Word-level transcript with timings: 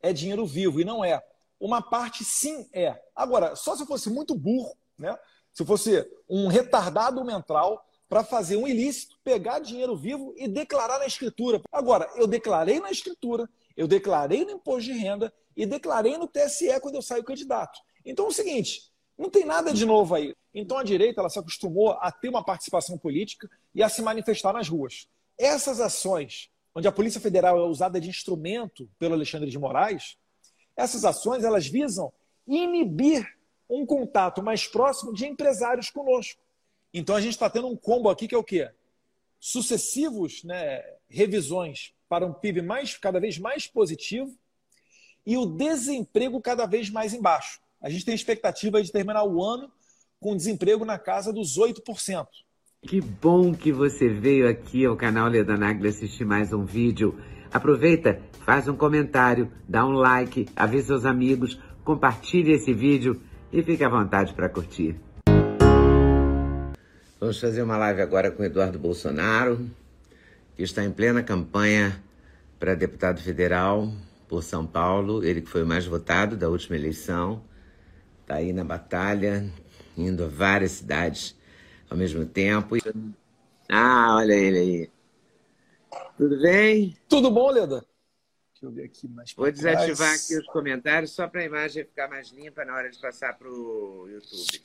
é 0.04 0.12
dinheiro 0.12 0.44
vivo 0.44 0.80
e 0.80 0.84
não 0.84 1.02
é. 1.02 1.24
Uma 1.58 1.80
parte 1.80 2.24
sim 2.24 2.68
é. 2.74 3.00
Agora, 3.16 3.56
só 3.56 3.74
se 3.74 3.82
eu 3.82 3.86
fosse 3.86 4.10
muito 4.10 4.34
burro, 4.34 4.76
né? 4.98 5.18
Se 5.50 5.62
eu 5.62 5.66
fosse 5.66 6.06
um 6.28 6.46
retardado 6.46 7.24
mental 7.24 7.82
para 8.06 8.22
fazer 8.22 8.56
um 8.56 8.68
ilícito, 8.68 9.16
pegar 9.24 9.60
dinheiro 9.60 9.96
vivo 9.96 10.34
e 10.36 10.46
declarar 10.46 10.98
na 10.98 11.06
escritura. 11.06 11.62
Agora, 11.72 12.10
eu 12.16 12.26
declarei 12.26 12.80
na 12.80 12.90
escritura, 12.90 13.48
eu 13.74 13.88
declarei 13.88 14.44
no 14.44 14.50
imposto 14.50 14.92
de 14.92 14.92
renda 14.92 15.32
e 15.56 15.64
declarei 15.64 16.18
no 16.18 16.28
TSE 16.28 16.78
quando 16.80 16.96
eu 16.96 17.02
saio 17.02 17.24
candidato. 17.24 17.80
Então 18.04 18.26
é 18.26 18.28
o 18.28 18.32
seguinte, 18.32 18.92
não 19.16 19.30
tem 19.30 19.46
nada 19.46 19.72
de 19.72 19.86
novo 19.86 20.14
aí. 20.14 20.34
Então 20.52 20.76
a 20.76 20.84
direita 20.84 21.22
ela 21.22 21.30
se 21.30 21.38
acostumou 21.38 21.92
a 21.92 22.12
ter 22.12 22.28
uma 22.28 22.44
participação 22.44 22.98
política 22.98 23.48
e 23.74 23.82
a 23.82 23.88
se 23.88 24.02
manifestar 24.02 24.52
nas 24.52 24.68
ruas. 24.68 25.08
Essas 25.38 25.80
ações 25.80 26.50
onde 26.74 26.88
a 26.88 26.92
Polícia 26.92 27.20
Federal 27.20 27.58
é 27.58 27.62
usada 27.62 28.00
de 28.00 28.08
instrumento 28.08 28.90
pelo 28.98 29.14
Alexandre 29.14 29.48
de 29.48 29.58
Moraes, 29.58 30.16
essas 30.76 31.04
ações 31.04 31.44
elas 31.44 31.66
visam 31.66 32.12
inibir 32.46 33.26
um 33.70 33.86
contato 33.86 34.42
mais 34.42 34.66
próximo 34.66 35.12
de 35.14 35.26
empresários 35.26 35.88
conosco. 35.88 36.40
Então 36.92 37.14
a 37.14 37.20
gente 37.20 37.32
está 37.32 37.48
tendo 37.48 37.68
um 37.68 37.76
combo 37.76 38.08
aqui 38.08 38.26
que 38.28 38.34
é 38.34 38.38
o 38.38 38.44
quê? 38.44 38.70
Sucessivos 39.38 40.42
né, 40.42 40.82
revisões 41.08 41.94
para 42.08 42.26
um 42.26 42.32
PIB 42.32 42.62
mais, 42.62 42.96
cada 42.96 43.20
vez 43.20 43.38
mais 43.38 43.66
positivo 43.66 44.36
e 45.24 45.36
o 45.36 45.46
desemprego 45.46 46.40
cada 46.40 46.66
vez 46.66 46.90
mais 46.90 47.14
embaixo. 47.14 47.60
A 47.80 47.88
gente 47.88 48.04
tem 48.04 48.14
expectativa 48.14 48.82
de 48.82 48.90
terminar 48.90 49.24
o 49.24 49.42
ano 49.42 49.70
com 50.20 50.36
desemprego 50.36 50.84
na 50.84 50.98
casa 50.98 51.32
dos 51.32 51.58
8%. 51.58 52.26
Que 52.86 53.00
bom 53.00 53.54
que 53.54 53.72
você 53.72 54.10
veio 54.10 54.46
aqui 54.46 54.84
ao 54.84 54.94
canal 54.94 55.26
Leda 55.26 55.56
Nagli 55.56 55.88
assistir 55.88 56.26
mais 56.26 56.52
um 56.52 56.66
vídeo. 56.66 57.18
Aproveita, 57.50 58.20
faz 58.44 58.68
um 58.68 58.76
comentário, 58.76 59.50
dá 59.66 59.86
um 59.86 59.92
like, 59.92 60.46
avisa 60.54 60.88
seus 60.88 61.06
amigos, 61.06 61.58
compartilhe 61.82 62.52
esse 62.52 62.74
vídeo 62.74 63.18
e 63.50 63.62
fique 63.62 63.82
à 63.82 63.88
vontade 63.88 64.34
para 64.34 64.50
curtir. 64.50 64.96
Vamos 67.18 67.40
fazer 67.40 67.62
uma 67.62 67.78
live 67.78 68.02
agora 68.02 68.30
com 68.30 68.44
Eduardo 68.44 68.78
Bolsonaro, 68.78 69.66
que 70.54 70.62
está 70.62 70.84
em 70.84 70.90
plena 70.90 71.22
campanha 71.22 71.98
para 72.60 72.74
deputado 72.74 73.18
federal 73.22 73.90
por 74.28 74.42
São 74.42 74.66
Paulo, 74.66 75.24
ele 75.24 75.40
que 75.40 75.48
foi 75.48 75.62
o 75.62 75.66
mais 75.66 75.86
votado 75.86 76.36
da 76.36 76.50
última 76.50 76.76
eleição, 76.76 77.42
está 78.20 78.34
aí 78.34 78.52
na 78.52 78.62
batalha, 78.62 79.50
indo 79.96 80.22
a 80.22 80.28
várias 80.28 80.72
cidades 80.72 81.34
ao 81.90 81.96
mesmo 81.96 82.24
tempo. 82.26 82.76
Ah, 83.68 84.16
olha 84.16 84.34
ele 84.34 84.58
aí. 84.58 84.90
Tudo 86.16 86.40
bem? 86.40 86.96
Tudo 87.08 87.30
bom, 87.30 87.50
Leda? 87.50 87.84
Deixa 88.52 88.66
eu 88.66 88.70
ver 88.70 88.84
aqui 88.84 89.08
mais 89.08 89.32
Vou 89.32 89.50
desativar 89.50 89.96
trás. 89.96 90.24
aqui 90.24 90.38
os 90.38 90.46
comentários 90.46 91.10
só 91.12 91.26
para 91.26 91.40
a 91.40 91.44
imagem 91.44 91.84
ficar 91.84 92.08
mais 92.08 92.28
limpa 92.30 92.64
na 92.64 92.74
hora 92.74 92.90
de 92.90 92.98
passar 92.98 93.36
para 93.36 93.48
o 93.48 94.08
YouTube. 94.08 94.62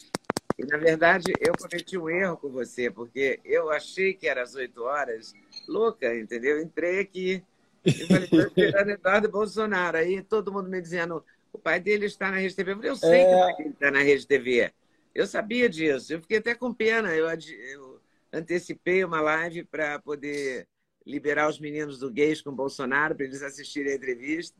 E, 0.58 0.66
na 0.66 0.78
verdade, 0.78 1.32
eu 1.40 1.54
cometi 1.58 1.98
um 1.98 2.10
erro 2.10 2.38
com 2.38 2.50
você, 2.50 2.92
porque 2.92 3.40
eu 3.46 3.72
achei 3.72 4.14
que 4.14 4.28
era 4.28 4.44
às 4.44 4.56
8 4.56 4.84
horas, 4.84 5.34
louca, 5.68 6.14
entendeu? 6.16 6.62
Entrei 6.62 7.00
aqui 7.00 7.44
e 7.86 8.08
falei, 8.08 8.26
estou 8.26 8.42
esperando 8.42 8.90
Eduardo 8.92 9.30
Bolsonaro. 9.30 9.98
Aí 9.98 10.22
todo 10.22 10.52
mundo 10.52 10.70
me 10.70 10.82
dizendo, 10.82 11.24
o 11.52 11.58
pai 11.58 11.80
dele 11.80 12.06
está 12.06 12.30
na 12.30 12.38
Rede 12.38 12.56
TV. 12.56 12.72
Eu 12.72 12.76
falei, 12.76 12.92
eu 12.92 12.96
sei 12.96 13.22
é... 13.22 13.26
que 13.26 13.34
o 13.34 13.40
pai 13.40 13.56
dele 13.58 13.70
está 13.70 13.92
na 13.92 14.02
Rede 14.02 14.28
TV. 14.28 14.74
Eu 15.20 15.28
sabia 15.28 15.68
disso, 15.68 16.14
eu 16.14 16.22
fiquei 16.22 16.38
até 16.38 16.56
com 16.56 16.74
pena. 16.74 17.14
Eu, 17.14 17.28
eu 17.28 18.02
antecipei 18.32 19.04
uma 19.04 19.20
live 19.20 19.66
para 19.66 20.00
poder 20.00 20.66
liberar 21.06 21.50
os 21.50 21.60
meninos 21.60 22.00
do 22.00 22.10
Gays 22.10 22.42
com 22.42 22.56
Bolsonaro, 22.56 23.14
para 23.14 23.26
eles 23.26 23.42
assistirem 23.42 23.92
a 23.92 23.96
entrevista. 23.96 24.58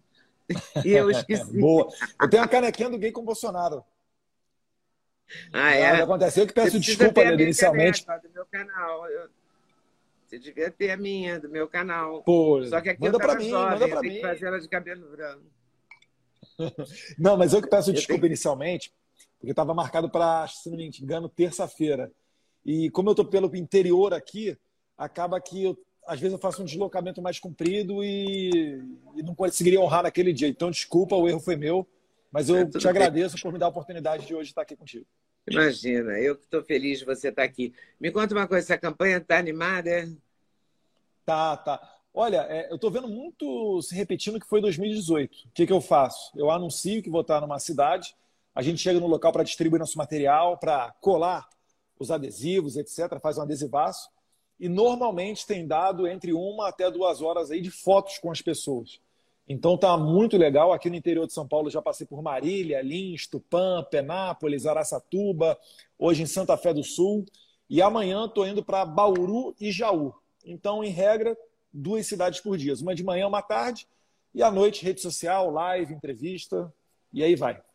E 0.84 0.90
eu 0.90 1.10
esqueci. 1.12 1.46
Boa. 1.58 1.88
Eu 2.20 2.30
tenho 2.30 2.42
uma 2.42 2.50
canequinha 2.50 2.90
do 2.90 2.98
gay 2.98 3.12
com 3.12 3.24
Bolsonaro. 3.24 3.86
Ah, 5.54 5.72
é? 5.72 6.02
Aconteceu 6.02 6.48
que 6.48 6.54
peço 6.54 6.80
desculpa 6.80 7.24
né, 7.24 7.34
inicialmente. 7.36 8.04
do 8.04 8.30
meu 8.34 8.46
canal. 8.48 9.08
Eu... 9.08 9.30
Você 10.26 10.40
devia 10.40 10.72
ter 10.72 10.90
a 10.90 10.98
minha, 10.98 11.40
do 11.40 11.48
meu 11.48 11.68
canal. 11.68 12.24
Pô, 12.24 12.66
Só 12.66 12.82
que 12.82 12.90
aqui 12.90 13.02
manda 13.02 13.18
eu 13.18 13.22
para 13.22 13.36
mim, 13.36 13.50
jovem, 13.50 13.80
manda 13.80 13.88
para 13.88 14.02
mim. 14.02 14.22
fazer 14.22 14.46
ela 14.48 14.60
de 14.60 14.68
cabelo 14.68 15.10
branco. 15.12 15.44
Não, 17.18 17.38
mas 17.38 17.54
eu 17.54 17.62
que 17.62 17.70
peço 17.70 17.92
eu 17.92 17.94
desculpa 17.94 18.22
tenho... 18.22 18.32
inicialmente, 18.32 18.92
porque 19.40 19.52
estava 19.52 19.74
marcado 19.74 20.10
para, 20.10 20.48
se 20.48 20.70
não 20.70 20.78
me 20.78 20.88
engano, 20.88 21.30
terça-feira. 21.30 22.12
E 22.66 22.90
como 22.90 23.10
eu 23.10 23.14
estou 23.14 23.26
pelo 23.26 23.56
interior 23.56 24.14
aqui, 24.14 24.58
acaba 24.98 25.40
que 25.40 25.64
eu, 25.64 25.78
às 26.06 26.20
vezes 26.20 26.34
eu 26.34 26.40
faço 26.40 26.62
um 26.62 26.66
deslocamento 26.66 27.22
mais 27.22 27.40
comprido 27.40 28.04
e, 28.04 28.84
e 29.16 29.24
não 29.24 29.34
conseguiria 29.34 29.80
honrar 29.80 30.04
naquele 30.04 30.34
dia. 30.34 30.48
Então, 30.48 30.70
desculpa, 30.70 31.16
o 31.16 31.28
erro 31.28 31.40
foi 31.40 31.56
meu, 31.56 31.88
mas 32.32 32.50
eu 32.50 32.58
é, 32.58 32.66
te 32.66 32.88
agradeço 32.88 33.42
por 33.42 33.52
me 33.52 33.58
dar 33.58 33.68
a 33.68 33.70
oportunidade 33.70 34.26
de 34.26 34.36
hoje 34.36 34.50
estar 34.50 34.62
aqui 34.62 34.76
contigo. 34.76 35.06
Imagina, 35.50 36.12
eu 36.20 36.36
que 36.36 36.44
estou 36.44 36.64
feliz 36.64 37.00
de 37.00 37.06
você 37.06 37.30
estar 37.30 37.44
aqui. 37.44 37.74
Me 38.00 38.12
conta 38.12 38.36
uma 38.36 38.48
coisa, 38.48 38.66
essa 38.66 38.78
campanha 38.78 39.18
está 39.18 39.38
animada? 39.38 39.90
É? 39.90 40.08
Tá, 41.26 41.58
tá. 41.58 41.96
Olha, 42.14 42.46
é, 42.50 42.70
eu 42.70 42.76
estou 42.76 42.92
vendo 42.92 43.08
muito 43.08 43.82
se 43.82 43.96
repetindo 43.96 44.40
que 44.40 44.48
foi 44.48 44.62
2018. 44.62 45.34
O 45.34 45.52
que, 45.54 45.66
que 45.66 45.74
eu 45.74 45.82
faço? 45.82 46.32
Eu 46.36 46.52
anuncio 46.52 47.02
que 47.02 47.10
vou 47.10 47.22
estar 47.22 47.40
numa 47.40 47.60
cidade, 47.60 48.16
a 48.60 48.62
gente 48.62 48.82
chega 48.82 49.00
no 49.00 49.08
local 49.08 49.32
para 49.32 49.42
distribuir 49.42 49.80
nosso 49.80 49.98
material, 49.98 50.58
para 50.58 50.92
colar 51.00 51.48
os 51.98 52.12
adesivos, 52.12 52.76
etc., 52.76 53.18
faz 53.22 53.38
um 53.38 53.42
adesivaço. 53.42 54.10
E 54.60 54.68
normalmente 54.68 55.48
tem 55.48 55.66
dado 55.66 56.06
entre 56.06 56.34
uma 56.34 56.68
até 56.68 56.92
duas 56.92 57.22
horas 57.22 57.52
aí 57.52 57.62
de 57.62 57.72
fotos 57.72 58.18
com 58.18 58.30
as 58.30 58.42
pessoas. 58.42 59.00
Então 59.48 59.78
tá 59.78 59.96
muito 59.96 60.36
legal. 60.36 60.74
Aqui 60.74 60.90
no 60.90 60.98
interior 60.98 61.26
de 61.26 61.32
São 61.32 61.48
Paulo 61.48 61.70
já 61.70 61.82
passei 61.82 62.06
por 62.06 62.22
Marília, 62.22 62.82
Lins, 62.82 63.28
Tupã, 63.28 63.82
Penápolis, 63.90 64.66
Araçatuba, 64.66 65.58
hoje 65.98 66.24
em 66.24 66.26
Santa 66.28 66.58
Fé 66.58 66.74
do 66.74 66.84
Sul. 66.84 67.26
E 67.70 67.82
amanhã 67.82 68.26
estou 68.26 68.46
indo 68.46 68.62
para 68.62 68.84
Bauru 68.84 69.56
e 69.58 69.72
Jaú. 69.72 70.14
Então, 70.44 70.84
em 70.84 70.90
regra, 70.90 71.38
duas 71.72 72.06
cidades 72.06 72.42
por 72.42 72.58
dia. 72.58 72.74
Uma 72.82 72.94
de 72.94 73.06
manhã, 73.06 73.26
uma 73.26 73.42
tarde. 73.42 73.88
E 74.36 74.44
à 74.44 74.52
noite, 74.52 74.84
rede 74.84 75.00
social, 75.00 75.50
live, 75.50 75.94
entrevista. 75.94 76.74
E 77.14 77.24
aí 77.24 77.38
vai. 77.38 77.69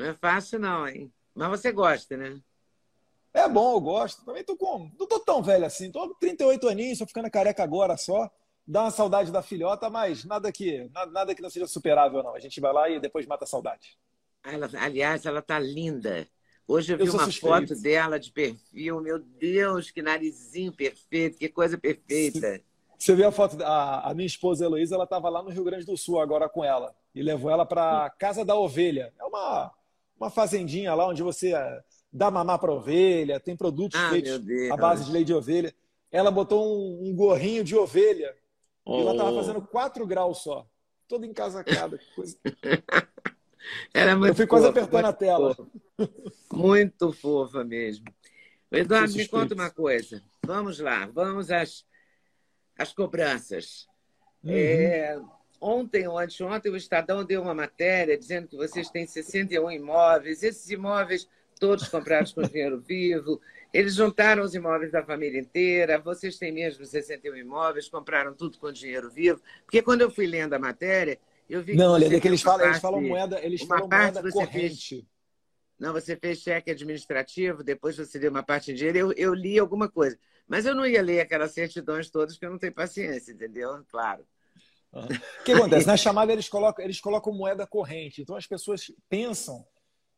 Não 0.00 0.06
é 0.06 0.14
fácil, 0.14 0.58
não, 0.58 0.88
hein? 0.88 1.12
Mas 1.34 1.50
você 1.50 1.70
gosta, 1.70 2.16
né? 2.16 2.40
É 3.34 3.46
bom, 3.46 3.74
eu 3.74 3.80
gosto. 3.82 4.24
Também 4.24 4.42
tô 4.42 4.56
com. 4.56 4.90
Não 4.98 5.06
tô 5.06 5.20
tão 5.20 5.42
velho 5.42 5.66
assim. 5.66 5.92
Tô 5.92 6.08
com 6.08 6.14
38 6.14 6.68
aninhos, 6.68 6.98
tô 6.98 7.06
ficando 7.06 7.30
careca 7.30 7.62
agora 7.62 7.98
só. 7.98 8.30
Dá 8.66 8.84
uma 8.84 8.90
saudade 8.90 9.30
da 9.30 9.42
filhota, 9.42 9.90
mas 9.90 10.24
nada 10.24 10.50
que, 10.50 10.88
nada, 10.94 11.12
nada 11.12 11.34
que 11.34 11.42
não 11.42 11.50
seja 11.50 11.66
superável, 11.66 12.22
não. 12.22 12.34
A 12.34 12.40
gente 12.40 12.58
vai 12.60 12.72
lá 12.72 12.88
e 12.88 12.98
depois 12.98 13.26
mata 13.26 13.44
a 13.44 13.46
saudade. 13.46 13.98
Ela, 14.42 14.70
aliás, 14.80 15.26
ela 15.26 15.42
tá 15.42 15.58
linda. 15.58 16.26
Hoje 16.66 16.94
eu 16.94 16.96
vi 16.96 17.06
eu 17.06 17.12
uma 17.12 17.24
suspeito. 17.26 17.68
foto 17.68 17.82
dela 17.82 18.18
de 18.18 18.32
perfil. 18.32 19.02
Meu 19.02 19.18
Deus, 19.18 19.90
que 19.90 20.00
narizinho 20.00 20.72
perfeito, 20.72 21.36
que 21.36 21.48
coisa 21.50 21.76
perfeita. 21.76 22.62
Você 22.98 23.14
viu 23.14 23.28
a 23.28 23.32
foto? 23.32 23.62
A, 23.62 24.10
a 24.10 24.14
minha 24.14 24.26
esposa 24.26 24.64
Heloísa, 24.64 24.94
ela 24.94 25.04
estava 25.04 25.28
lá 25.28 25.42
no 25.42 25.50
Rio 25.50 25.64
Grande 25.64 25.84
do 25.84 25.96
Sul 25.96 26.18
agora 26.20 26.48
com 26.48 26.64
ela. 26.64 26.94
E 27.14 27.22
levou 27.22 27.50
ela 27.50 27.66
para 27.66 28.08
Casa 28.18 28.44
da 28.44 28.54
Ovelha. 28.54 29.12
É 29.18 29.24
uma, 29.24 29.72
uma 30.20 30.30
fazendinha 30.30 30.94
lá 30.94 31.08
onde 31.08 31.22
você 31.22 31.54
eh, 31.54 31.82
dá 32.12 32.30
mamar 32.30 32.58
para 32.58 32.72
ovelha, 32.72 33.40
tem 33.40 33.56
produtos 33.56 33.98
ah, 33.98 34.10
feitos 34.10 34.38
à 34.70 34.76
base 34.76 35.06
de 35.06 35.10
leite 35.10 35.28
de 35.28 35.34
ovelha. 35.34 35.74
Ela 36.12 36.30
botou 36.30 36.62
um, 36.62 37.08
um 37.08 37.16
gorrinho 37.16 37.64
de 37.64 37.74
ovelha 37.74 38.36
oh. 38.84 38.98
e 38.98 39.00
ela 39.00 39.12
estava 39.12 39.34
fazendo 39.34 39.62
4 39.62 40.06
graus 40.06 40.42
só. 40.42 40.68
Toda 41.08 41.26
encasacada. 41.26 41.98
Coisa... 42.14 42.36
Era 43.94 44.14
muito 44.14 44.30
Eu 44.30 44.34
fui 44.34 44.46
quase 44.46 44.66
apertando 44.66 45.06
a 45.06 45.12
tela. 45.12 45.54
Fofa. 45.54 45.70
Muito 46.52 47.12
fofa 47.12 47.64
mesmo. 47.64 48.04
Eduardo, 48.70 49.14
me 49.14 49.26
conta 49.26 49.54
uma 49.54 49.70
coisa. 49.70 50.22
Vamos 50.44 50.78
lá, 50.78 51.06
vamos 51.06 51.50
às, 51.50 51.84
às 52.78 52.92
cobranças. 52.92 53.86
Uhum. 54.44 54.52
É, 54.52 55.20
Ontem 55.60 56.08
ou 56.08 56.18
anteontem, 56.18 56.72
o 56.72 56.76
Estadão 56.76 57.24
deu 57.24 57.42
uma 57.42 57.54
matéria 57.54 58.16
dizendo 58.16 58.48
que 58.48 58.56
vocês 58.56 58.88
têm 58.88 59.06
61 59.06 59.70
imóveis. 59.70 60.42
Esses 60.42 60.70
imóveis, 60.70 61.28
todos 61.58 61.86
comprados 61.88 62.32
com 62.32 62.42
dinheiro 62.42 62.80
vivo. 62.80 63.40
Eles 63.72 63.94
juntaram 63.94 64.42
os 64.42 64.54
imóveis 64.54 64.90
da 64.90 65.04
família 65.04 65.38
inteira. 65.38 65.98
Vocês 65.98 66.38
têm 66.38 66.50
mesmo 66.50 66.84
61 66.86 67.36
imóveis, 67.36 67.88
compraram 67.88 68.34
tudo 68.34 68.58
com 68.58 68.72
dinheiro 68.72 69.10
vivo. 69.10 69.40
Porque 69.64 69.82
quando 69.82 70.00
eu 70.00 70.10
fui 70.10 70.26
lendo 70.26 70.54
a 70.54 70.58
matéria, 70.58 71.18
não, 71.74 71.96
Leda, 71.96 72.16
é 72.16 72.20
que 72.20 72.28
eles 72.28 72.42
falam, 72.42 72.60
parte, 72.60 72.70
eles 72.70 72.80
falam 72.80 73.02
moeda, 73.02 73.44
eles 73.44 73.62
falam 73.62 73.88
moeda 73.88 74.32
corrente. 74.32 74.88
Fez, 74.88 75.04
não, 75.78 75.92
você 75.92 76.16
fez 76.16 76.38
cheque 76.38 76.70
administrativo, 76.70 77.64
depois 77.64 77.96
você 77.96 78.18
deu 78.18 78.30
uma 78.30 78.42
parte 78.42 78.66
de 78.66 78.78
dinheiro. 78.78 78.98
Eu, 78.98 79.12
eu 79.12 79.34
li 79.34 79.58
alguma 79.58 79.88
coisa. 79.88 80.16
Mas 80.46 80.64
eu 80.64 80.74
não 80.74 80.86
ia 80.86 81.02
ler 81.02 81.20
aquelas 81.20 81.52
certidões 81.52 82.08
todas, 82.10 82.34
porque 82.34 82.46
eu 82.46 82.50
não 82.50 82.58
tenho 82.58 82.72
paciência, 82.72 83.32
entendeu? 83.32 83.84
Claro. 83.88 84.24
O 84.92 85.44
que 85.44 85.52
acontece? 85.52 85.86
Na 85.86 85.96
chamada 85.96 86.32
eles 86.32 86.48
colocam, 86.48 86.84
eles 86.84 87.00
colocam 87.00 87.32
moeda 87.32 87.66
corrente. 87.66 88.22
Então 88.22 88.36
as 88.36 88.46
pessoas 88.46 88.90
pensam 89.08 89.64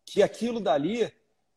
que 0.05 0.23
aquilo 0.23 0.61
dali 0.61 1.13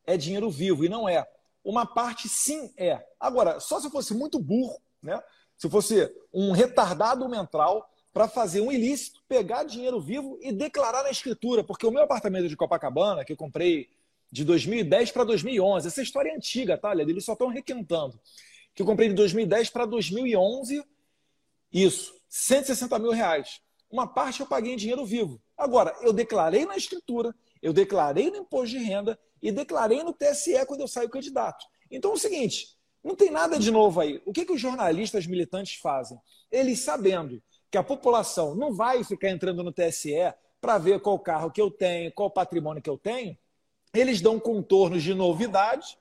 é 0.06 0.16
dinheiro 0.16 0.50
vivo 0.50 0.84
e 0.84 0.88
não 0.88 1.08
é. 1.08 1.26
Uma 1.64 1.86
parte 1.86 2.28
sim 2.28 2.72
é. 2.76 3.04
Agora, 3.18 3.58
só 3.58 3.80
se 3.80 3.90
fosse 3.90 4.14
muito 4.14 4.38
burro, 4.38 4.80
né? 5.02 5.20
Se 5.56 5.68
fosse 5.68 6.12
um 6.32 6.52
retardado 6.52 7.28
mental 7.28 7.90
para 8.12 8.28
fazer 8.28 8.60
um 8.60 8.70
ilícito, 8.70 9.20
pegar 9.28 9.64
dinheiro 9.64 10.00
vivo 10.00 10.38
e 10.40 10.52
declarar 10.52 11.02
na 11.02 11.10
escritura, 11.10 11.64
porque 11.64 11.86
o 11.86 11.90
meu 11.90 12.02
apartamento 12.02 12.48
de 12.48 12.56
Copacabana, 12.56 13.24
que 13.24 13.32
eu 13.32 13.36
comprei 13.36 13.90
de 14.30 14.44
2010 14.44 15.10
para 15.10 15.24
2011, 15.24 15.86
essa 15.86 16.02
história 16.02 16.30
é 16.30 16.34
antiga, 16.34 16.78
tá? 16.78 16.92
Eles 16.92 17.24
só 17.24 17.32
estão 17.32 17.48
requentando. 17.48 18.18
Que 18.74 18.82
eu 18.82 18.86
comprei 18.86 19.08
de 19.08 19.14
2010 19.14 19.70
para 19.70 19.86
2011, 19.86 20.84
isso, 21.72 22.15
160 22.28 22.98
mil 22.98 23.12
reais. 23.12 23.60
Uma 23.90 24.06
parte 24.06 24.40
eu 24.40 24.46
paguei 24.46 24.74
em 24.74 24.76
dinheiro 24.76 25.04
vivo. 25.04 25.40
Agora, 25.56 25.96
eu 26.02 26.12
declarei 26.12 26.66
na 26.66 26.76
escritura, 26.76 27.34
eu 27.62 27.72
declarei 27.72 28.30
no 28.30 28.38
imposto 28.38 28.76
de 28.76 28.84
renda 28.84 29.18
e 29.40 29.52
declarei 29.52 30.02
no 30.02 30.12
TSE 30.12 30.66
quando 30.66 30.80
eu 30.80 30.88
saio 30.88 31.08
candidato. 31.08 31.64
Então 31.90 32.10
é 32.10 32.14
o 32.14 32.18
seguinte, 32.18 32.76
não 33.02 33.14
tem 33.14 33.30
nada 33.30 33.58
de 33.58 33.70
novo 33.70 34.00
aí. 34.00 34.20
O 34.26 34.32
que, 34.32 34.44
que 34.44 34.52
os 34.52 34.60
jornalistas 34.60 35.26
militantes 35.26 35.78
fazem? 35.80 36.18
Eles 36.50 36.80
sabendo 36.80 37.40
que 37.70 37.78
a 37.78 37.82
população 37.82 38.54
não 38.54 38.74
vai 38.74 39.04
ficar 39.04 39.30
entrando 39.30 39.62
no 39.62 39.72
TSE 39.72 40.34
para 40.60 40.78
ver 40.78 41.00
qual 41.00 41.18
carro 41.18 41.50
que 41.50 41.60
eu 41.60 41.70
tenho, 41.70 42.12
qual 42.12 42.30
patrimônio 42.30 42.82
que 42.82 42.90
eu 42.90 42.98
tenho, 42.98 43.36
eles 43.94 44.20
dão 44.20 44.40
contornos 44.40 45.02
de 45.02 45.14
novidade 45.14 45.96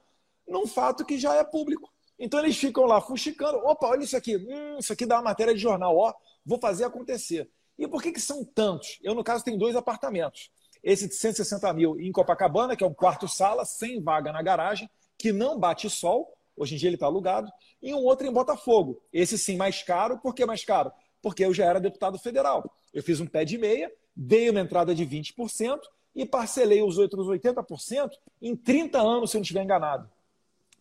num 0.47 0.67
fato 0.67 1.05
que 1.05 1.17
já 1.17 1.35
é 1.35 1.43
público. 1.43 1.93
Então 2.17 2.39
eles 2.39 2.57
ficam 2.57 2.85
lá 2.85 3.01
fuxicando. 3.01 3.57
Opa, 3.57 3.87
olha 3.87 4.03
isso 4.03 4.15
aqui. 4.15 4.37
Hum, 4.37 4.77
isso 4.79 4.93
aqui 4.93 5.05
dá 5.05 5.17
uma 5.17 5.23
matéria 5.23 5.53
de 5.53 5.59
jornal. 5.59 5.95
Ó, 5.97 6.13
vou 6.45 6.59
fazer 6.59 6.85
acontecer. 6.85 7.49
E 7.77 7.87
por 7.87 8.01
que, 8.01 8.11
que 8.11 8.21
são 8.21 8.43
tantos? 8.43 8.99
Eu, 9.03 9.13
no 9.13 9.23
caso, 9.23 9.43
tenho 9.43 9.57
dois 9.57 9.75
apartamentos. 9.75 10.49
Esse 10.81 11.07
de 11.07 11.15
160 11.15 11.73
mil 11.73 11.99
em 11.99 12.11
Copacabana, 12.11 12.75
que 12.75 12.83
é 12.83 12.87
um 12.87 12.93
quarto-sala, 12.93 13.65
sem 13.65 14.01
vaga 14.01 14.31
na 14.31 14.41
garagem, 14.41 14.89
que 15.17 15.33
não 15.33 15.59
bate 15.59 15.89
sol. 15.89 16.33
Hoje 16.55 16.75
em 16.75 16.77
dia 16.77 16.87
ele 16.87 16.95
está 16.95 17.05
alugado. 17.05 17.51
E 17.81 17.93
um 17.93 18.03
outro 18.03 18.25
em 18.25 18.31
Botafogo. 18.31 19.01
Esse 19.11 19.37
sim 19.37 19.57
mais 19.57 19.83
caro. 19.83 20.17
Por 20.19 20.33
que 20.33 20.45
mais 20.45 20.63
caro? 20.63 20.91
Porque 21.21 21.43
eu 21.43 21.53
já 21.53 21.65
era 21.65 21.79
deputado 21.79 22.17
federal. 22.17 22.73
Eu 22.93 23.03
fiz 23.03 23.19
um 23.19 23.27
pé 23.27 23.43
de 23.43 23.57
meia, 23.57 23.91
dei 24.15 24.49
uma 24.49 24.61
entrada 24.61 24.95
de 24.95 25.05
20% 25.05 25.79
e 26.15 26.25
parcelei 26.25 26.81
os 26.81 26.97
outros 26.97 27.27
80% 27.27 28.11
em 28.41 28.55
30 28.55 29.01
anos, 29.01 29.31
se 29.31 29.35
eu 29.35 29.39
não 29.39 29.43
estiver 29.43 29.63
enganado 29.63 30.09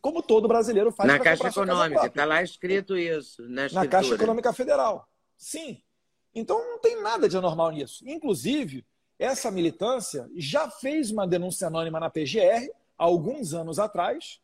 como 0.04 0.22
todo 0.22 0.46
brasileiro 0.46 0.92
faz. 0.92 1.08
Na 1.08 1.18
Caixa 1.18 1.48
Econômica, 1.48 2.04
está 2.04 2.26
lá 2.26 2.42
escrito 2.42 2.94
isso. 2.94 3.40
Na, 3.48 3.66
na 3.70 3.88
Caixa 3.88 4.14
Econômica 4.14 4.52
Federal. 4.52 5.08
Sim. 5.34 5.80
Então 6.34 6.58
não 6.58 6.78
tem 6.78 7.00
nada 7.00 7.26
de 7.26 7.38
anormal 7.38 7.70
nisso. 7.70 8.06
Inclusive, 8.06 8.84
essa 9.18 9.50
militância 9.50 10.28
já 10.36 10.68
fez 10.68 11.10
uma 11.10 11.26
denúncia 11.26 11.68
anônima 11.68 11.98
na 11.98 12.10
PGR 12.10 12.70
alguns 12.98 13.54
anos 13.54 13.78
atrás, 13.78 14.40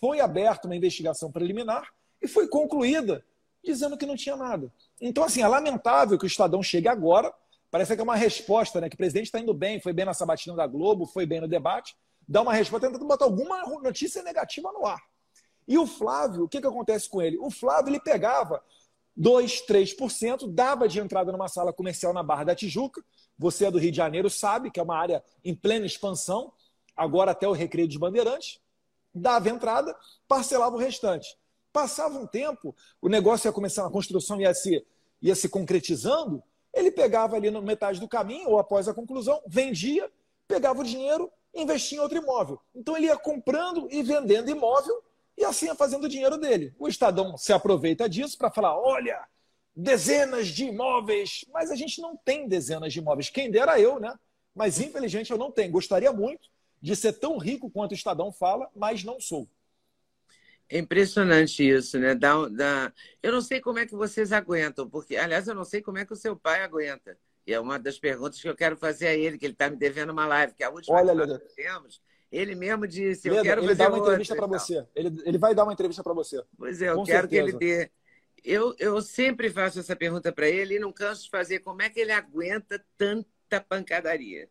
foi 0.00 0.20
aberta 0.20 0.68
uma 0.68 0.76
investigação 0.76 1.32
preliminar 1.32 1.92
e 2.22 2.28
foi 2.28 2.46
concluída 2.46 3.24
dizendo 3.64 3.98
que 3.98 4.06
não 4.06 4.14
tinha 4.14 4.36
nada. 4.36 4.72
Então, 5.00 5.24
assim, 5.24 5.42
é 5.42 5.48
lamentável 5.48 6.16
que 6.16 6.24
o 6.24 6.28
Estadão 6.28 6.62
chegue 6.62 6.86
agora, 6.86 7.34
parece 7.68 7.96
que 7.96 8.00
é 8.00 8.04
uma 8.04 8.14
resposta, 8.14 8.80
né? 8.80 8.88
Que 8.88 8.94
o 8.94 8.98
presidente 8.98 9.24
está 9.24 9.40
indo 9.40 9.52
bem, 9.52 9.80
foi 9.80 9.92
bem 9.92 10.04
na 10.04 10.14
sabatina 10.14 10.54
da 10.54 10.68
Globo, 10.68 11.04
foi 11.04 11.26
bem 11.26 11.40
no 11.40 11.48
debate, 11.48 11.96
dá 12.30 12.42
uma 12.42 12.54
resposta 12.54 12.86
tentando 12.86 13.04
botar 13.04 13.24
alguma 13.24 13.60
notícia 13.80 14.22
negativa 14.22 14.70
no 14.70 14.86
ar. 14.86 15.02
E 15.66 15.76
o 15.76 15.84
Flávio, 15.84 16.44
o 16.44 16.48
que, 16.48 16.60
que 16.60 16.66
acontece 16.66 17.08
com 17.08 17.20
ele? 17.20 17.36
O 17.38 17.50
Flávio 17.50 17.90
ele 17.90 17.98
pegava 17.98 18.62
2, 19.16 19.66
3%, 19.66 20.48
dava 20.48 20.86
de 20.86 21.00
entrada 21.00 21.32
numa 21.32 21.48
sala 21.48 21.72
comercial 21.72 22.12
na 22.12 22.22
Barra 22.22 22.44
da 22.44 22.54
Tijuca. 22.54 23.04
Você 23.36 23.66
é 23.66 23.70
do 23.70 23.78
Rio 23.78 23.90
de 23.90 23.96
Janeiro, 23.96 24.30
sabe 24.30 24.70
que 24.70 24.78
é 24.78 24.82
uma 24.82 24.96
área 24.96 25.24
em 25.44 25.56
plena 25.56 25.84
expansão, 25.84 26.52
agora 26.96 27.32
até 27.32 27.48
o 27.48 27.52
Recreio 27.52 27.88
dos 27.88 27.96
Bandeirantes. 27.96 28.60
Dava 29.12 29.50
entrada, 29.50 29.92
parcelava 30.28 30.76
o 30.76 30.78
restante. 30.78 31.36
Passava 31.72 32.16
um 32.16 32.28
tempo, 32.28 32.74
o 33.02 33.08
negócio 33.08 33.48
ia 33.48 33.52
começando, 33.52 33.86
a 33.86 33.90
construção 33.90 34.40
ia 34.40 34.54
se, 34.54 34.86
ia 35.20 35.34
se 35.34 35.48
concretizando, 35.48 36.40
ele 36.72 36.92
pegava 36.92 37.34
ali 37.34 37.50
na 37.50 37.60
metade 37.60 37.98
do 37.98 38.06
caminho, 38.06 38.50
ou 38.50 38.58
após 38.58 38.86
a 38.86 38.94
conclusão, 38.94 39.42
vendia, 39.48 40.08
pegava 40.46 40.80
o 40.80 40.84
dinheiro 40.84 41.30
investir 41.54 41.98
em 41.98 42.00
outro 42.00 42.18
imóvel. 42.18 42.60
Então 42.74 42.96
ele 42.96 43.06
ia 43.06 43.16
comprando 43.16 43.88
e 43.90 44.02
vendendo 44.02 44.50
imóvel 44.50 45.02
e 45.36 45.44
assim 45.44 45.66
ia 45.66 45.74
fazendo 45.74 46.04
o 46.04 46.08
dinheiro 46.08 46.36
dele. 46.36 46.74
O 46.78 46.88
Estadão 46.88 47.36
se 47.36 47.52
aproveita 47.52 48.08
disso 48.08 48.36
para 48.36 48.50
falar: 48.50 48.78
olha, 48.78 49.26
dezenas 49.74 50.48
de 50.48 50.64
imóveis, 50.66 51.44
mas 51.52 51.70
a 51.70 51.76
gente 51.76 52.00
não 52.00 52.16
tem 52.16 52.46
dezenas 52.46 52.92
de 52.92 52.98
imóveis. 52.98 53.30
Quem 53.30 53.50
dera 53.50 53.80
eu, 53.80 53.98
né? 53.98 54.14
Mas 54.54 54.80
infelizmente 54.80 55.30
eu 55.30 55.38
não 55.38 55.50
tenho. 55.50 55.72
Gostaria 55.72 56.12
muito 56.12 56.48
de 56.82 56.96
ser 56.96 57.14
tão 57.14 57.38
rico 57.38 57.70
quanto 57.70 57.92
o 57.92 57.94
Estadão 57.94 58.32
fala, 58.32 58.68
mas 58.74 59.04
não 59.04 59.20
sou. 59.20 59.48
É 60.68 60.78
impressionante 60.78 61.68
isso, 61.68 61.98
né? 61.98 62.14
Dá... 62.14 62.32
Eu 63.22 63.32
não 63.32 63.40
sei 63.40 63.60
como 63.60 63.78
é 63.80 63.86
que 63.86 63.94
vocês 63.94 64.32
aguentam, 64.32 64.88
porque, 64.88 65.16
aliás, 65.16 65.48
eu 65.48 65.54
não 65.54 65.64
sei 65.64 65.82
como 65.82 65.98
é 65.98 66.06
que 66.06 66.12
o 66.12 66.16
seu 66.16 66.36
pai 66.36 66.62
aguenta. 66.62 67.18
E 67.50 67.52
é 67.52 67.58
uma 67.58 67.80
das 67.80 67.98
perguntas 67.98 68.40
que 68.40 68.48
eu 68.48 68.54
quero 68.54 68.76
fazer 68.76 69.08
a 69.08 69.12
ele, 69.12 69.36
que 69.36 69.44
ele 69.44 69.54
está 69.54 69.68
me 69.68 69.74
devendo 69.74 70.10
uma 70.10 70.24
live, 70.24 70.54
que 70.54 70.62
a 70.62 70.70
última 70.70 70.96
Olha, 70.96 71.10
que 71.10 71.26
nós 71.26 71.42
fizemos, 71.42 72.00
ele 72.30 72.54
mesmo 72.54 72.86
disse, 72.86 73.28
Leda, 73.28 73.40
eu 73.40 73.44
quero 73.44 73.60
ele 73.62 73.68
fazer 73.70 73.82
dá 73.82 73.88
uma 73.88 73.98
entrevista 73.98 74.36
para 74.36 74.46
você. 74.46 74.86
Ele, 74.94 75.22
ele 75.24 75.36
vai 75.38 75.52
dar 75.52 75.64
uma 75.64 75.72
entrevista 75.72 76.00
para 76.00 76.12
você. 76.12 76.40
Pois 76.56 76.80
é, 76.80 76.90
eu 76.90 76.94
Com 76.94 77.04
quero 77.04 77.28
certeza. 77.28 77.58
que 77.58 77.64
ele 77.64 77.76
dê. 77.76 77.90
Eu, 78.44 78.72
eu 78.78 79.02
sempre 79.02 79.50
faço 79.50 79.80
essa 79.80 79.96
pergunta 79.96 80.30
para 80.30 80.48
ele 80.48 80.76
e 80.76 80.78
não 80.78 80.92
canso 80.92 81.24
de 81.24 81.30
fazer. 81.30 81.58
Como 81.58 81.82
é 81.82 81.90
que 81.90 81.98
ele 81.98 82.12
aguenta 82.12 82.80
tanta 82.96 83.60
pancadaria? 83.68 84.48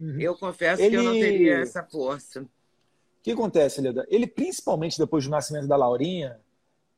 Uhum. 0.00 0.18
Eu 0.18 0.36
confesso 0.36 0.82
ele... 0.82 0.90
que 0.90 0.96
eu 0.96 1.04
não 1.04 1.12
teria 1.12 1.58
essa 1.58 1.84
força. 1.84 2.42
O 2.42 2.48
que 3.22 3.30
acontece, 3.30 3.80
Leda? 3.80 4.04
Ele, 4.10 4.26
principalmente 4.26 4.98
depois 4.98 5.22
do 5.22 5.30
nascimento 5.30 5.68
da 5.68 5.76
Laurinha, 5.76 6.40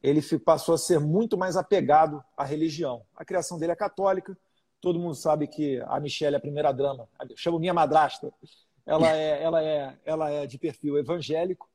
ele 0.03 0.23
passou 0.39 0.77
a 0.77 0.79
ser 0.79 0.99
muito 0.99 1.37
mais 1.37 1.59
apegado 1.59 2.25
à 2.35 2.43
religião. 2.43 3.05
A 3.15 3.23
criação 3.23 3.59
dele 3.59 3.73
é 3.73 3.77
católica, 3.77 4.35
Todo 4.83 4.99
mundo 4.99 5.15
sabe 5.15 5.47
que 5.47 5.81
a 5.87 6.01
Michelle 6.01 6.35
é 6.35 6.39
a 6.39 6.41
primeira 6.41 6.73
drama. 6.73 7.09
Eu 7.31 7.37
chamo 7.37 7.61
minha 7.61 7.73
madrasta. 7.73 8.33
Ela 8.85 9.17
é, 9.17 9.41
ela 9.41 9.63
é, 9.63 9.97
ela 10.05 10.29
é 10.29 10.45
de 10.45 10.59
perfil 10.59 10.99
evangélico. 10.99 11.71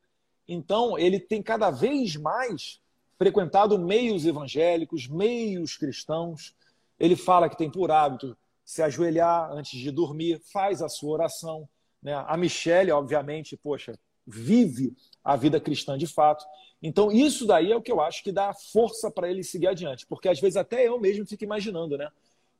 Então, 0.46 1.00
ele 1.00 1.17
tem 1.17 1.41
cada 1.41 1.72
vez 1.72 2.17
mais 2.17 2.81
frequentado 3.17 3.79
meios 3.79 4.25
evangélicos, 4.25 5.08
meios 5.08 5.77
cristãos. 5.77 6.53
Ele 7.00 7.15
fala 7.15 7.50
que 7.50 7.58
tem 7.58 7.72
por 7.72 7.89
hábito 7.91 8.38
se 8.65 8.84
ajoelhar 8.84 9.53
antes 9.53 9.79
de 9.79 9.89
dormir, 9.89 10.41
faz 10.51 10.81
a 10.81 10.89
sua 10.89 11.12
oração. 11.12 11.67
Né? 12.03 12.13
A 12.13 12.36
Michelle, 12.36 12.91
obviamente, 12.91 13.55
poxa, 13.55 13.98
vive 14.25 14.93
a 15.24 15.38
vida 15.38 15.62
cristã 15.62 15.98
de 15.98 16.08
fato. 16.08 16.46
Então, 16.84 17.10
isso 17.10 17.48
daí 17.48 17.72
é 17.72 17.75
o 17.77 17.81
que 17.81 17.91
eu 17.91 18.01
acho 18.01 18.22
que 18.22 18.34
dá 18.34 18.53
força 18.53 19.10
para 19.10 19.31
ele 19.31 19.46
seguir 19.46 19.67
adiante. 19.67 20.05
Porque 20.05 20.27
às 20.27 20.41
vezes 20.41 20.58
até 20.58 20.86
eu 20.86 21.00
mesmo 21.00 21.25
fico 21.25 21.46
imaginando, 21.46 21.98
né? 21.98 22.10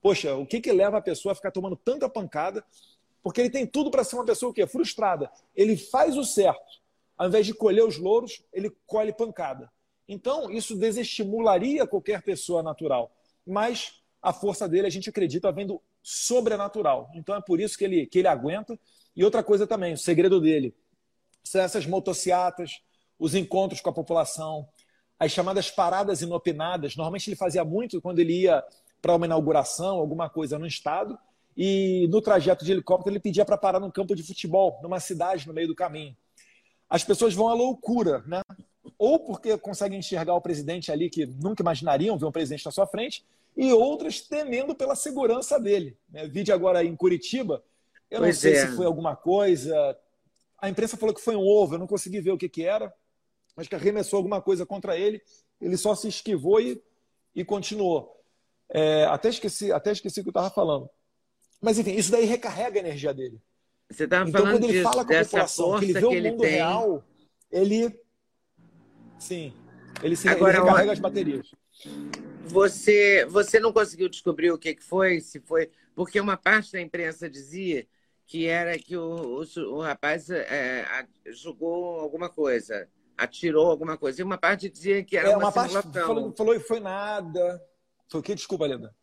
Poxa, 0.02 0.36
o 0.36 0.46
que, 0.46 0.62
que 0.62 0.72
leva 0.72 0.98
a 0.98 1.02
pessoa 1.02 1.32
a 1.32 1.36
ficar 1.36 1.52
tomando 1.52 1.76
tanta 1.76 2.10
pancada? 2.10 2.64
Porque 3.24 3.42
ele 3.42 3.50
tem 3.50 3.66
tudo 3.66 3.92
para 3.92 4.04
ser 4.04 4.16
uma 4.16 4.26
pessoa 4.26 4.52
o 4.52 4.54
quê? 4.54 4.66
frustrada. 4.66 5.30
Ele 5.56 5.76
faz 5.76 6.18
o 6.18 6.24
certo. 6.24 6.82
Ao 7.18 7.28
invés 7.28 7.46
de 7.46 7.54
colher 7.54 7.84
os 7.84 7.98
louros, 7.98 8.44
ele 8.54 8.72
colhe 8.86 9.12
pancada. 9.12 9.72
Então, 10.08 10.50
isso 10.50 10.78
desestimularia 10.78 11.86
qualquer 11.86 12.22
pessoa 12.22 12.64
natural. 12.64 13.12
Mas 13.46 14.02
a 14.22 14.32
força 14.32 14.68
dele, 14.68 14.88
a 14.88 14.90
gente 14.90 15.10
acredita, 15.10 15.52
vendo 15.52 15.82
sobrenatural. 16.02 17.10
Então, 17.14 17.36
é 17.36 17.42
por 17.42 17.60
isso 17.60 17.78
que 17.78 17.84
ele, 17.84 18.06
que 18.06 18.20
ele 18.20 18.28
aguenta. 18.28 18.80
E 19.16 19.26
outra 19.26 19.44
coisa 19.44 19.68
também, 19.68 19.94
o 19.94 19.98
segredo 19.98 20.40
dele 20.40 20.74
são 21.44 21.62
essas 21.62 21.86
motociatas, 21.86 22.82
os 23.18 23.34
encontros 23.34 23.82
com 23.82 23.90
a 23.90 23.94
população, 23.94 24.68
as 25.20 25.32
chamadas 25.32 25.72
paradas 25.72 26.22
inopinadas. 26.22 26.96
Normalmente 26.96 27.30
ele 27.30 27.36
fazia 27.36 27.66
muito 27.66 28.02
quando 28.02 28.20
ele 28.20 28.42
ia 28.42 28.64
para 29.02 29.16
uma 29.16 29.26
inauguração, 29.26 29.98
alguma 29.98 30.30
coisa 30.30 30.58
no 30.58 30.66
estado, 30.66 31.18
e 31.56 32.08
no 32.10 32.22
trajeto 32.22 32.64
de 32.64 32.72
helicóptero 32.72 33.14
ele 33.14 33.20
pedia 33.20 33.44
para 33.44 33.58
parar 33.58 33.80
num 33.80 33.90
campo 33.92 34.16
de 34.16 34.24
futebol, 34.24 34.80
numa 34.82 35.00
cidade 35.00 35.48
no 35.48 35.54
meio 35.54 35.68
do 35.68 35.76
caminho. 35.76 36.16
As 36.90 37.04
pessoas 37.04 37.34
vão 37.34 37.50
à 37.50 37.54
loucura, 37.54 38.24
né? 38.28 38.42
Ou 38.98 39.20
porque 39.20 39.58
conseguem 39.58 40.00
enxergar 40.00 40.36
o 40.36 40.42
presidente 40.42 40.92
ali 40.92 41.10
que 41.10 41.26
nunca 41.26 41.62
imaginariam 41.62 42.18
ver 42.18 42.26
um 42.26 42.32
presidente 42.32 42.66
na 42.66 42.72
sua 42.72 42.88
frente, 42.88 43.26
e 43.56 43.74
outras 43.74 44.22
temendo 44.22 44.76
pela 44.76 44.96
segurança 44.96 45.60
dele. 45.60 45.98
Né? 46.10 46.28
Vídeo 46.28 46.54
agora 46.54 46.84
em 46.84 46.96
Curitiba, 46.96 47.64
eu 48.10 48.20
pois 48.20 48.36
não 48.36 48.42
sei 48.42 48.54
é. 48.54 48.68
se 48.68 48.76
foi 48.76 48.86
alguma 48.86 49.16
coisa. 49.16 49.98
A 50.60 50.70
imprensa 50.70 50.96
falou 50.96 51.14
que 51.14 51.22
foi 51.22 51.36
um 51.36 51.46
ovo, 51.46 51.76
eu 51.76 51.80
não 51.80 51.88
consegui 51.88 52.22
ver 52.22 52.32
o 52.32 52.38
que, 52.38 52.48
que 52.48 52.64
era, 52.64 52.94
mas 53.56 53.68
que 53.68 53.76
arremessou 53.76 54.18
alguma 54.18 54.42
coisa 54.42 54.66
contra 54.66 54.96
ele. 54.96 55.22
Ele 55.60 55.76
só 55.76 55.96
se 55.96 56.08
esquivou 56.08 56.62
e, 56.62 56.82
e 57.36 57.44
continuou. 57.44 58.17
É, 58.70 59.06
até, 59.06 59.30
esqueci, 59.30 59.72
até 59.72 59.92
esqueci 59.92 60.20
o 60.20 60.24
que 60.24 60.30
eu 60.30 60.32
estava 60.32 60.50
falando. 60.50 60.90
Mas 61.62 61.80
enfim, 61.80 61.96
isso 61.96 62.12
daí 62.12 62.26
recarrega 62.26 62.80
a 62.80 62.84
energia 62.84 63.14
dele. 63.14 63.42
Você 63.90 64.04
estava 64.04 64.30
então, 64.30 64.42
falando 64.42 64.60
quando 64.60 64.64
ele 64.66 64.74
disso, 64.74 64.84
fala 64.84 65.06
com 65.06 65.14
a 65.14 65.24
população, 65.24 65.80
que 65.80 65.86
ele 65.86 65.94
vê 65.94 66.06
o 66.06 66.12
mundo 66.12 66.42
tem. 66.42 66.52
real, 66.52 67.04
ele. 67.52 68.00
Sim. 69.18 69.54
Ele, 70.04 70.16
se, 70.16 70.28
Agora, 70.28 70.58
ele 70.58 70.62
recarrega 70.62 70.92
as 70.92 71.00
baterias. 71.00 71.52
Você, 72.46 73.26
você 73.26 73.60
não 73.60 73.74
conseguiu 73.74 74.10
descobrir 74.10 74.52
o 74.52 74.58
que, 74.58 74.76
que 74.76 74.84
foi? 74.84 75.20
Se 75.22 75.40
foi. 75.40 75.72
Porque 75.96 76.20
uma 76.20 76.38
parte 76.38 76.72
da 76.72 76.82
imprensa 76.82 77.30
dizia 77.30 77.88
que 78.26 78.46
era 78.46 78.78
que 78.78 78.96
o, 78.96 79.42
o, 79.42 79.76
o 79.76 79.82
rapaz 79.82 80.30
é, 80.30 80.86
jogou 81.28 82.00
alguma 82.00 82.30
coisa, 82.30 82.88
atirou 83.18 83.72
alguma 83.72 83.98
coisa. 83.98 84.22
E 84.22 84.24
uma 84.24 84.38
parte 84.38 84.70
dizia 84.70 85.04
que 85.04 85.18
era 85.18 85.30
é, 85.30 85.38
uma, 85.38 85.50
uma 85.50 85.52
simulação. 85.52 85.92
parte 85.92 86.06
falou, 86.06 86.34
falou 86.36 86.54
que 86.54 86.68
foi 86.68 86.80
nada. 86.80 87.62
Foi 88.10 88.20
o 88.20 88.24
que? 88.24 88.36
Desculpa, 88.36 88.66
Leda. 88.66 88.96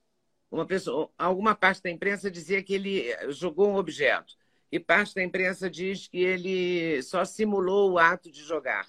Uma 0.50 0.66
pessoa, 0.66 1.10
alguma 1.18 1.54
parte 1.54 1.82
da 1.82 1.90
imprensa 1.90 2.30
dizia 2.30 2.62
que 2.62 2.74
ele 2.74 3.04
jogou 3.32 3.68
um 3.68 3.76
objeto. 3.76 4.34
E 4.70 4.78
parte 4.78 5.14
da 5.14 5.22
imprensa 5.22 5.68
diz 5.68 6.08
que 6.08 6.18
ele 6.18 7.02
só 7.02 7.24
simulou 7.24 7.92
o 7.92 7.98
ato 7.98 8.30
de 8.30 8.42
jogar. 8.42 8.86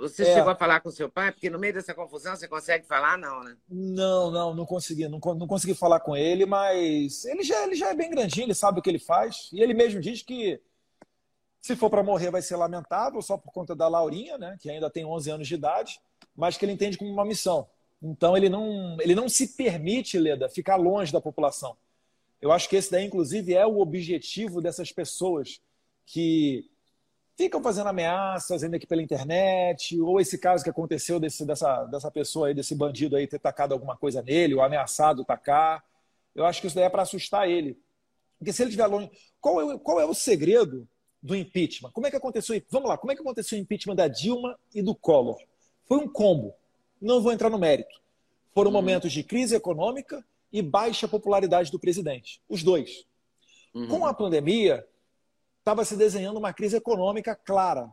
Você 0.00 0.22
é. 0.22 0.34
chegou 0.34 0.50
a 0.50 0.56
falar 0.56 0.80
com 0.80 0.90
seu 0.90 1.10
pai? 1.10 1.32
Porque 1.32 1.50
no 1.50 1.58
meio 1.58 1.74
dessa 1.74 1.92
confusão 1.92 2.36
você 2.36 2.46
consegue 2.46 2.86
falar, 2.86 3.18
não, 3.18 3.42
né? 3.42 3.56
Não, 3.68 4.30
não, 4.30 4.54
não 4.54 4.64
consegui. 4.64 5.08
Não, 5.08 5.18
não 5.18 5.46
consegui 5.46 5.74
falar 5.74 6.00
com 6.00 6.16
ele, 6.16 6.46
mas 6.46 7.24
ele 7.24 7.42
já, 7.42 7.64
ele 7.64 7.74
já 7.74 7.90
é 7.90 7.94
bem 7.94 8.10
grandinho, 8.10 8.46
ele 8.46 8.54
sabe 8.54 8.78
o 8.78 8.82
que 8.82 8.88
ele 8.88 8.98
faz. 8.98 9.50
E 9.52 9.60
ele 9.60 9.74
mesmo 9.74 10.00
diz 10.00 10.22
que 10.22 10.60
se 11.60 11.74
for 11.74 11.90
para 11.90 12.02
morrer 12.02 12.30
vai 12.30 12.40
ser 12.40 12.56
lamentável, 12.56 13.20
só 13.20 13.36
por 13.36 13.52
conta 13.52 13.74
da 13.74 13.88
Laurinha, 13.88 14.38
né? 14.38 14.56
Que 14.60 14.70
ainda 14.70 14.88
tem 14.88 15.04
11 15.04 15.30
anos 15.30 15.48
de 15.48 15.54
idade, 15.54 16.00
mas 16.34 16.56
que 16.56 16.64
ele 16.64 16.72
entende 16.72 16.96
como 16.96 17.10
uma 17.10 17.24
missão. 17.24 17.68
Então 18.02 18.36
ele 18.36 18.48
não, 18.48 18.96
ele 19.00 19.14
não 19.14 19.28
se 19.28 19.48
permite, 19.48 20.18
Leda, 20.18 20.48
ficar 20.48 20.76
longe 20.76 21.12
da 21.12 21.20
população. 21.20 21.76
Eu 22.40 22.50
acho 22.50 22.68
que 22.68 22.76
esse 22.76 22.90
daí, 22.90 23.04
inclusive, 23.04 23.54
é 23.54 23.66
o 23.66 23.80
objetivo 23.80 24.62
dessas 24.62 24.90
pessoas 24.90 25.60
que 26.06 26.70
ficam 27.36 27.62
fazendo 27.62 27.88
ameaças 27.88 28.62
ainda 28.62 28.76
aqui 28.76 28.86
pela 28.86 29.02
internet, 29.02 29.98
ou 30.00 30.20
esse 30.20 30.38
caso 30.38 30.64
que 30.64 30.70
aconteceu 30.70 31.20
desse, 31.20 31.44
dessa, 31.44 31.84
dessa 31.84 32.10
pessoa 32.10 32.48
aí, 32.48 32.54
desse 32.54 32.74
bandido 32.74 33.16
aí 33.16 33.26
ter 33.26 33.38
tacado 33.38 33.74
alguma 33.74 33.96
coisa 33.96 34.22
nele, 34.22 34.54
ou 34.54 34.62
ameaçado 34.62 35.24
tacar. 35.24 35.84
Eu 36.34 36.44
acho 36.44 36.60
que 36.60 36.66
isso 36.66 36.76
daí 36.76 36.84
é 36.84 36.90
para 36.90 37.02
assustar 37.02 37.48
ele. 37.48 37.78
Porque 38.38 38.52
se 38.52 38.62
ele 38.62 38.70
estiver 38.70 38.86
longe. 38.86 39.10
Qual 39.40 39.72
é, 39.72 39.78
qual 39.78 40.00
é 40.00 40.04
o 40.06 40.14
segredo 40.14 40.88
do 41.22 41.36
impeachment? 41.36 41.90
Como 41.92 42.06
é 42.06 42.10
que 42.10 42.16
aconteceu? 42.16 42.60
Vamos 42.70 42.88
lá, 42.88 42.96
como 42.96 43.12
é 43.12 43.14
que 43.14 43.20
aconteceu 43.20 43.58
o 43.58 43.60
impeachment 43.60 43.96
da 43.96 44.08
Dilma 44.08 44.58
e 44.74 44.82
do 44.82 44.94
Collor? 44.94 45.38
Foi 45.86 45.98
um 45.98 46.08
combo. 46.08 46.54
Não 47.00 47.20
vou 47.20 47.32
entrar 47.32 47.50
no 47.50 47.58
mérito. 47.58 48.00
Foram 48.54 48.70
uhum. 48.70 48.76
momentos 48.76 49.12
de 49.12 49.22
crise 49.22 49.54
econômica 49.54 50.24
e 50.52 50.60
baixa 50.60 51.08
popularidade 51.08 51.70
do 51.70 51.78
presidente. 51.78 52.40
Os 52.48 52.62
dois. 52.62 53.04
Uhum. 53.74 53.88
Com 53.88 54.06
a 54.06 54.12
pandemia, 54.12 54.86
estava 55.60 55.84
se 55.84 55.96
desenhando 55.96 56.38
uma 56.38 56.52
crise 56.52 56.76
econômica 56.76 57.34
clara. 57.34 57.88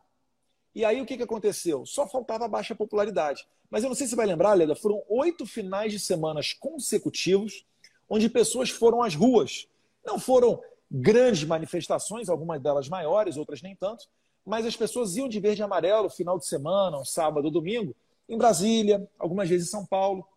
E 0.74 0.84
aí 0.84 1.02
o 1.02 1.06
que, 1.06 1.18
que 1.18 1.24
aconteceu? 1.24 1.86
Só 1.86 2.08
faltava 2.08 2.48
baixa 2.48 2.76
popularidade. 2.76 3.48
Mas 3.70 3.84
eu 3.84 3.90
não 3.90 3.96
sei 3.96 4.08
se 4.08 4.12
você 4.12 4.16
vai 4.16 4.26
lembrar, 4.26 4.54
Leda, 4.54 4.76
foram 4.76 5.04
oito 5.10 5.46
finais 5.46 5.92
de 5.92 6.00
semanas 6.00 6.54
consecutivos 6.54 7.66
onde 8.10 8.30
pessoas 8.30 8.70
foram 8.70 9.02
às 9.02 9.14
ruas. 9.14 9.68
Não 10.06 10.20
foram 10.20 10.62
grandes 10.90 11.44
manifestações, 11.44 12.30
algumas 12.30 12.62
delas 12.62 12.88
maiores, 12.88 13.38
outras 13.38 13.62
nem 13.62 13.76
tanto, 13.76 14.08
mas 14.46 14.66
as 14.66 14.76
pessoas 14.76 15.18
iam 15.18 15.28
de 15.28 15.40
verde 15.40 15.62
e 15.62 15.64
amarelo 15.64 16.10
final 16.10 16.40
de 16.40 16.46
semana, 16.46 16.98
um 16.98 17.04
sábado, 17.04 17.52
domingo, 17.52 17.94
em 18.28 18.38
Brasília, 18.38 19.10
algumas 19.18 19.48
vezes 19.50 19.68
em 19.68 19.72
São 19.72 19.86
Paulo, 19.86 20.28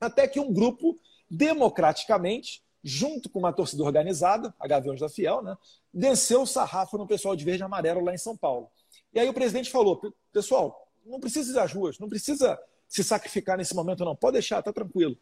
até 0.00 0.26
que 0.26 0.40
um 0.40 0.52
grupo 0.52 0.98
democraticamente 1.30 2.62
junto 2.82 3.28
com 3.28 3.38
uma 3.38 3.52
torcida 3.52 3.82
organizada, 3.82 4.54
a 4.58 4.66
Gaviões 4.66 5.00
da 5.00 5.08
Fiel, 5.08 5.42
né, 5.42 5.56
desceu 5.92 6.42
o 6.42 6.46
sarrafo 6.46 6.96
no 6.96 7.06
pessoal 7.06 7.36
de 7.36 7.44
verde 7.44 7.62
e 7.62 7.64
amarelo 7.64 8.02
lá 8.02 8.14
em 8.14 8.18
São 8.18 8.36
Paulo. 8.36 8.70
E 9.12 9.20
aí 9.20 9.28
o 9.28 9.34
presidente 9.34 9.70
falou: 9.70 10.00
pessoal, 10.32 10.88
não 11.04 11.20
precisa 11.20 11.52
ir 11.52 11.62
às 11.62 11.72
ruas, 11.72 11.98
não 11.98 12.08
precisa 12.08 12.58
se 12.88 13.04
sacrificar 13.04 13.56
nesse 13.58 13.74
momento, 13.74 14.04
não. 14.04 14.16
Pode 14.16 14.34
deixar, 14.34 14.62
tá 14.62 14.72
tranquilo. 14.72 15.16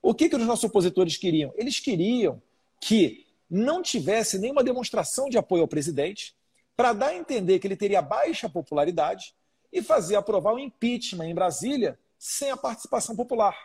O 0.00 0.14
que, 0.14 0.28
que 0.28 0.36
os 0.36 0.46
nossos 0.46 0.64
opositores 0.64 1.16
queriam? 1.16 1.52
Eles 1.56 1.78
queriam 1.78 2.40
que 2.80 3.26
não 3.50 3.82
tivesse 3.82 4.38
nenhuma 4.38 4.62
demonstração 4.62 5.28
de 5.28 5.38
apoio 5.38 5.62
ao 5.62 5.68
presidente, 5.68 6.36
para 6.76 6.92
dar 6.92 7.08
a 7.08 7.16
entender 7.16 7.58
que 7.58 7.66
ele 7.66 7.76
teria 7.76 8.00
baixa 8.00 8.48
popularidade 8.48 9.34
e 9.72 9.82
fazer 9.82 10.16
aprovar 10.16 10.54
o 10.54 10.58
impeachment 10.58 11.26
em 11.26 11.34
Brasília 11.34 11.98
sem 12.18 12.50
a 12.50 12.56
participação 12.56 13.14
popular. 13.14 13.56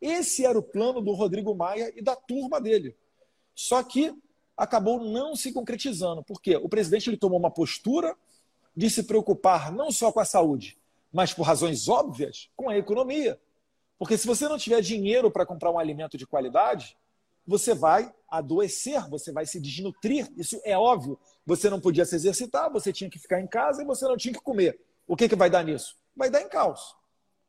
Esse 0.00 0.44
era 0.44 0.58
o 0.58 0.62
plano 0.62 1.00
do 1.00 1.12
Rodrigo 1.12 1.54
Maia 1.54 1.92
e 1.96 2.02
da 2.02 2.14
turma 2.14 2.60
dele. 2.60 2.96
Só 3.54 3.82
que 3.82 4.14
acabou 4.56 5.02
não 5.02 5.34
se 5.34 5.52
concretizando, 5.52 6.22
porque 6.22 6.56
o 6.56 6.68
presidente 6.68 7.10
ele 7.10 7.16
tomou 7.16 7.38
uma 7.38 7.50
postura 7.50 8.16
de 8.76 8.88
se 8.88 9.02
preocupar 9.02 9.72
não 9.72 9.90
só 9.90 10.12
com 10.12 10.20
a 10.20 10.24
saúde, 10.24 10.78
mas 11.12 11.32
por 11.32 11.42
razões 11.42 11.88
óbvias 11.88 12.48
com 12.54 12.68
a 12.68 12.76
economia. 12.76 13.40
Porque 13.98 14.16
se 14.16 14.26
você 14.26 14.48
não 14.48 14.56
tiver 14.56 14.80
dinheiro 14.80 15.30
para 15.30 15.44
comprar 15.44 15.72
um 15.72 15.78
alimento 15.78 16.16
de 16.16 16.26
qualidade, 16.26 16.96
você 17.44 17.74
vai 17.74 18.14
adoecer, 18.28 19.08
você 19.08 19.32
vai 19.32 19.46
se 19.46 19.58
desnutrir. 19.58 20.30
Isso 20.36 20.60
é 20.64 20.78
óbvio. 20.78 21.18
Você 21.46 21.68
não 21.70 21.80
podia 21.80 22.04
se 22.04 22.14
exercitar, 22.14 22.70
você 22.70 22.92
tinha 22.92 23.10
que 23.10 23.18
ficar 23.18 23.40
em 23.40 23.46
casa 23.46 23.82
e 23.82 23.86
você 23.86 24.04
não 24.06 24.16
tinha 24.16 24.34
que 24.34 24.40
comer. 24.40 24.78
O 25.08 25.16
que, 25.16 25.28
que 25.28 25.34
vai 25.34 25.48
dar 25.48 25.64
nisso? 25.64 25.96
Vai 26.14 26.28
dar 26.28 26.42
em 26.42 26.48
caos. 26.48 26.94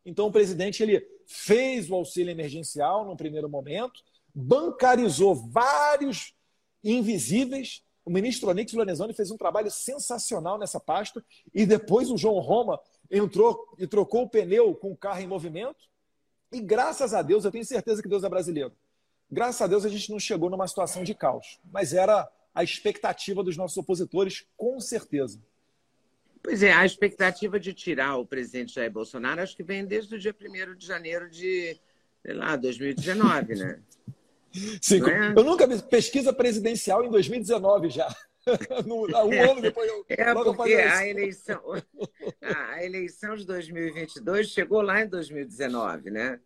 Então 0.05 0.27
o 0.27 0.31
presidente 0.31 0.81
ele 0.81 1.05
fez 1.27 1.89
o 1.91 1.95
auxílio 1.95 2.31
emergencial 2.31 3.05
no 3.05 3.17
primeiro 3.17 3.49
momento, 3.49 4.01
bancarizou 4.33 5.35
vários 5.35 6.33
invisíveis. 6.81 7.83
O 8.05 8.09
ministro 8.09 8.49
Onix 8.49 8.71
Lorenzoni 8.71 9.13
fez 9.13 9.29
um 9.29 9.37
trabalho 9.37 9.69
sensacional 9.69 10.57
nessa 10.57 10.79
pasta 10.79 11.23
e 11.53 11.65
depois 11.65 12.09
o 12.09 12.17
João 12.17 12.39
Roma 12.39 12.79
entrou 13.11 13.75
e 13.77 13.85
trocou 13.85 14.23
o 14.23 14.29
pneu 14.29 14.73
com 14.73 14.93
o 14.93 14.97
carro 14.97 15.19
em 15.19 15.27
movimento. 15.27 15.89
E 16.51 16.61
graças 16.61 17.13
a 17.13 17.21
Deus, 17.21 17.43
eu 17.43 17.51
tenho 17.51 17.65
certeza 17.65 18.01
que 18.01 18.07
Deus 18.07 18.23
é 18.23 18.29
brasileiro. 18.29 18.71
Graças 19.29 19.61
a 19.61 19.67
Deus 19.67 19.85
a 19.85 19.89
gente 19.89 20.09
não 20.09 20.19
chegou 20.19 20.49
numa 20.49 20.67
situação 20.67 21.03
de 21.03 21.13
caos, 21.13 21.59
mas 21.71 21.93
era 21.93 22.27
a 22.55 22.63
expectativa 22.63 23.43
dos 23.43 23.57
nossos 23.57 23.77
opositores, 23.77 24.47
com 24.57 24.79
certeza. 24.79 25.39
Pois 26.49 26.63
é, 26.63 26.73
a 26.73 26.83
expectativa 26.83 27.59
de 27.59 27.75
tirar 27.75 28.17
o 28.17 28.25
presidente 28.25 28.73
Jair 28.73 28.89
Bolsonaro 28.89 29.39
acho 29.39 29.55
que 29.55 29.61
vem 29.61 29.85
desde 29.85 30.15
o 30.15 30.17
dia 30.17 30.35
1 30.35 30.75
de 30.75 30.83
janeiro 30.83 31.29
de, 31.29 31.79
sei 32.25 32.33
lá, 32.33 32.55
2019, 32.55 33.53
né? 33.53 33.79
Sim, 34.81 35.07
é? 35.07 35.39
eu 35.39 35.43
nunca 35.43 35.67
vi 35.67 35.79
pesquisa 35.83 36.33
presidencial 36.33 37.05
em 37.05 37.11
2019 37.11 37.91
já. 37.91 38.07
no, 38.87 39.05
um 39.27 39.31
é, 39.31 39.51
ano 39.51 39.61
depois 39.61 39.87
eu, 39.91 40.03
É 40.09 40.33
porque 40.33 40.73
a 40.73 41.07
eleição, 41.07 41.61
a 42.41 42.83
eleição 42.83 43.35
de 43.35 43.45
2022 43.45 44.49
chegou 44.49 44.81
lá 44.81 45.03
em 45.03 45.07
2019, 45.07 46.09
né? 46.09 46.39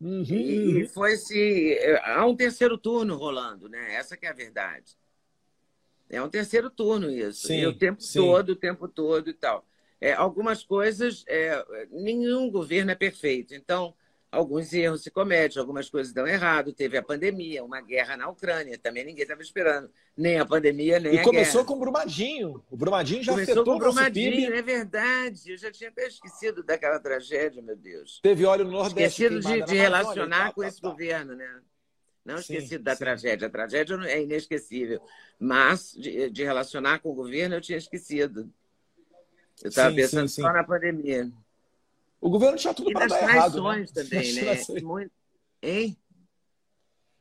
Uhum. 0.00 0.24
E 0.24 0.88
foi 0.88 1.16
se 1.16 1.78
há 2.02 2.26
um 2.26 2.34
terceiro 2.34 2.76
turno 2.76 3.14
rolando, 3.14 3.68
né? 3.68 3.94
Essa 3.94 4.16
que 4.16 4.26
é 4.26 4.30
a 4.30 4.34
verdade. 4.34 4.97
É 6.10 6.22
um 6.22 6.28
terceiro 6.28 6.70
turno 6.70 7.10
isso. 7.10 7.48
Sim, 7.48 7.60
e 7.60 7.66
o 7.66 7.76
tempo 7.76 8.02
sim. 8.02 8.18
todo, 8.18 8.50
o 8.50 8.56
tempo 8.56 8.88
todo 8.88 9.28
e 9.28 9.34
tal. 9.34 9.64
É, 10.00 10.12
algumas 10.12 10.62
coisas, 10.62 11.24
é, 11.26 11.64
nenhum 11.90 12.50
governo 12.50 12.90
é 12.90 12.94
perfeito. 12.94 13.54
Então, 13.54 13.94
alguns 14.30 14.72
erros 14.72 15.02
se 15.02 15.10
cometem, 15.10 15.60
algumas 15.60 15.90
coisas 15.90 16.12
dão 16.12 16.26
errado. 16.26 16.72
Teve 16.72 16.96
a 16.96 17.02
pandemia, 17.02 17.64
uma 17.64 17.80
guerra 17.80 18.16
na 18.16 18.28
Ucrânia, 18.28 18.78
também 18.78 19.04
ninguém 19.04 19.22
estava 19.22 19.42
esperando. 19.42 19.90
Nem 20.16 20.38
a 20.38 20.46
pandemia, 20.46 20.98
nem 20.98 21.06
e 21.06 21.08
a 21.08 21.10
guerra. 21.10 21.22
E 21.22 21.24
começou 21.24 21.64
com 21.64 21.74
o 21.74 21.78
Brumadinho. 21.80 22.62
O 22.70 22.76
Brumadinho 22.76 23.22
já 23.22 23.32
começou 23.32 23.54
afetou 23.54 23.64
com 23.64 23.76
o 23.76 23.78
Brumadinho, 23.78 24.54
é 24.54 24.62
verdade. 24.62 25.52
Eu 25.52 25.58
já 25.58 25.70
tinha 25.70 25.90
até 25.90 26.06
esquecido 26.06 26.62
daquela 26.62 27.00
tragédia, 27.00 27.60
meu 27.60 27.76
Deus. 27.76 28.20
Teve 28.22 28.46
óleo 28.46 28.64
no 28.64 28.72
Nordeste. 28.72 29.24
Esquecido 29.24 29.40
de, 29.40 29.62
de 29.62 29.76
relacionar 29.76 30.48
tá, 30.48 30.52
com 30.52 30.60
tá, 30.62 30.68
esse 30.68 30.80
tá. 30.80 30.88
governo, 30.88 31.34
né? 31.34 31.60
Não 32.28 32.36
esquecido 32.36 32.78
sim, 32.78 32.82
da 32.82 32.92
sim. 32.92 32.98
tragédia. 32.98 33.46
A 33.46 33.50
tragédia 33.50 33.94
é 34.04 34.22
inesquecível. 34.22 35.00
Mas 35.38 35.94
de, 35.94 36.28
de, 36.28 36.44
relacionar 36.44 36.98
com 36.98 37.10
o 37.10 37.14
governo 37.14 37.54
eu 37.54 37.60
tinha 37.62 37.78
esquecido. 37.78 38.52
Eu 39.62 39.70
estava 39.70 39.94
pensando 39.94 40.28
sim, 40.28 40.42
só 40.42 40.52
na 40.52 40.62
pandemia. 40.62 41.32
O 42.20 42.28
governo 42.28 42.58
tinha 42.58 42.74
tudo 42.74 42.92
para 42.92 43.06
dar 43.06 43.22
errado. 43.22 43.62
Né? 43.62 43.86
também, 43.94 44.34
né? 44.34 44.62
Muito... 44.82 45.10
Hein? 45.62 45.96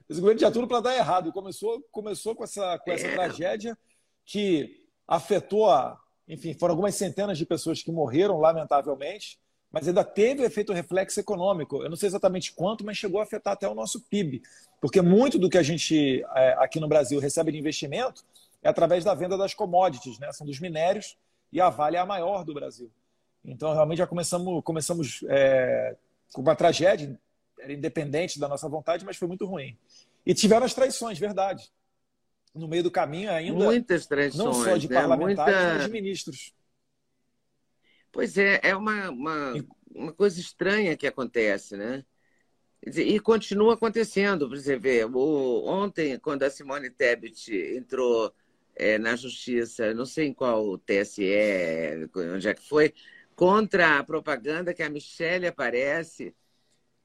Esse 0.10 0.20
governo 0.20 0.40
tinha 0.40 0.52
tudo 0.52 0.68
para 0.68 0.82
dar 0.82 0.98
errado. 0.98 1.32
Começou, 1.32 1.82
começou 1.90 2.36
com 2.36 2.44
essa, 2.44 2.78
com 2.78 2.92
essa 2.92 3.08
é. 3.08 3.14
tragédia 3.14 3.78
que 4.26 4.86
afetou 5.08 5.70
a. 5.72 5.98
Enfim, 6.28 6.54
foram 6.54 6.74
algumas 6.74 6.96
centenas 6.96 7.38
de 7.38 7.46
pessoas 7.46 7.82
que 7.82 7.94
morreram, 7.94 8.38
lamentavelmente 8.38 9.40
mas 9.78 9.88
ainda 9.88 10.04
teve 10.04 10.44
efeito 10.44 10.74
reflexo 10.74 11.20
econômico. 11.20 11.84
Eu 11.84 11.90
não 11.90 11.96
sei 11.96 12.08
exatamente 12.08 12.52
quanto, 12.52 12.84
mas 12.84 12.98
chegou 12.98 13.20
a 13.20 13.24
afetar 13.24 13.54
até 13.54 13.70
o 13.70 13.76
nosso 13.76 14.02
PIB. 14.02 14.42
Porque 14.82 15.04
muito 15.04 15.38
do 15.38 15.48
que 15.52 15.58
a 15.58 15.62
gente 15.62 16.26
é, 16.36 16.54
aqui 16.58 16.80
no 16.80 16.88
Brasil 16.88 17.20
recebe 17.20 17.52
de 17.52 17.60
investimento 17.60 18.26
é 18.64 18.70
através 18.70 19.04
da 19.04 19.14
venda 19.14 19.38
das 19.38 19.54
commodities, 19.54 20.18
né? 20.18 20.32
são 20.32 20.48
dos 20.48 20.60
minérios, 20.60 21.16
e 21.54 21.62
a 21.62 21.70
Vale 21.70 21.96
é 21.96 22.00
a 22.00 22.08
maior 22.08 22.44
do 22.44 22.56
Brasil. 22.56 22.90
Então, 23.46 23.72
realmente, 23.72 24.00
já 24.00 24.08
começamos, 24.08 24.64
começamos 24.64 25.24
é, 25.30 25.96
com 26.34 26.42
uma 26.42 26.56
tragédia, 26.56 27.16
era 27.60 27.72
independente 27.72 28.40
da 28.40 28.48
nossa 28.48 28.68
vontade, 28.68 29.06
mas 29.06 29.16
foi 29.16 29.28
muito 29.28 29.46
ruim. 29.46 29.78
E 30.26 30.34
tiveram 30.34 30.66
as 30.66 30.74
traições, 30.74 31.20
verdade. 31.20 31.72
No 32.52 32.68
meio 32.68 32.82
do 32.82 32.90
caminho 32.90 33.30
ainda. 33.30 33.64
Muitas 33.64 34.08
traições. 34.08 34.44
Não 34.44 34.54
só 34.56 34.76
de 34.76 34.90
né? 34.90 34.96
parlamentares, 35.00 35.56
Muita... 35.56 35.74
mas 35.76 35.86
de 35.86 35.92
ministros. 35.92 36.57
Pois 38.12 38.38
é, 38.38 38.60
é 38.64 38.76
uma, 38.76 39.10
uma, 39.10 39.54
uma 39.94 40.14
coisa 40.14 40.40
estranha 40.40 40.98
que 40.98 41.08
acontece, 41.08 41.78
né? 41.78 42.04
E 42.82 43.20
continua 43.20 43.74
acontecendo. 43.74 44.50
Você 44.50 44.78
vê, 44.78 45.04
o, 45.04 45.66
ontem, 45.66 46.18
quando 46.20 46.44
a 46.44 46.50
Simone 46.50 46.90
Tebet 46.90 47.52
entrou 47.76 48.34
é, 48.76 48.98
na 48.98 49.16
justiça, 49.16 49.94
não 49.94 50.06
sei 50.06 50.28
em 50.28 50.34
qual 50.34 50.78
TSE, 50.78 52.10
onde 52.34 52.48
é 52.48 52.54
que 52.54 52.68
foi, 52.68 52.94
contra 53.36 54.00
a 54.00 54.04
propaganda 54.04 54.74
que 54.74 54.84
a 54.84 54.90
Michelle 54.90 55.48
aparece. 55.48 56.34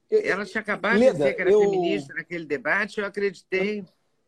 Ela 0.09 0.45
tinha 0.45 0.61
acabado 0.61 0.99
Leda, 0.99 1.11
de 1.11 1.17
dizer 1.17 1.33
que 1.33 1.41
era 1.41 1.51
eu... 1.51 1.59
feminista 1.59 2.13
naquele 2.13 2.45
debate, 2.45 2.99
eu 2.99 3.05
acreditei. 3.05 3.83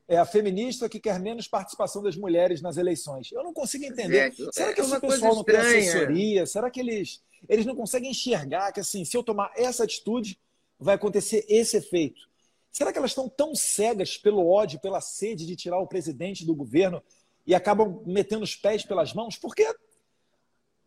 É 0.08 0.18
a 0.18 0.26
feminista 0.26 0.88
que 0.88 1.00
quer 1.00 1.20
menos 1.20 1.48
participação 1.48 2.04
das 2.04 2.16
mulheres 2.16 2.62
nas 2.62 2.78
eleições. 2.78 3.32
Eu 3.32 3.44
não 3.44 3.54
consigo 3.54 3.86
entender. 3.86 4.18
É, 4.18 4.52
Será 4.52 4.74
que 4.74 4.82
é 4.82 4.84
esse 4.84 5.00
pessoal 5.00 5.36
não 5.36 5.44
tem 5.44 5.58
assessoria? 5.58 6.46
Será 6.46 6.70
que 6.70 6.80
eles, 6.80 7.24
eles 7.50 7.66
não 7.66 7.76
conseguem 7.76 8.12
enxergar 8.12 8.72
que, 8.72 8.80
assim, 8.80 9.04
se 9.04 9.18
eu 9.18 9.24
tomar 9.24 9.52
essa 9.56 9.84
atitude, 9.84 10.40
vai 10.80 10.96
acontecer 10.96 11.44
esse 11.50 11.78
efeito? 11.78 12.22
Será 12.72 12.92
que 12.92 12.98
elas 12.98 13.12
estão 13.12 13.30
tão 13.30 13.56
cegas 13.56 14.18
pelo 14.18 14.48
ódio, 14.48 14.80
pela 14.80 15.02
sede 15.02 15.46
de 15.46 15.56
tirar 15.56 15.80
o 15.80 15.88
presidente 15.88 16.46
do 16.46 16.54
governo 16.54 17.02
e 17.48 17.56
acabam 17.56 18.04
metendo 18.06 18.44
os 18.44 18.56
pés 18.56 18.84
pelas 18.84 19.14
mãos? 19.14 19.38
Porque 19.38 19.66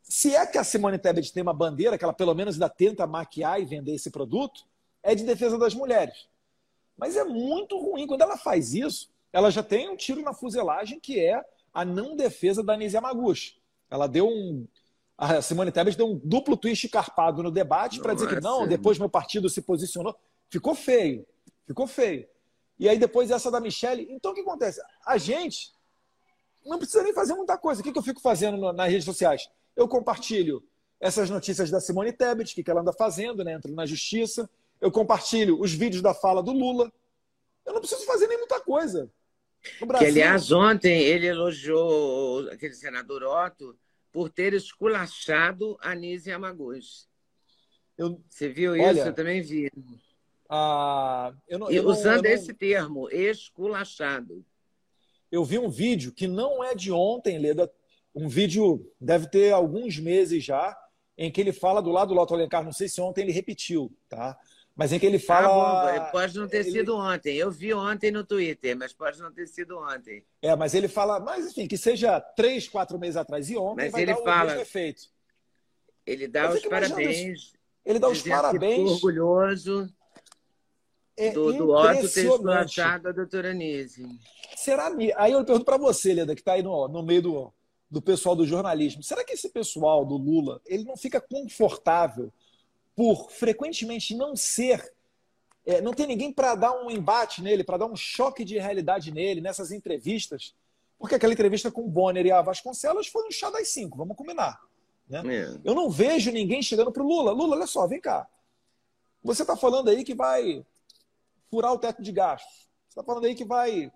se 0.03 0.35
é 0.35 0.47
que 0.47 0.59
a 0.59 0.65
Simone 0.65 0.99
Tebet 0.99 1.33
tem 1.33 1.43
uma 1.43 1.53
bandeira 1.53 1.99
que 1.99 2.05
ela 2.05 2.13
pelo 2.13 2.35
menos 2.35 2.55
ainda 2.55 2.69
tenta 2.69 3.07
maquiar 3.07 3.61
e 3.61 3.65
vender 3.65 3.95
esse 3.95 4.11
produto, 4.11 4.67
é 5.03 5.15
de 5.15 5.25
defesa 5.25 5.59
das 5.59 5.75
mulheres. 5.75 6.29
Mas 6.99 7.17
é 7.17 7.25
muito 7.25 7.78
ruim. 7.78 8.07
Quando 8.07 8.23
ela 8.23 8.37
faz 8.37 8.75
isso, 8.75 9.09
ela 9.33 9.50
já 9.50 9.62
tem 9.62 9.88
um 9.88 9.97
tiro 9.97 10.21
na 10.21 10.35
fuselagem 10.35 10.99
que 10.99 11.19
é 11.19 11.43
a 11.73 11.85
não 11.85 12.17
defesa 12.17 12.62
da 12.62 12.75
Anísia 12.75 12.99
Yamaguchi. 12.99 13.57
Ela 13.88 14.07
deu 14.07 14.28
um, 14.28 14.67
a 15.17 15.40
Simone 15.43 15.73
Tebet 15.73 15.97
deu 15.97 16.11
um 16.11 16.21
duplo 16.23 16.57
twist 16.57 16.88
carpado 16.88 17.43
no 17.43 17.50
debate 17.50 18.00
para 18.00 18.14
dizer 18.14 18.28
que 18.28 18.40
não, 18.40 18.67
depois 18.67 18.99
meu 18.99 19.09
partido 19.09 19.49
se 19.49 19.62
posicionou. 19.62 20.14
Ficou 20.49 20.75
feio, 20.75 21.26
ficou 21.67 21.87
feio. 21.87 22.26
E 22.78 22.88
aí 22.88 22.99
depois 22.99 23.31
essa 23.31 23.50
da 23.50 23.61
Michelle. 23.61 24.07
Então 24.11 24.31
o 24.33 24.35
que 24.35 24.40
acontece? 24.40 24.81
A 25.05 25.19
gente 25.19 25.73
não 26.64 26.78
precisa 26.78 27.02
nem 27.02 27.12
fazer 27.12 27.35
muita 27.35 27.59
coisa. 27.59 27.81
O 27.81 27.85
que, 27.85 27.99
eu 27.99 28.02
fico 28.02 28.21
fazendo 28.21 28.73
nas 28.73 28.88
redes 28.88 29.05
sociais? 29.05 29.49
Eu 29.75 29.88
compartilho 29.88 30.62
essas 31.00 31.31
notícias 31.31 31.71
da 31.71 31.81
Simone 31.81 32.12
Tebet, 32.12 32.52
o 32.52 32.64
que 32.64 32.71
ela 32.71 32.81
anda 32.81 32.93
fazendo, 32.93 33.43
né? 33.43 33.55
entra 33.55 33.71
na 33.73 33.87
justiça. 33.87 34.49
Eu 34.81 34.91
compartilho 34.91 35.61
os 35.61 35.73
vídeos 35.73 36.03
da 36.03 36.15
fala 36.15 36.43
do 36.43 36.53
Lula. 36.53 36.93
Eu 37.67 37.73
não 37.73 37.81
preciso 37.81 38.05
fazer 38.07 38.27
nem 38.27 38.39
muita 38.39 38.61
coisa. 38.61 39.11
Brasil... 39.85 40.07
Que, 40.07 40.13
aliás, 40.13 40.53
ontem 40.53 41.03
ele 41.03 41.27
elogiou 41.27 42.49
aquele 42.51 42.75
senador 42.75 43.23
Otto 43.25 43.77
por 44.13 44.31
ter 44.31 44.55
esculachado 44.55 45.77
a 45.81 45.95
Nise 45.95 46.31
Yamaguchi. 46.31 47.07
Eu... 47.97 48.21
Você 48.29 48.49
viu 48.49 48.73
Olha, 48.73 48.93
isso? 48.93 49.01
Eu 49.09 49.13
também 49.13 49.43
vi. 49.43 49.71
Ah, 50.49 51.33
eu 51.47 51.59
não, 51.59 51.71
eu 51.71 51.85
usando 51.87 52.23
não, 52.23 52.31
esse 52.31 52.55
termo, 52.55 53.11
esculachado. 53.11 54.45
Eu 55.31 55.45
vi 55.45 55.59
um 55.59 55.69
vídeo 55.69 56.11
que 56.13 56.27
não 56.27 56.65
é 56.65 56.75
de 56.75 56.91
ontem, 56.91 57.39
Leda. 57.39 57.71
Um 58.15 58.29
vídeo 58.29 58.91
deve 58.99 59.29
ter 59.29 59.53
alguns 59.53 59.99
meses 59.99 60.43
já, 60.43 60.75
em 61.19 61.31
que 61.31 61.41
ele 61.41 61.53
fala 61.53 61.83
do 61.83 61.91
lado 61.91 62.09
do 62.09 62.15
Loto 62.15 62.33
Alencar. 62.33 62.65
Não 62.65 62.73
sei 62.73 62.89
se 62.89 63.01
ontem 63.01 63.23
ele 63.23 63.33
repetiu, 63.33 63.93
tá? 64.09 64.39
Mas 64.79 64.93
em 64.93 64.99
que 65.01 65.07
ele 65.07 65.19
fala. 65.19 65.49
Ah, 65.97 65.99
bom, 65.99 66.11
pode 66.13 66.39
não 66.39 66.47
ter 66.47 66.59
ele... 66.59 66.71
sido 66.71 66.97
ontem. 66.97 67.37
Eu 67.37 67.51
vi 67.51 67.75
ontem 67.75 68.13
no 68.13 68.23
Twitter, 68.23 68.77
mas 68.77 68.93
pode 68.93 69.21
não 69.21 69.33
ter 69.33 69.49
sido 69.49 69.77
ontem. 69.77 70.25
É, 70.41 70.55
mas 70.55 70.73
ele 70.73 70.87
fala, 70.87 71.19
mas 71.19 71.49
enfim, 71.49 71.67
que 71.67 71.77
seja 71.77 72.21
três, 72.21 72.69
quatro 72.69 72.97
meses 72.97 73.17
atrás 73.17 73.51
e 73.51 73.57
ontem 73.57 73.87
mas 73.87 73.93
vai 73.93 74.03
ele 74.03 74.14
dar 74.14 74.23
fala... 74.23 74.43
o 74.43 74.47
mesmo 74.47 74.61
efeito. 74.62 75.03
Ele 76.07 76.29
dá 76.29 76.49
os 76.49 76.64
parabéns. 76.64 77.53
Ele 77.85 77.99
dá 77.99 78.09
os 78.09 78.23
parabéns. 78.23 78.88
orgulhoso 78.88 79.93
é 81.17 81.33
do, 81.33 81.53
do 81.53 81.71
Otto 81.71 82.09
ter 82.09 82.27
esculachado 82.27 83.09
a 83.09 83.12
doutora 83.12 83.53
Nise. 83.53 84.07
Será? 84.55 84.93
Aí 85.17 85.33
eu 85.33 85.45
pergunto 85.45 85.64
para 85.64 85.77
você, 85.77 86.14
Leda, 86.14 86.37
que 86.37 86.41
está 86.41 86.53
aí 86.53 86.62
no, 86.62 86.87
no 86.87 87.03
meio 87.03 87.23
do, 87.23 87.55
do 87.91 88.01
pessoal 88.01 88.37
do 88.37 88.47
jornalismo. 88.47 89.03
Será 89.03 89.25
que 89.25 89.33
esse 89.33 89.49
pessoal 89.49 90.07
do 90.07 90.17
Lula 90.17 90.62
ele 90.67 90.85
não 90.85 90.97
fica 90.97 91.21
confortável 91.21 92.33
por 92.99 93.31
frequentemente 93.31 94.13
não 94.13 94.35
ser, 94.35 94.93
é, 95.65 95.81
não 95.81 95.95
ter 95.95 96.05
ninguém 96.05 96.33
para 96.33 96.57
dar 96.57 96.73
um 96.85 96.91
embate 96.91 97.41
nele, 97.41 97.63
para 97.63 97.77
dar 97.77 97.87
um 97.87 97.95
choque 97.95 98.45
de 98.45 98.59
realidade 98.59 99.13
nele, 99.13 99.41
nessas 99.41 99.71
entrevistas. 99.71 100.53
Porque 100.99 101.15
aquela 101.15 101.33
entrevista 101.33 101.71
com 101.71 101.83
o 101.83 101.89
Bonner 101.89 102.27
e 102.27 102.33
a 102.33 102.43
Vasconcelos 102.43 103.07
foi 103.07 103.25
um 103.29 103.31
chá 103.31 103.51
das 103.51 103.69
cinco, 103.69 103.97
vamos 103.97 104.17
combinar. 104.17 104.61
Né? 105.09 105.23
É. 105.33 105.61
Eu 105.63 105.77
não 105.77 105.89
vejo 105.89 106.33
ninguém 106.33 106.61
chegando 106.61 106.91
para 106.91 107.01
o 107.01 107.07
Lula. 107.07 107.31
Lula, 107.31 107.55
olha 107.55 107.69
só, 107.69 107.87
vem 107.87 108.01
cá. 108.01 108.29
Você 109.23 109.43
está 109.43 109.57
falando 109.57 109.91
aí 109.91 110.03
que 110.03 110.17
vai 110.17 110.67
furar 111.53 111.73
o 111.73 111.79
teto 111.79 112.03
de 112.03 112.11
gastos. 112.11 112.69
Você 112.89 112.99
está 112.99 113.05
falando 113.05 113.27
aí 113.27 113.37
que 113.37 113.45
vai 113.45 113.93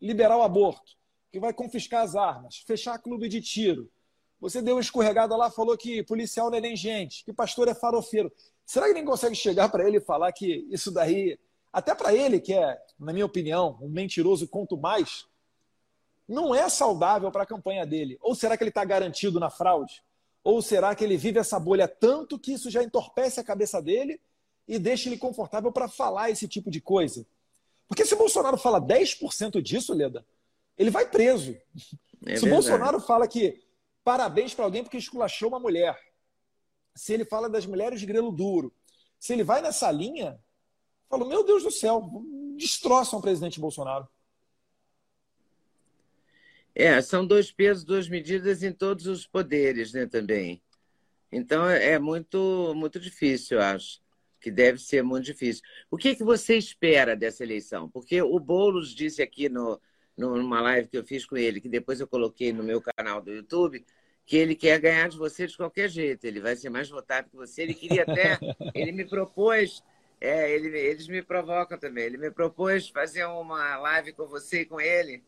liberar 0.00 0.38
o 0.38 0.42
aborto, 0.42 0.96
que 1.30 1.38
vai 1.38 1.52
confiscar 1.52 2.02
as 2.02 2.16
armas, 2.16 2.64
fechar 2.66 2.98
clube 2.98 3.28
de 3.28 3.42
tiro, 3.42 3.90
você 4.40 4.62
deu 4.62 4.76
uma 4.76 4.80
escorregada 4.80 5.36
lá, 5.36 5.50
falou 5.50 5.76
que 5.76 6.02
policial 6.02 6.50
não 6.50 6.58
é 6.58 6.60
nem 6.60 6.76
gente, 6.76 7.24
que 7.24 7.32
pastor 7.32 7.68
é 7.68 7.74
farofeiro. 7.74 8.32
Será 8.64 8.86
que 8.86 8.94
nem 8.94 9.04
consegue 9.04 9.34
chegar 9.34 9.68
para 9.68 9.86
ele 9.86 9.96
e 9.96 10.00
falar 10.00 10.30
que 10.32 10.66
isso 10.70 10.90
daí, 10.90 11.38
até 11.72 11.94
para 11.94 12.14
ele, 12.14 12.40
que 12.40 12.52
é, 12.52 12.78
na 12.98 13.12
minha 13.12 13.26
opinião, 13.26 13.78
um 13.80 13.88
mentiroso 13.88 14.46
quanto 14.46 14.76
mais, 14.76 15.26
não 16.28 16.54
é 16.54 16.68
saudável 16.68 17.30
para 17.32 17.42
a 17.42 17.46
campanha 17.46 17.86
dele? 17.86 18.18
Ou 18.20 18.34
será 18.34 18.56
que 18.56 18.62
ele 18.62 18.68
está 18.70 18.84
garantido 18.84 19.40
na 19.40 19.50
fraude? 19.50 20.02
Ou 20.44 20.62
será 20.62 20.94
que 20.94 21.02
ele 21.02 21.16
vive 21.16 21.38
essa 21.38 21.58
bolha 21.58 21.88
tanto 21.88 22.38
que 22.38 22.52
isso 22.52 22.70
já 22.70 22.82
entorpece 22.82 23.40
a 23.40 23.44
cabeça 23.44 23.82
dele 23.82 24.20
e 24.66 24.78
deixa 24.78 25.08
ele 25.08 25.18
confortável 25.18 25.72
para 25.72 25.88
falar 25.88 26.30
esse 26.30 26.46
tipo 26.46 26.70
de 26.70 26.80
coisa? 26.80 27.26
Porque 27.88 28.04
se 28.04 28.14
o 28.14 28.18
Bolsonaro 28.18 28.58
fala 28.58 28.80
10% 28.80 29.62
disso, 29.62 29.94
Leda, 29.94 30.24
ele 30.76 30.90
vai 30.90 31.08
preso. 31.08 31.56
É 32.26 32.36
se 32.36 32.44
o 32.44 32.50
Bolsonaro 32.50 33.00
fala 33.00 33.26
que 33.26 33.62
parabéns 34.08 34.54
para 34.54 34.64
alguém 34.64 34.82
porque 34.82 34.96
esculachou 34.96 35.50
uma 35.50 35.60
mulher. 35.60 35.94
Se 36.96 37.12
ele 37.12 37.26
fala 37.26 37.46
das 37.46 37.66
mulheres 37.66 38.00
de 38.00 38.06
grelo 38.06 38.32
duro, 38.32 38.74
se 39.20 39.34
ele 39.34 39.44
vai 39.44 39.60
nessa 39.60 39.92
linha, 39.92 40.42
falo, 41.10 41.28
meu 41.28 41.44
Deus 41.44 41.62
do 41.62 41.70
céu, 41.70 42.08
destroçam 42.56 43.18
o 43.18 43.22
presidente 43.22 43.60
Bolsonaro. 43.60 44.08
É, 46.74 47.02
são 47.02 47.26
dois 47.26 47.52
pesos, 47.52 47.84
duas 47.84 48.08
medidas 48.08 48.62
em 48.62 48.72
todos 48.72 49.06
os 49.06 49.26
poderes, 49.26 49.92
né, 49.92 50.06
também. 50.06 50.62
Então 51.30 51.68
é 51.68 51.98
muito, 51.98 52.72
muito 52.74 52.98
difícil, 52.98 53.58
eu 53.58 53.62
acho, 53.62 54.00
que 54.40 54.50
deve 54.50 54.78
ser 54.78 55.02
muito 55.02 55.26
difícil. 55.26 55.62
O 55.90 55.98
que, 55.98 56.16
que 56.16 56.24
você 56.24 56.56
espera 56.56 57.14
dessa 57.14 57.44
eleição? 57.44 57.90
Porque 57.90 58.22
o 58.22 58.40
Boulos 58.40 58.94
disse 58.94 59.20
aqui 59.20 59.50
no, 59.50 59.78
numa 60.16 60.62
live 60.62 60.88
que 60.88 60.96
eu 60.96 61.04
fiz 61.04 61.26
com 61.26 61.36
ele, 61.36 61.60
que 61.60 61.68
depois 61.68 62.00
eu 62.00 62.08
coloquei 62.08 62.54
no 62.54 62.64
meu 62.64 62.80
canal 62.80 63.20
do 63.20 63.30
YouTube, 63.30 63.84
que 64.28 64.36
ele 64.36 64.54
quer 64.54 64.78
ganhar 64.78 65.08
de 65.08 65.16
você 65.16 65.46
de 65.46 65.56
qualquer 65.56 65.88
jeito. 65.88 66.26
Ele 66.26 66.38
vai 66.38 66.54
ser 66.54 66.68
mais 66.68 66.86
votado 66.90 67.30
que 67.30 67.36
você. 67.36 67.62
Ele 67.62 67.72
queria 67.72 68.02
até. 68.02 68.38
ele 68.74 68.92
me 68.92 69.06
propôs. 69.06 69.82
É, 70.20 70.52
ele, 70.52 70.68
eles 70.78 71.08
me 71.08 71.22
provocam 71.22 71.78
também. 71.78 72.04
Ele 72.04 72.18
me 72.18 72.30
propôs 72.30 72.90
fazer 72.90 73.24
uma 73.24 73.78
live 73.78 74.12
com 74.12 74.26
você 74.26 74.60
e 74.60 74.66
com 74.66 74.78
ele 74.78 75.24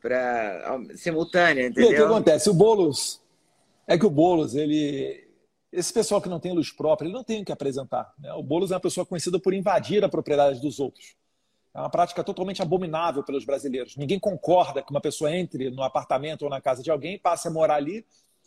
para 0.00 0.80
simultânea, 0.96 1.66
entendeu? 1.66 1.90
E 1.90 1.94
o 1.94 1.96
que 1.96 2.02
acontece? 2.02 2.48
O 2.48 2.54
Boulos 2.54 3.20
é 3.86 3.98
que 3.98 4.06
o 4.06 4.10
Boulos, 4.10 4.54
ele 4.54 5.28
esse 5.70 5.92
pessoal 5.92 6.20
que 6.20 6.28
não 6.28 6.40
tem 6.40 6.54
luz 6.54 6.72
própria, 6.72 7.06
ele 7.06 7.14
não 7.14 7.24
tem 7.24 7.42
o 7.42 7.44
que 7.44 7.52
apresentar. 7.52 8.12
Né? 8.18 8.32
O 8.32 8.42
Boulos 8.42 8.70
é 8.70 8.74
uma 8.74 8.80
pessoa 8.80 9.04
conhecida 9.04 9.38
por 9.38 9.52
invadir 9.52 10.02
a 10.02 10.08
propriedade 10.08 10.60
dos 10.60 10.80
outros. 10.80 11.14
É 11.74 11.80
uma 11.80 11.90
prática 11.90 12.22
totalmente 12.22 12.60
abominável 12.60 13.22
pelos 13.22 13.44
brasileiros. 13.44 13.96
Ninguém 13.96 14.18
concorda 14.18 14.82
que 14.82 14.90
uma 14.90 15.00
pessoa 15.00 15.34
entre 15.34 15.70
no 15.70 15.82
apartamento 15.82 16.42
ou 16.42 16.50
na 16.50 16.60
casa 16.60 16.82
de 16.82 16.90
alguém 16.90 17.18
passe 17.18 17.48
a 17.48 17.50
morar 17.50 17.76
ali 17.76 18.06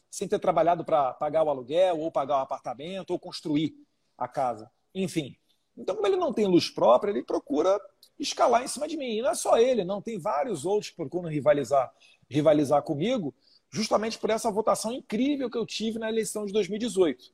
sem 0.09 0.27
ter 0.27 0.39
trabalhado 0.39 0.85
para 0.85 1.13
pagar 1.13 1.43
o 1.43 1.49
aluguel, 1.49 1.99
ou 1.99 2.11
pagar 2.11 2.37
o 2.37 2.41
apartamento, 2.41 3.11
ou 3.11 3.19
construir 3.19 3.75
a 4.17 4.27
casa. 4.27 4.71
Enfim. 4.93 5.35
Então, 5.75 5.95
como 5.95 6.07
ele 6.07 6.15
não 6.15 6.31
tem 6.31 6.45
luz 6.45 6.69
própria, 6.69 7.11
ele 7.11 7.21
procura 7.21 7.77
escalar 8.17 8.63
em 8.63 8.67
cima 8.67 8.87
de 8.87 8.95
mim. 8.95 9.17
E 9.17 9.21
não 9.21 9.31
é 9.31 9.35
só 9.35 9.57
ele, 9.57 9.83
não. 9.83 10.01
Tem 10.01 10.17
vários 10.17 10.65
outros 10.65 10.89
que 10.89 10.95
procuram 10.95 11.29
rivalizar, 11.29 11.91
rivalizar 12.29 12.81
comigo, 12.83 13.35
justamente 13.69 14.17
por 14.17 14.29
essa 14.29 14.49
votação 14.49 14.93
incrível 14.93 15.49
que 15.49 15.57
eu 15.57 15.65
tive 15.65 15.99
na 15.99 16.07
eleição 16.07 16.45
de 16.45 16.53
2018. 16.53 17.33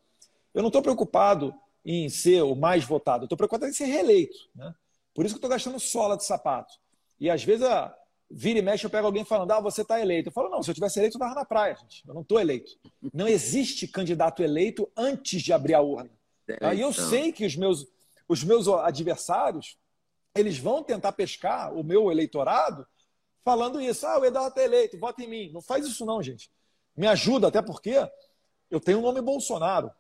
Eu 0.54 0.62
não 0.62 0.70
estou 0.70 0.82
preocupado 0.82 1.54
em 1.86 2.10
ser 2.10 2.42
o 2.42 2.56
mais 2.56 2.84
votado, 2.84 3.26
estou 3.26 3.38
preocupado 3.38 3.70
em 3.70 3.74
ser 3.74 3.86
reeleito. 3.86 4.38
Né? 4.56 4.74
Por 5.14 5.26
isso 5.26 5.34
que 5.34 5.38
eu 5.38 5.40
estou 5.40 5.50
gastando 5.50 5.80
sola 5.80 6.16
de 6.16 6.26
sapato. 6.26 6.74
E 7.20 7.30
às 7.30 7.44
vezes, 7.44 7.66
ah, 7.66 7.96
vira 8.30 8.60
e 8.60 8.62
mexe, 8.62 8.86
eu 8.86 8.90
pego 8.90 9.06
alguém 9.06 9.26
falando, 9.26 9.52
ah, 9.52 9.60
você 9.60 9.82
está 9.82 10.00
eleito. 10.00 10.30
Eu 10.30 10.34
falo, 10.34 10.50
não, 10.50 10.64
se 10.64 10.72
eu 10.72 10.76
tivesse 10.76 11.00
eleito, 11.00 11.16
eu 11.16 11.20
estava 11.20 11.36
na 11.36 11.46
praia, 11.46 11.76
gente. 11.76 12.04
Eu 12.08 12.14
não 12.14 12.22
estou 12.22 12.40
eleito. 12.40 12.72
Não 13.14 13.28
existe 13.28 13.88
candidato 13.88 14.42
eleito 14.42 14.90
antes 14.96 15.42
de 15.42 15.52
abrir 15.52 15.74
a 15.74 15.82
urna. 15.82 16.12
É, 16.48 16.58
Aí 16.62 16.82
eu 16.82 16.90
então. 16.90 17.10
sei 17.10 17.32
que 17.32 17.46
os 17.46 17.56
meus, 17.56 17.86
os 18.28 18.44
meus 18.44 18.68
adversários 18.68 19.78
eles 20.34 20.58
vão 20.58 20.84
tentar 20.84 21.12
pescar 21.12 21.74
o 21.74 21.84
meu 21.84 22.12
eleitorado 22.12 22.88
falando 23.44 23.82
isso. 23.82 24.06
Ah, 24.08 24.20
o 24.20 24.26
Eduardo 24.26 24.50
está 24.50 24.64
eleito, 24.64 24.98
vota 24.98 25.22
em 25.22 25.28
mim. 25.28 25.52
Não 25.52 25.62
faz 25.62 25.86
isso 25.86 26.06
não, 26.06 26.22
gente. 26.24 26.50
Me 26.96 27.08
ajuda, 27.08 27.48
até 27.48 27.62
porque 27.62 27.96
eu 28.70 28.80
tenho 28.80 29.00
o 29.00 29.02
nome 29.02 29.22
Bolsonaro. 29.22 29.92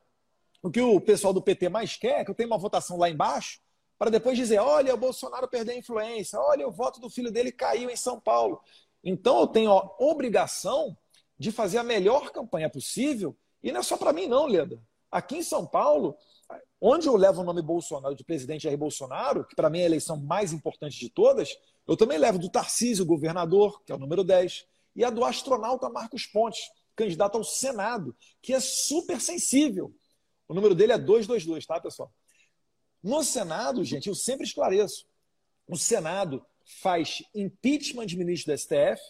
O 0.61 0.69
que 0.69 0.79
o 0.79 1.01
pessoal 1.01 1.33
do 1.33 1.41
PT 1.41 1.69
mais 1.69 1.97
quer 1.97 2.21
é 2.21 2.25
que 2.25 2.31
eu 2.31 2.35
tenha 2.35 2.47
uma 2.47 2.57
votação 2.57 2.97
lá 2.97 3.09
embaixo 3.09 3.59
para 4.01 4.09
depois 4.09 4.35
dizer, 4.35 4.57
olha, 4.57 4.95
o 4.95 4.97
Bolsonaro 4.97 5.47
perdeu 5.47 5.75
a 5.75 5.77
influência, 5.77 6.39
olha, 6.39 6.67
o 6.67 6.71
voto 6.71 6.99
do 6.99 7.07
filho 7.07 7.31
dele 7.31 7.51
caiu 7.51 7.87
em 7.87 7.95
São 7.95 8.19
Paulo. 8.19 8.59
Então 9.03 9.41
eu 9.41 9.45
tenho 9.45 9.71
a 9.71 9.95
obrigação 9.99 10.97
de 11.37 11.51
fazer 11.51 11.77
a 11.77 11.83
melhor 11.83 12.31
campanha 12.31 12.67
possível, 12.67 13.37
e 13.61 13.71
não 13.71 13.81
é 13.81 13.83
só 13.83 13.95
para 13.95 14.11
mim 14.11 14.25
não, 14.25 14.47
Leda. 14.47 14.81
Aqui 15.11 15.37
em 15.37 15.43
São 15.43 15.67
Paulo, 15.67 16.17
onde 16.81 17.07
eu 17.07 17.15
levo 17.15 17.41
o 17.41 17.43
nome 17.43 17.61
Bolsonaro, 17.61 18.15
de 18.15 18.23
presidente 18.23 18.63
Jair 18.63 18.75
Bolsonaro, 18.75 19.45
que 19.45 19.55
para 19.55 19.69
mim 19.69 19.81
é 19.81 19.83
a 19.83 19.85
eleição 19.85 20.17
mais 20.17 20.51
importante 20.51 20.99
de 20.99 21.07
todas, 21.07 21.55
eu 21.87 21.95
também 21.95 22.17
levo 22.17 22.39
do 22.39 22.49
Tarcísio, 22.49 23.05
governador, 23.05 23.83
que 23.83 23.91
é 23.91 23.95
o 23.95 23.99
número 23.99 24.23
10, 24.23 24.65
e 24.95 25.05
a 25.05 25.11
do 25.11 25.23
astronauta 25.23 25.87
Marcos 25.91 26.25
Pontes, 26.25 26.71
candidato 26.95 27.37
ao 27.37 27.43
Senado, 27.43 28.17
que 28.41 28.51
é 28.51 28.59
super 28.59 29.21
sensível. 29.21 29.93
O 30.47 30.55
número 30.55 30.73
dele 30.73 30.93
é 30.93 30.97
222, 30.97 31.67
tá, 31.67 31.79
pessoal? 31.79 32.11
No 33.03 33.23
Senado, 33.23 33.83
gente, 33.83 34.07
eu 34.07 34.15
sempre 34.15 34.45
esclareço. 34.45 35.05
O 35.67 35.77
Senado 35.77 36.45
faz 36.81 37.23
impeachment 37.33 38.05
de 38.05 38.17
ministro 38.17 38.53
do 38.53 38.57
STF 38.57 39.01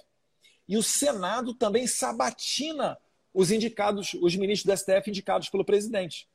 e 0.68 0.78
o 0.78 0.84
Senado 0.84 1.54
também 1.54 1.88
sabatina 1.88 2.98
os 3.34 3.52
indicados, 3.52 4.14
os 4.16 4.36
ministros 4.36 4.74
do 4.74 4.78
STF 4.78 5.10
indicados 5.10 5.50
pelo 5.50 5.66
presidente. 5.66 6.28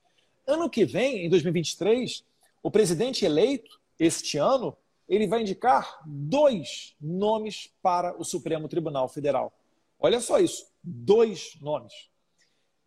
Ano 0.46 0.70
que 0.70 0.84
vem, 0.84 1.24
em 1.24 1.28
2023, 1.28 2.24
o 2.62 2.70
presidente 2.70 3.24
eleito 3.24 3.80
este 3.98 4.38
ano, 4.38 4.76
ele 5.08 5.26
vai 5.26 5.42
indicar 5.42 6.00
dois 6.04 6.94
nomes 7.00 7.70
para 7.82 8.18
o 8.20 8.24
Supremo 8.24 8.68
Tribunal 8.68 9.08
Federal. 9.08 9.52
Olha 9.98 10.20
só 10.20 10.38
isso, 10.38 10.66
dois 10.82 11.56
nomes. 11.60 11.92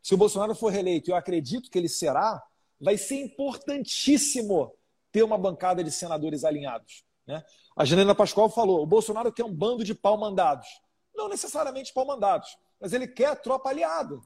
Se 0.02 0.14
o 0.14 0.18
Bolsonaro 0.18 0.56
for 0.56 0.72
reeleito, 0.72 1.12
eu 1.12 1.16
acredito 1.16 1.70
que 1.70 1.78
ele 1.78 1.90
será, 1.90 2.42
vai 2.80 2.98
ser 2.98 3.16
importantíssimo 3.16 4.74
ter 5.12 5.24
uma 5.24 5.38
bancada 5.38 5.84
de 5.84 5.92
senadores 5.92 6.44
alinhados. 6.44 7.04
Né? 7.26 7.44
A 7.76 7.86
Janela 7.86 8.16
Pascoal 8.16 8.50
falou: 8.50 8.82
o 8.82 8.88
Bolsonaro 8.88 9.32
quer 9.32 9.44
um 9.44 9.54
bando 9.54 9.84
de 9.84 9.94
pau-mandados. 9.94 10.68
Não 11.16 11.28
necessariamente 11.28 11.94
pau-mandados, 11.94 12.58
mas 12.80 12.94
ele 12.94 13.08
quer 13.08 13.36
tropa 13.42 13.70
aliada. 13.70 14.20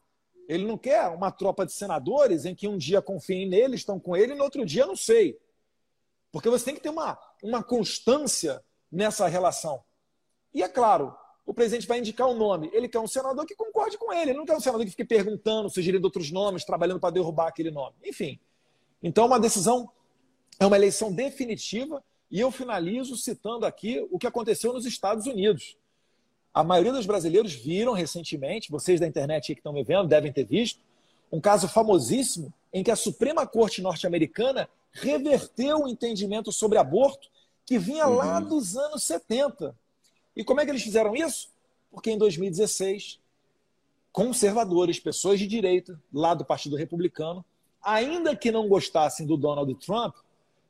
Ele 0.47 0.65
não 0.65 0.77
quer 0.77 1.07
uma 1.07 1.31
tropa 1.31 1.65
de 1.65 1.71
senadores 1.71 2.45
em 2.45 2.53
que 2.53 2.67
um 2.67 2.77
dia 2.77 3.01
confiem 3.01 3.47
nele, 3.47 3.75
estão 3.75 3.99
com 3.99 4.15
ele, 4.15 4.33
e 4.33 4.35
no 4.35 4.43
outro 4.43 4.65
dia 4.65 4.85
não 4.85 4.95
sei. 4.95 5.39
Porque 6.31 6.49
você 6.49 6.65
tem 6.65 6.75
que 6.75 6.81
ter 6.81 6.89
uma, 6.89 7.17
uma 7.41 7.63
constância 7.63 8.63
nessa 8.91 9.27
relação. 9.27 9.83
E 10.53 10.61
é 10.61 10.67
claro, 10.67 11.15
o 11.45 11.53
presidente 11.53 11.88
vai 11.88 11.99
indicar 11.99 12.27
um 12.27 12.38
nome. 12.38 12.69
Ele 12.73 12.88
quer 12.88 12.99
um 12.99 13.08
senador 13.08 13.45
que 13.45 13.56
concorde 13.56 13.97
com 13.97 14.13
ele. 14.13 14.32
Ele 14.32 14.38
não 14.38 14.45
quer 14.45 14.56
um 14.56 14.62
senador 14.62 14.86
que 14.86 14.91
fique 14.91 15.06
perguntando, 15.06 15.69
sugerindo 15.69 16.06
outros 16.06 16.32
nomes, 16.32 16.63
trabalhando 16.63 16.99
para 16.99 17.13
derrubar 17.13 17.47
aquele 17.47 17.69
nome. 17.69 17.95
Enfim. 18.03 18.39
Então, 19.01 19.25
uma 19.25 19.39
decisão, 19.39 19.89
é 20.60 20.65
uma 20.65 20.77
eleição 20.77 21.12
definitiva. 21.12 22.03
E 22.32 22.39
eu 22.39 22.49
finalizo 22.49 23.15
citando 23.17 23.65
aqui 23.65 24.08
o 24.10 24.17
que 24.17 24.25
aconteceu 24.25 24.71
nos 24.73 24.86
Estados 24.86 25.27
Unidos. 25.27 25.77
A 26.53 26.63
maioria 26.63 26.93
dos 26.93 27.06
brasileiros 27.06 27.53
viram 27.53 27.93
recentemente, 27.93 28.71
vocês 28.71 28.99
da 28.99 29.08
internet 29.08 29.53
que 29.53 29.60
estão 29.60 29.73
me 29.73 29.84
vendo 29.84 30.08
devem 30.08 30.32
ter 30.32 30.45
visto, 30.45 30.79
um 31.32 31.41
caso 31.41 31.67
famosíssimo 31.67 32.53
em 32.71 32.84
que 32.84 32.91
a 32.91 32.95
Suprema 32.95 33.45
Corte 33.45 33.82
norte-americana 33.82 34.69
reverteu 34.91 35.79
o 35.79 35.88
entendimento 35.88 36.51
sobre 36.51 36.77
aborto 36.77 37.27
que 37.65 37.79
vinha 37.79 38.08
uhum. 38.08 38.15
lá 38.15 38.39
dos 38.39 38.77
anos 38.77 39.03
70. 39.03 39.75
E 40.35 40.43
como 40.43 40.59
é 40.59 40.65
que 40.65 40.71
eles 40.71 40.83
fizeram 40.83 41.15
isso? 41.15 41.49
Porque 41.91 42.11
em 42.11 42.17
2016, 42.17 43.19
conservadores, 44.11 44.99
pessoas 44.99 45.39
de 45.39 45.47
direita, 45.47 46.01
lá 46.11 46.33
do 46.33 46.45
Partido 46.45 46.75
Republicano, 46.75 47.45
ainda 47.81 48.35
que 48.35 48.51
não 48.51 48.67
gostassem 48.67 49.25
do 49.25 49.37
Donald 49.37 49.73
Trump, 49.75 50.15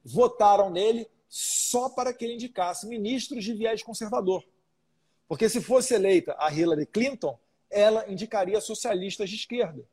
votaram 0.04 0.70
nele 0.70 1.08
só 1.30 1.90
para 1.90 2.14
que 2.14 2.26
ele 2.26 2.36
indicasse 2.36 2.88
ministros 2.88 3.44
de 3.44 3.54
viés 3.54 3.82
conservador. 3.82 4.44
Porque 5.28 5.50
se 5.50 5.62
fosse 5.62 5.94
eleita 5.94 6.36
a 6.38 6.54
Hillary 6.54 6.86
Clinton, 6.86 7.38
ela 7.70 8.10
indicaria 8.12 8.60
socialistas 8.62 9.30
de 9.30 9.36
esquerda. 9.36 9.84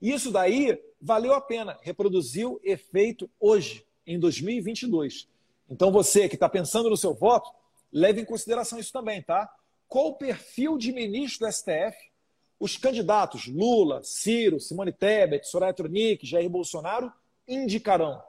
Isso 0.00 0.32
daí 0.32 0.82
valeu 1.00 1.34
a 1.34 1.40
pena, 1.40 1.78
reproduziu 1.82 2.60
efeito 2.64 3.30
hoje, 3.38 3.86
em 4.06 4.18
2022. 4.18 5.28
Então 5.68 5.92
você 5.92 6.28
que 6.28 6.34
está 6.34 6.48
pensando 6.48 6.90
no 6.90 6.96
seu 6.96 7.14
voto, 7.14 7.52
leve 7.92 8.20
em 8.20 8.24
consideração 8.24 8.78
isso 8.78 8.92
também, 8.92 9.22
tá? 9.22 9.50
Qual 9.88 10.08
o 10.08 10.14
perfil 10.14 10.78
de 10.78 10.92
ministro 10.92 11.46
do 11.46 11.52
STF 11.52 12.10
os 12.58 12.76
candidatos 12.76 13.46
Lula, 13.46 14.02
Ciro, 14.02 14.60
Simone 14.60 14.92
Tebet, 14.92 15.48
Soraya 15.48 15.72
Tronic, 15.72 16.26
Jair 16.26 16.48
Bolsonaro 16.48 17.12
indicarão? 17.48 18.22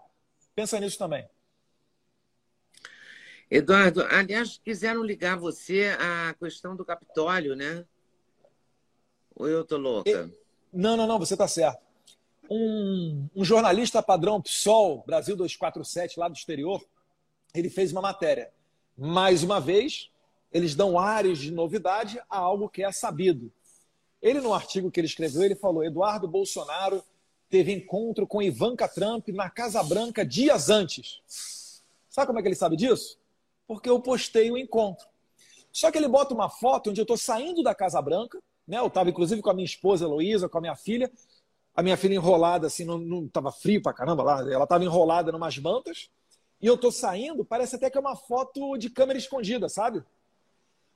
Pensa 0.56 0.80
nisso 0.80 0.98
também. 0.98 1.28
Eduardo, 3.50 4.04
aliás, 4.04 4.58
quiseram 4.64 5.04
ligar 5.04 5.38
você 5.38 5.96
à 6.00 6.34
questão 6.36 6.74
do 6.74 6.86
Capitólio, 6.86 7.54
né? 7.54 7.86
Ou 9.36 9.48
eu 9.48 9.66
tô 9.66 9.78
louca? 9.78 10.32
Não, 10.72 10.96
não, 10.96 11.06
não, 11.06 11.20
você 11.20 11.34
está 11.34 11.48
certo. 11.50 11.82
Um, 12.50 13.28
um, 13.36 13.44
jornalista 13.44 14.02
padrão 14.02 14.42
PSOL, 14.42 15.04
Brasil 15.06 15.36
247, 15.36 16.18
lá 16.20 16.30
do 16.30 16.36
exterior, 16.36 16.82
ele 17.54 17.70
fez 17.70 17.92
uma 17.92 18.02
matéria 18.02 18.52
mais 18.98 19.44
uma 19.44 19.60
vez, 19.60 20.10
eles 20.52 20.76
dão 20.76 21.00
ares 21.00 21.40
de 21.40 21.52
novidade 21.52 22.22
a 22.30 22.38
algo 22.38 22.70
que 22.70 22.84
é 22.84 22.92
sabido. 22.92 23.52
Ele, 24.22 24.40
no 24.40 24.54
artigo 24.54 24.92
que 24.92 25.00
ele 25.00 25.08
escreveu, 25.08 25.44
ele 25.44 25.56
falou: 25.56 25.84
Eduardo 25.84 26.28
Bolsonaro 26.28 27.04
teve 27.50 27.74
encontro 27.74 28.28
com 28.28 28.42
Ivanka 28.42 28.88
Trump 28.88 29.28
na 29.30 29.50
Casa 29.50 29.82
Branca 29.84 30.26
dias 30.26 30.70
antes. 30.70 31.22
Sabe 32.10 32.28
como 32.28 32.40
é 32.40 32.42
que 32.42 32.48
ele 32.48 32.56
sabe 32.56 32.76
disso? 32.76 33.18
Porque 33.68 33.90
eu 33.90 34.00
postei 34.00 34.52
o 34.52 34.58
encontro. 34.58 35.08
Só 35.72 35.90
que 35.90 35.98
ele 35.98 36.08
bota 36.08 36.34
uma 36.34 36.50
foto 36.50 36.90
onde 36.90 37.00
eu 37.00 37.04
estou 37.04 37.18
saindo 37.18 37.64
da 37.64 37.74
Casa 37.74 38.02
Branca, 38.02 38.40
né? 38.68 38.78
Eu 38.78 38.88
estava 38.88 39.10
inclusive 39.10 39.42
com 39.42 39.50
a 39.50 39.54
minha 39.54 39.66
esposa 39.66 40.06
Heloísa, 40.06 40.50
com 40.50 40.58
a 40.58 40.62
minha 40.62 40.76
filha, 40.76 41.10
a 41.74 41.82
minha 41.82 41.96
filha 41.96 42.16
enrolada 42.16 42.68
assim, 42.68 42.84
não 42.84 43.26
estava 43.26 43.52
frio 43.52 43.82
pra 43.82 43.94
caramba 43.94 44.24
lá, 44.24 44.40
ela 44.52 44.66
estava 44.66 44.84
enrolada 44.84 45.32
em 45.32 45.36
umas 45.36 45.58
mantas 45.58 46.10
e 46.62 46.68
eu 46.68 46.78
tô 46.78 46.92
saindo, 46.92 47.44
parece 47.44 47.76
até 47.76 47.90
que 47.90 47.98
é 47.98 48.02
uma 48.02 48.16
foto 48.16 48.78
de 48.78 48.90
câmera 48.90 49.18
escondida, 49.18 49.68
sabe? 49.68 50.04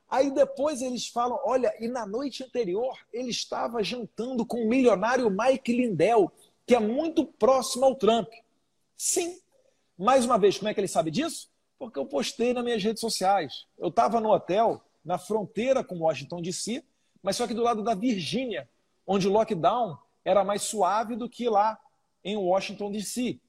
Aí 0.08 0.30
depois 0.32 0.82
eles 0.82 1.08
falam, 1.08 1.40
olha, 1.44 1.74
e 1.80 1.88
na 1.88 2.06
noite 2.06 2.44
anterior 2.44 2.96
ele 3.12 3.30
estava 3.30 3.84
jantando 3.84 4.46
com 4.46 4.64
o 4.64 4.70
milionário 4.70 5.30
Mike 5.30 5.74
Lindell, 5.74 6.32
que 6.66 6.76
é 6.76 6.80
muito 6.80 7.26
próximo 7.26 7.86
ao 7.86 7.96
Trump. 7.96 8.32
Sim. 8.96 9.40
Mais 9.98 10.26
uma 10.26 10.38
vez, 10.38 10.58
como 10.58 10.70
é 10.70 10.74
que 10.74 10.80
ele 10.80 10.88
sabe 10.88 11.10
disso? 11.10 11.50
Porque 11.80 11.98
eu 11.98 12.06
postei 12.06 12.54
nas 12.54 12.64
minhas 12.64 12.84
redes 12.84 13.02
sociais. 13.02 13.66
Eu 13.78 13.88
estava 13.88 14.22
no 14.22 14.32
hotel, 14.32 14.82
na 15.04 15.18
fronteira 15.18 15.84
com 15.84 16.00
Washington 16.00 16.42
DC, 16.42 16.84
mas 17.24 17.36
só 17.36 17.48
que 17.48 17.54
do 17.54 17.64
lado 17.64 17.84
da 17.84 17.96
Virgínia, 17.96 18.70
onde 19.08 19.28
o 19.28 19.32
lockdown 19.32 19.98
era 20.24 20.44
mais 20.44 20.62
suave 20.62 21.16
do 21.16 21.28
que 21.28 21.50
lá 21.50 21.80
em 22.24 22.38
Washington 22.38 22.92
DC. 22.92 23.40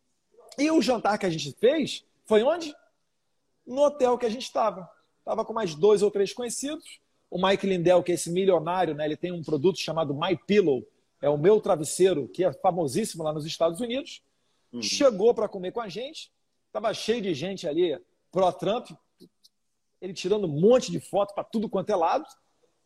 E 0.58 0.70
o 0.70 0.80
jantar 0.80 1.18
que 1.18 1.26
a 1.26 1.30
gente 1.30 1.52
fez 1.52 2.04
foi 2.24 2.42
onde? 2.42 2.74
No 3.66 3.82
hotel 3.82 4.16
que 4.16 4.26
a 4.26 4.30
gente 4.30 4.44
estava. 4.44 4.88
Estava 5.18 5.44
com 5.44 5.52
mais 5.52 5.74
dois 5.74 6.02
ou 6.02 6.10
três 6.10 6.32
conhecidos. 6.32 7.00
O 7.30 7.44
Mike 7.44 7.66
Lindell, 7.66 8.02
que 8.02 8.12
é 8.12 8.14
esse 8.14 8.30
milionário, 8.30 8.94
né, 8.94 9.04
ele 9.04 9.16
tem 9.16 9.32
um 9.32 9.42
produto 9.42 9.78
chamado 9.78 10.14
My 10.14 10.36
Pillow, 10.36 10.86
é 11.20 11.28
o 11.28 11.36
meu 11.36 11.60
travesseiro, 11.60 12.28
que 12.28 12.44
é 12.44 12.52
famosíssimo 12.52 13.24
lá 13.24 13.32
nos 13.32 13.44
Estados 13.44 13.80
Unidos. 13.80 14.22
Uhum. 14.72 14.80
Chegou 14.80 15.34
para 15.34 15.48
comer 15.48 15.72
com 15.72 15.80
a 15.80 15.88
gente. 15.88 16.30
Estava 16.66 16.92
cheio 16.94 17.20
de 17.20 17.34
gente 17.34 17.66
ali 17.66 17.98
pró-Trump, 18.30 18.90
ele 20.00 20.12
tirando 20.12 20.44
um 20.44 20.60
monte 20.60 20.92
de 20.92 21.00
foto 21.00 21.34
para 21.34 21.42
tudo 21.42 21.68
quanto 21.68 21.90
é 21.90 21.96
lado. 21.96 22.26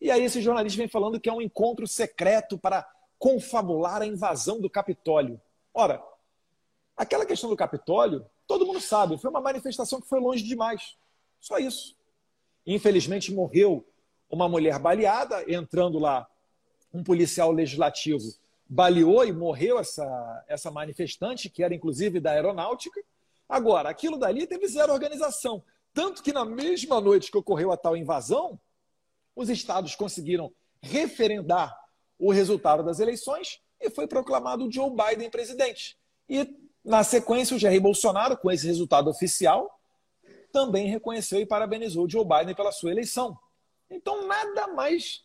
E 0.01 0.11
aí 0.11 0.23
esse 0.23 0.41
jornalista 0.41 0.79
vem 0.79 0.89
falando 0.89 1.21
que 1.21 1.29
é 1.29 1.33
um 1.33 1.43
encontro 1.43 1.87
secreto 1.87 2.57
para 2.57 2.89
confabular 3.19 4.01
a 4.01 4.07
invasão 4.07 4.61
do 4.61 4.71
Capitólio. 4.71 5.41
Ora, 5.75 6.03
aquela 7.03 7.27
questão 7.27 7.51
do 7.51 7.57
Capitólio 7.57 8.25
Todo 8.51 8.67
mundo 8.67 8.81
sabe, 8.81 9.17
foi 9.17 9.31
uma 9.31 9.41
manifestação 9.41 10.01
que 10.01 10.09
foi 10.09 10.19
longe 10.19 10.43
demais. 10.43 10.97
Só 11.39 11.57
isso. 11.57 11.97
Infelizmente 12.67 13.33
morreu 13.33 13.87
uma 14.29 14.49
mulher 14.49 14.77
baleada, 14.77 15.45
entrando 15.47 16.01
lá 16.01 16.27
um 16.93 17.05
policial 17.05 17.53
legislativo 17.53 18.25
baleou 18.69 19.25
e 19.25 19.33
morreu 19.33 19.79
essa, 19.79 20.45
essa 20.49 20.69
manifestante, 20.69 21.49
que 21.49 21.63
era 21.63 21.73
inclusive 21.73 22.19
da 22.19 22.33
aeronáutica. 22.33 23.01
Agora, 23.49 23.89
aquilo 23.89 24.19
dali 24.19 24.49
teve 24.49 24.67
zero 24.67 24.93
organização. 24.93 25.63
Tanto 25.95 26.25
que 26.25 26.33
na 26.33 26.45
mesma 26.45 27.01
noite 27.01 27.31
que 27.31 27.39
ocorreu 27.39 27.71
a 27.71 27.77
tal 27.77 27.97
invasão, 27.97 28.59
os 29.37 29.49
estados 29.49 29.95
conseguiram 29.95 30.53
referendar 30.83 31.73
o 32.19 32.33
resultado 32.33 32.83
das 32.83 32.99
eleições 32.99 33.61
e 33.81 33.89
foi 33.91 34.09
proclamado 34.09 34.69
Joe 34.69 34.91
Biden 34.91 35.31
presidente. 35.31 35.97
E 36.29 36.69
na 36.85 37.05
sequência, 37.05 37.57
o 37.57 37.59
Jair 37.59 37.81
Bolsonaro, 37.81 38.37
com 38.37 38.51
esse 38.51 38.67
resultado 38.67 39.09
oficial, 39.11 39.71
também 40.53 40.89
reconheceu 40.89 41.41
e 41.41 41.47
parabenizou 41.47 42.09
Joe 42.09 42.25
Biden 42.25 42.55
pela 42.55 42.73
sua 42.73 42.91
eleição. 42.91 43.39
Então, 43.91 44.27
nada 44.27 44.69
mais 44.69 45.25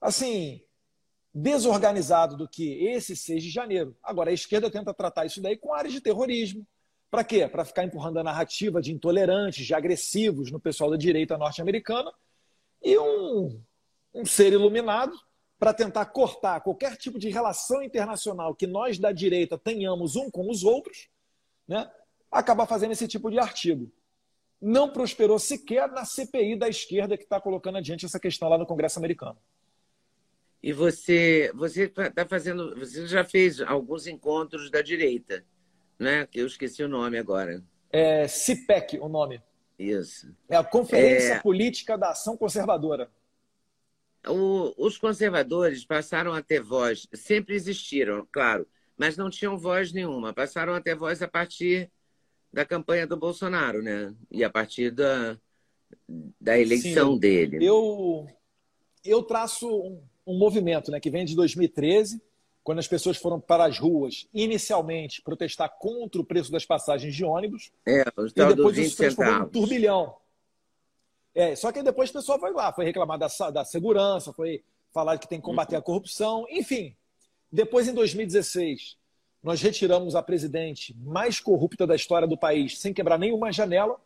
assim 0.00 0.62
desorganizado 1.32 2.36
do 2.36 2.48
que 2.48 2.86
esse 2.86 3.14
6 3.14 3.42
de 3.42 3.50
janeiro. 3.50 3.94
Agora, 4.02 4.30
a 4.30 4.34
esquerda 4.34 4.70
tenta 4.70 4.94
tratar 4.94 5.26
isso 5.26 5.42
daí 5.42 5.56
com 5.56 5.74
áreas 5.74 5.92
de 5.92 6.00
terrorismo. 6.00 6.66
Para 7.10 7.22
quê? 7.22 7.46
Para 7.46 7.64
ficar 7.64 7.84
empurrando 7.84 8.18
a 8.18 8.24
narrativa 8.24 8.80
de 8.80 8.92
intolerantes, 8.92 9.66
de 9.66 9.74
agressivos 9.74 10.50
no 10.50 10.58
pessoal 10.58 10.90
da 10.90 10.96
direita 10.96 11.36
norte-americana 11.36 12.10
e 12.82 12.98
um, 12.98 13.62
um 14.14 14.24
ser 14.24 14.52
iluminado 14.52 15.14
para 15.58 15.72
tentar 15.72 16.06
cortar 16.06 16.60
qualquer 16.60 16.96
tipo 16.96 17.18
de 17.18 17.28
relação 17.30 17.82
internacional 17.82 18.54
que 18.54 18.66
nós 18.66 18.98
da 18.98 19.12
direita 19.12 19.56
tenhamos 19.56 20.16
um 20.16 20.30
com 20.30 20.50
os 20.50 20.64
outros, 20.64 21.08
né? 21.66 21.90
acaba 22.30 22.66
fazendo 22.66 22.92
esse 22.92 23.08
tipo 23.08 23.30
de 23.30 23.38
artigo 23.38 23.90
não 24.60 24.90
prosperou 24.90 25.38
sequer 25.38 25.88
na 25.90 26.04
CPI 26.04 26.56
da 26.56 26.68
esquerda 26.68 27.16
que 27.16 27.24
está 27.24 27.40
colocando 27.40 27.78
adiante 27.78 28.04
essa 28.04 28.18
questão 28.18 28.48
lá 28.48 28.58
no 28.58 28.66
Congresso 28.66 28.98
americano. 28.98 29.38
E 30.62 30.72
você 30.72 31.52
você 31.54 31.84
está 31.84 32.26
fazendo, 32.26 32.74
você 32.76 33.06
já 33.06 33.24
fez 33.24 33.60
alguns 33.60 34.06
encontros 34.06 34.70
da 34.70 34.82
direita, 34.82 35.44
né? 35.98 36.26
Que 36.26 36.40
eu 36.40 36.46
esqueci 36.46 36.82
o 36.82 36.88
nome 36.88 37.18
agora. 37.18 37.62
É 37.90 38.26
CIPEC 38.26 38.98
o 38.98 39.08
nome. 39.08 39.40
Isso. 39.78 40.34
É 40.48 40.56
a 40.56 40.64
Conferência 40.64 41.34
é... 41.34 41.40
Política 41.40 41.96
da 41.96 42.10
Ação 42.10 42.36
Conservadora. 42.36 43.10
O, 44.28 44.74
os 44.76 44.98
conservadores 44.98 45.84
passaram 45.84 46.32
a 46.32 46.42
ter 46.42 46.60
voz, 46.60 47.06
sempre 47.14 47.54
existiram, 47.54 48.26
claro, 48.30 48.66
mas 48.96 49.16
não 49.16 49.30
tinham 49.30 49.58
voz 49.58 49.92
nenhuma. 49.92 50.32
Passaram 50.32 50.74
a 50.74 50.80
ter 50.80 50.94
voz 50.94 51.22
a 51.22 51.28
partir 51.28 51.90
da 52.52 52.64
campanha 52.64 53.06
do 53.06 53.16
Bolsonaro, 53.16 53.82
né? 53.82 54.14
E 54.30 54.42
a 54.42 54.50
partir 54.50 54.90
da, 54.90 55.38
da 56.40 56.58
eleição 56.58 57.14
Sim, 57.14 57.18
dele. 57.18 57.64
Eu, 57.64 58.26
eu 59.04 59.22
traço 59.22 59.68
um, 59.68 60.02
um 60.26 60.38
movimento 60.38 60.90
né, 60.90 60.98
que 60.98 61.10
vem 61.10 61.24
de 61.24 61.36
2013, 61.36 62.20
quando 62.64 62.78
as 62.78 62.88
pessoas 62.88 63.16
foram 63.16 63.38
para 63.38 63.64
as 63.64 63.78
ruas, 63.78 64.26
inicialmente, 64.34 65.22
protestar 65.22 65.70
contra 65.78 66.20
o 66.20 66.24
preço 66.24 66.50
das 66.50 66.64
passagens 66.64 67.14
de 67.14 67.24
ônibus. 67.24 67.70
É, 67.86 68.04
e 68.34 68.54
depois 68.54 68.76
isso 68.76 68.90
se 68.90 68.96
transformou 68.96 69.34
em 69.34 69.42
um 69.42 69.48
turbilhão. 69.48 70.16
É, 71.36 71.54
só 71.54 71.70
que 71.70 71.82
depois 71.82 72.08
o 72.08 72.14
pessoal 72.14 72.40
foi 72.40 72.50
lá, 72.50 72.72
foi 72.72 72.86
reclamar 72.86 73.18
da, 73.18 73.28
da 73.50 73.62
segurança, 73.62 74.32
foi 74.32 74.64
falar 74.90 75.18
que 75.18 75.28
tem 75.28 75.38
que 75.38 75.44
combater 75.44 75.74
uhum. 75.74 75.80
a 75.80 75.82
corrupção, 75.82 76.46
enfim. 76.48 76.96
Depois, 77.52 77.86
em 77.86 77.92
2016, 77.92 78.96
nós 79.42 79.60
retiramos 79.60 80.16
a 80.16 80.22
presidente 80.22 80.96
mais 80.98 81.38
corrupta 81.38 81.86
da 81.86 81.94
história 81.94 82.26
do 82.26 82.38
país 82.38 82.80
sem 82.80 82.94
quebrar 82.94 83.18
nenhuma 83.18 83.52
janela. 83.52 84.00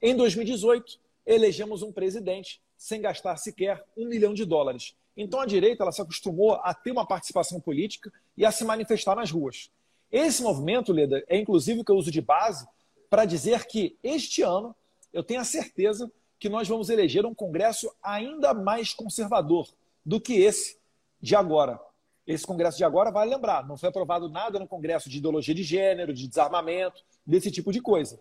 Em 0.00 0.14
2018, 0.14 1.00
elegemos 1.26 1.82
um 1.82 1.90
presidente 1.90 2.62
sem 2.76 3.00
gastar 3.00 3.36
sequer 3.38 3.84
um 3.96 4.06
milhão 4.06 4.32
de 4.32 4.44
dólares. 4.44 4.94
Então 5.16 5.40
a 5.40 5.46
direita 5.46 5.82
ela 5.82 5.90
se 5.90 6.00
acostumou 6.00 6.52
a 6.54 6.72
ter 6.72 6.92
uma 6.92 7.04
participação 7.04 7.60
política 7.60 8.12
e 8.36 8.46
a 8.46 8.52
se 8.52 8.64
manifestar 8.64 9.16
nas 9.16 9.32
ruas. 9.32 9.68
Esse 10.12 10.40
movimento, 10.40 10.92
Leda, 10.92 11.24
é 11.26 11.36
inclusive 11.36 11.80
o 11.80 11.84
que 11.84 11.90
eu 11.90 11.96
uso 11.96 12.12
de 12.12 12.20
base 12.20 12.64
para 13.10 13.24
dizer 13.24 13.66
que 13.66 13.98
este 14.00 14.42
ano 14.42 14.76
eu 15.12 15.24
tenho 15.24 15.40
a 15.40 15.44
certeza 15.44 16.10
que 16.42 16.48
nós 16.48 16.66
vamos 16.66 16.90
eleger 16.90 17.24
um 17.24 17.32
Congresso 17.32 17.94
ainda 18.02 18.52
mais 18.52 18.92
conservador 18.92 19.68
do 20.04 20.20
que 20.20 20.40
esse 20.40 20.76
de 21.20 21.36
agora. 21.36 21.80
Esse 22.26 22.44
Congresso 22.44 22.76
de 22.76 22.82
agora, 22.82 23.12
vai 23.12 23.28
lembrar, 23.28 23.64
não 23.64 23.76
foi 23.76 23.90
aprovado 23.90 24.28
nada 24.28 24.58
no 24.58 24.66
Congresso 24.66 25.08
de 25.08 25.18
ideologia 25.18 25.54
de 25.54 25.62
gênero, 25.62 26.12
de 26.12 26.26
desarmamento, 26.26 27.00
desse 27.24 27.48
tipo 27.48 27.70
de 27.70 27.80
coisa. 27.80 28.18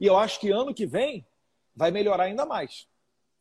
E 0.00 0.06
eu 0.06 0.18
acho 0.18 0.40
que 0.40 0.50
ano 0.50 0.74
que 0.74 0.84
vem 0.84 1.24
vai 1.72 1.92
melhorar 1.92 2.24
ainda 2.24 2.44
mais. 2.44 2.88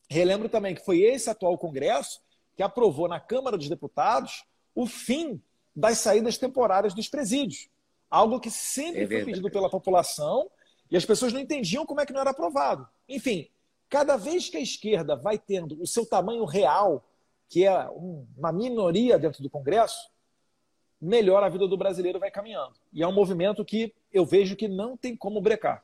Relembro 0.07 0.47
também 0.47 0.75
que 0.75 0.85
foi 0.85 0.99
esse 0.99 1.27
atual 1.27 1.57
Congresso 1.57 2.21
que 2.55 2.61
aprovou 2.61 3.07
na 3.07 3.19
Câmara 3.19 3.57
dos 3.57 3.67
Deputados 3.67 4.45
o 4.75 4.85
fim 4.85 5.41
das 5.75 5.97
saídas 5.97 6.37
temporárias 6.37 6.93
dos 6.93 7.09
presídios. 7.09 7.67
Algo 8.11 8.39
que 8.39 8.51
sempre 8.51 9.05
é 9.05 9.07
foi 9.07 9.25
pedido 9.25 9.49
pela 9.49 9.71
população 9.71 10.51
e 10.91 10.95
as 10.95 11.03
pessoas 11.03 11.33
não 11.33 11.39
entendiam 11.39 11.83
como 11.83 11.99
é 11.99 12.05
que 12.05 12.13
não 12.13 12.21
era 12.21 12.29
aprovado. 12.29 12.87
Enfim, 13.07 13.49
cada 13.89 14.15
vez 14.17 14.49
que 14.49 14.57
a 14.57 14.61
esquerda 14.61 15.15
vai 15.15 15.37
tendo 15.37 15.81
o 15.81 15.87
seu 15.87 16.05
tamanho 16.05 16.45
real 16.45 17.05
que 17.49 17.65
é 17.65 17.89
uma 17.89 18.53
minoria 18.53 19.17
dentro 19.17 19.41
do 19.41 19.49
Congresso, 19.49 20.09
melhor 21.01 21.43
a 21.43 21.49
vida 21.49 21.67
do 21.67 21.77
brasileiro 21.77 22.19
vai 22.19 22.29
caminhando. 22.29 22.75
E 22.93 23.01
é 23.01 23.07
um 23.07 23.11
movimento 23.11 23.65
que 23.65 23.93
eu 24.13 24.23
vejo 24.23 24.55
que 24.55 24.67
não 24.67 24.95
tem 24.95 25.15
como 25.15 25.41
brecar. 25.41 25.83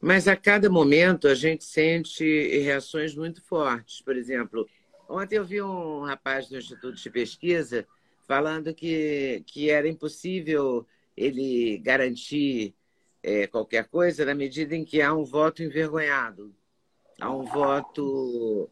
Mas 0.00 0.26
a 0.26 0.36
cada 0.36 0.70
momento 0.70 1.28
a 1.28 1.34
gente 1.34 1.64
sente 1.64 2.24
reações 2.60 3.14
muito 3.14 3.42
fortes. 3.42 4.00
Por 4.00 4.16
exemplo, 4.16 4.66
ontem 5.08 5.36
eu 5.36 5.44
vi 5.44 5.60
um 5.60 6.04
rapaz 6.04 6.48
do 6.48 6.56
Instituto 6.56 6.94
de 6.94 7.10
Pesquisa 7.10 7.86
falando 8.26 8.72
que, 8.72 9.42
que 9.46 9.70
era 9.70 9.88
impossível 9.88 10.86
ele 11.16 11.78
garantir 11.78 12.74
é, 13.28 13.46
qualquer 13.46 13.86
coisa 13.88 14.24
na 14.24 14.34
medida 14.34 14.74
em 14.74 14.84
que 14.84 15.02
há 15.02 15.12
um 15.12 15.22
voto 15.22 15.62
envergonhado, 15.62 16.54
há 17.20 17.30
um 17.30 17.44
voto 17.44 18.70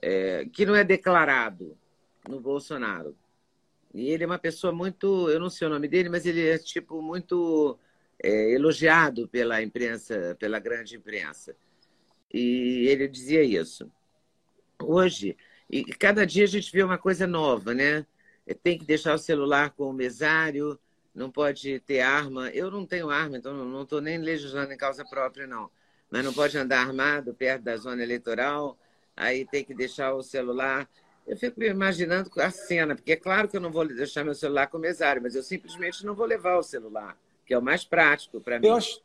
é, 0.00 0.44
que 0.52 0.64
não 0.64 0.76
é 0.76 0.84
declarado 0.84 1.76
no 2.28 2.40
Bolsonaro. 2.40 3.16
E 3.92 4.10
ele 4.10 4.22
é 4.22 4.26
uma 4.26 4.38
pessoa 4.38 4.72
muito, 4.72 5.28
eu 5.28 5.40
não 5.40 5.50
sei 5.50 5.66
o 5.66 5.70
nome 5.70 5.88
dele, 5.88 6.08
mas 6.08 6.24
ele 6.24 6.46
é 6.46 6.56
tipo 6.56 7.02
muito 7.02 7.76
é, 8.22 8.52
elogiado 8.52 9.26
pela 9.26 9.60
imprensa, 9.60 10.36
pela 10.38 10.60
grande 10.60 10.94
imprensa. 10.94 11.56
E 12.32 12.86
ele 12.88 13.08
dizia 13.08 13.42
isso. 13.42 13.90
Hoje, 14.80 15.36
e 15.68 15.84
cada 15.84 16.24
dia 16.24 16.44
a 16.44 16.48
gente 16.48 16.70
vê 16.70 16.82
uma 16.84 16.98
coisa 16.98 17.26
nova, 17.26 17.74
né? 17.74 18.06
Tem 18.62 18.78
que 18.78 18.84
deixar 18.84 19.14
o 19.14 19.18
celular 19.18 19.70
com 19.70 19.90
o 19.90 19.92
mesário, 19.92 20.78
não 21.14 21.30
pode 21.30 21.80
ter 21.80 22.00
arma. 22.00 22.50
Eu 22.50 22.70
não 22.70 22.84
tenho 22.84 23.10
arma, 23.10 23.36
então 23.36 23.54
não 23.54 23.82
estou 23.82 24.00
nem 24.00 24.18
legislando 24.18 24.72
em 24.72 24.76
causa 24.76 25.04
própria, 25.04 25.46
não. 25.46 25.70
Mas 26.10 26.24
não 26.24 26.32
pode 26.32 26.56
andar 26.58 26.80
armado 26.80 27.32
perto 27.34 27.62
da 27.62 27.76
zona 27.76 28.02
eleitoral 28.02 28.78
aí 29.16 29.44
tem 29.44 29.64
que 29.64 29.74
deixar 29.74 30.14
o 30.14 30.22
celular. 30.22 30.88
Eu 31.26 31.36
fico 31.36 31.58
me 31.58 31.68
imaginando 31.68 32.30
a 32.40 32.50
cena, 32.50 32.94
porque 32.94 33.12
é 33.12 33.16
claro 33.16 33.48
que 33.48 33.56
eu 33.56 33.60
não 33.60 33.70
vou 33.70 33.86
deixar 33.86 34.24
meu 34.24 34.34
celular 34.34 34.66
com 34.66 34.76
o 34.76 34.80
mesário, 34.80 35.22
mas 35.22 35.34
eu 35.34 35.42
simplesmente 35.42 36.04
não 36.04 36.14
vou 36.14 36.26
levar 36.26 36.58
o 36.58 36.62
celular, 36.62 37.16
que 37.46 37.54
é 37.54 37.58
o 37.58 37.62
mais 37.62 37.84
prático 37.84 38.40
para 38.40 38.58
mim. 38.58 38.66
Eu, 38.66 38.74
acho... 38.74 39.02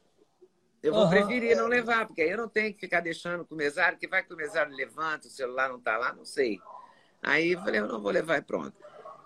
eu 0.84 0.93
vou 0.93 1.04
uhum. 1.04 1.10
preferir 1.10 1.56
não 1.56 1.67
levar, 1.67 2.06
porque 2.06 2.22
aí 2.22 2.32
eu 2.32 2.38
não 2.38 2.50
tenho 2.50 2.74
que 2.74 2.80
ficar 2.80 3.00
deixando 3.00 3.45
com 3.45 3.56
o 3.56 3.58
mesário, 3.58 3.98
que 3.98 4.08
vai 4.08 4.24
que 4.24 4.34
o 4.34 4.38
mesário 4.38 4.76
levanta, 4.76 5.28
o 5.28 5.32
celular 5.32 5.69
não 5.69 5.78
está 5.78 5.98
lá, 5.98 6.13
não 6.13 6.26
sei. 6.26 6.60
Aí 7.24 7.54
eu 7.54 7.60
falei, 7.60 7.80
eu 7.80 7.88
não 7.88 8.02
vou 8.02 8.12
levar 8.12 8.38
e 8.38 8.41
pronto. 8.41 8.76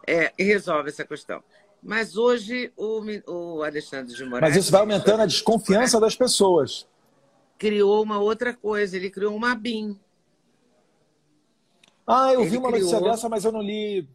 É, 0.05 0.31
e 0.37 0.43
resolve 0.43 0.89
essa 0.89 1.05
questão. 1.05 1.43
Mas 1.83 2.15
hoje 2.15 2.71
o, 2.77 3.01
o 3.27 3.63
Alexandre 3.63 4.15
de 4.15 4.23
Moraes. 4.23 4.53
Mas 4.53 4.63
isso 4.63 4.71
vai 4.71 4.81
aumentando 4.81 5.21
a 5.21 5.25
desconfiança 5.25 5.99
das 5.99 6.15
pessoas. 6.15 6.87
Criou 7.57 8.01
uma 8.01 8.19
outra 8.19 8.53
coisa, 8.53 8.95
ele 8.95 9.09
criou 9.09 9.35
uma 9.35 9.53
BIM. 9.53 9.99
Ah, 12.07 12.31
eu 12.33 12.41
ele 12.41 12.49
vi 12.49 12.57
uma 12.57 12.71
criou... 12.71 12.85
notícia 12.85 13.01
dessa, 13.01 13.27
mas 13.27 13.43
eu 13.43 13.51
não 13.51 13.61
li. 13.61 14.07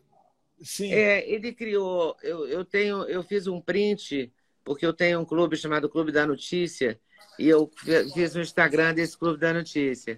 Sim. 0.63 0.93
É, 0.93 1.29
ele 1.31 1.53
criou. 1.53 2.17
Eu, 2.23 2.47
eu 2.49 2.65
tenho, 2.65 3.03
eu 3.05 3.23
fiz 3.23 3.47
um 3.47 3.61
print 3.61 4.33
porque 4.65 4.85
eu 4.85 4.93
tenho 4.93 5.21
um 5.21 5.25
clube 5.25 5.57
chamado 5.57 5.89
Clube 5.89 6.13
da 6.13 6.27
Notícia 6.27 7.01
e 7.39 7.49
eu 7.49 7.71
fiz 8.13 8.37
um 8.37 8.41
Instagram 8.41 8.95
desse 8.95 9.17
Clube 9.17 9.39
da 9.39 9.53
Notícia. 9.53 10.17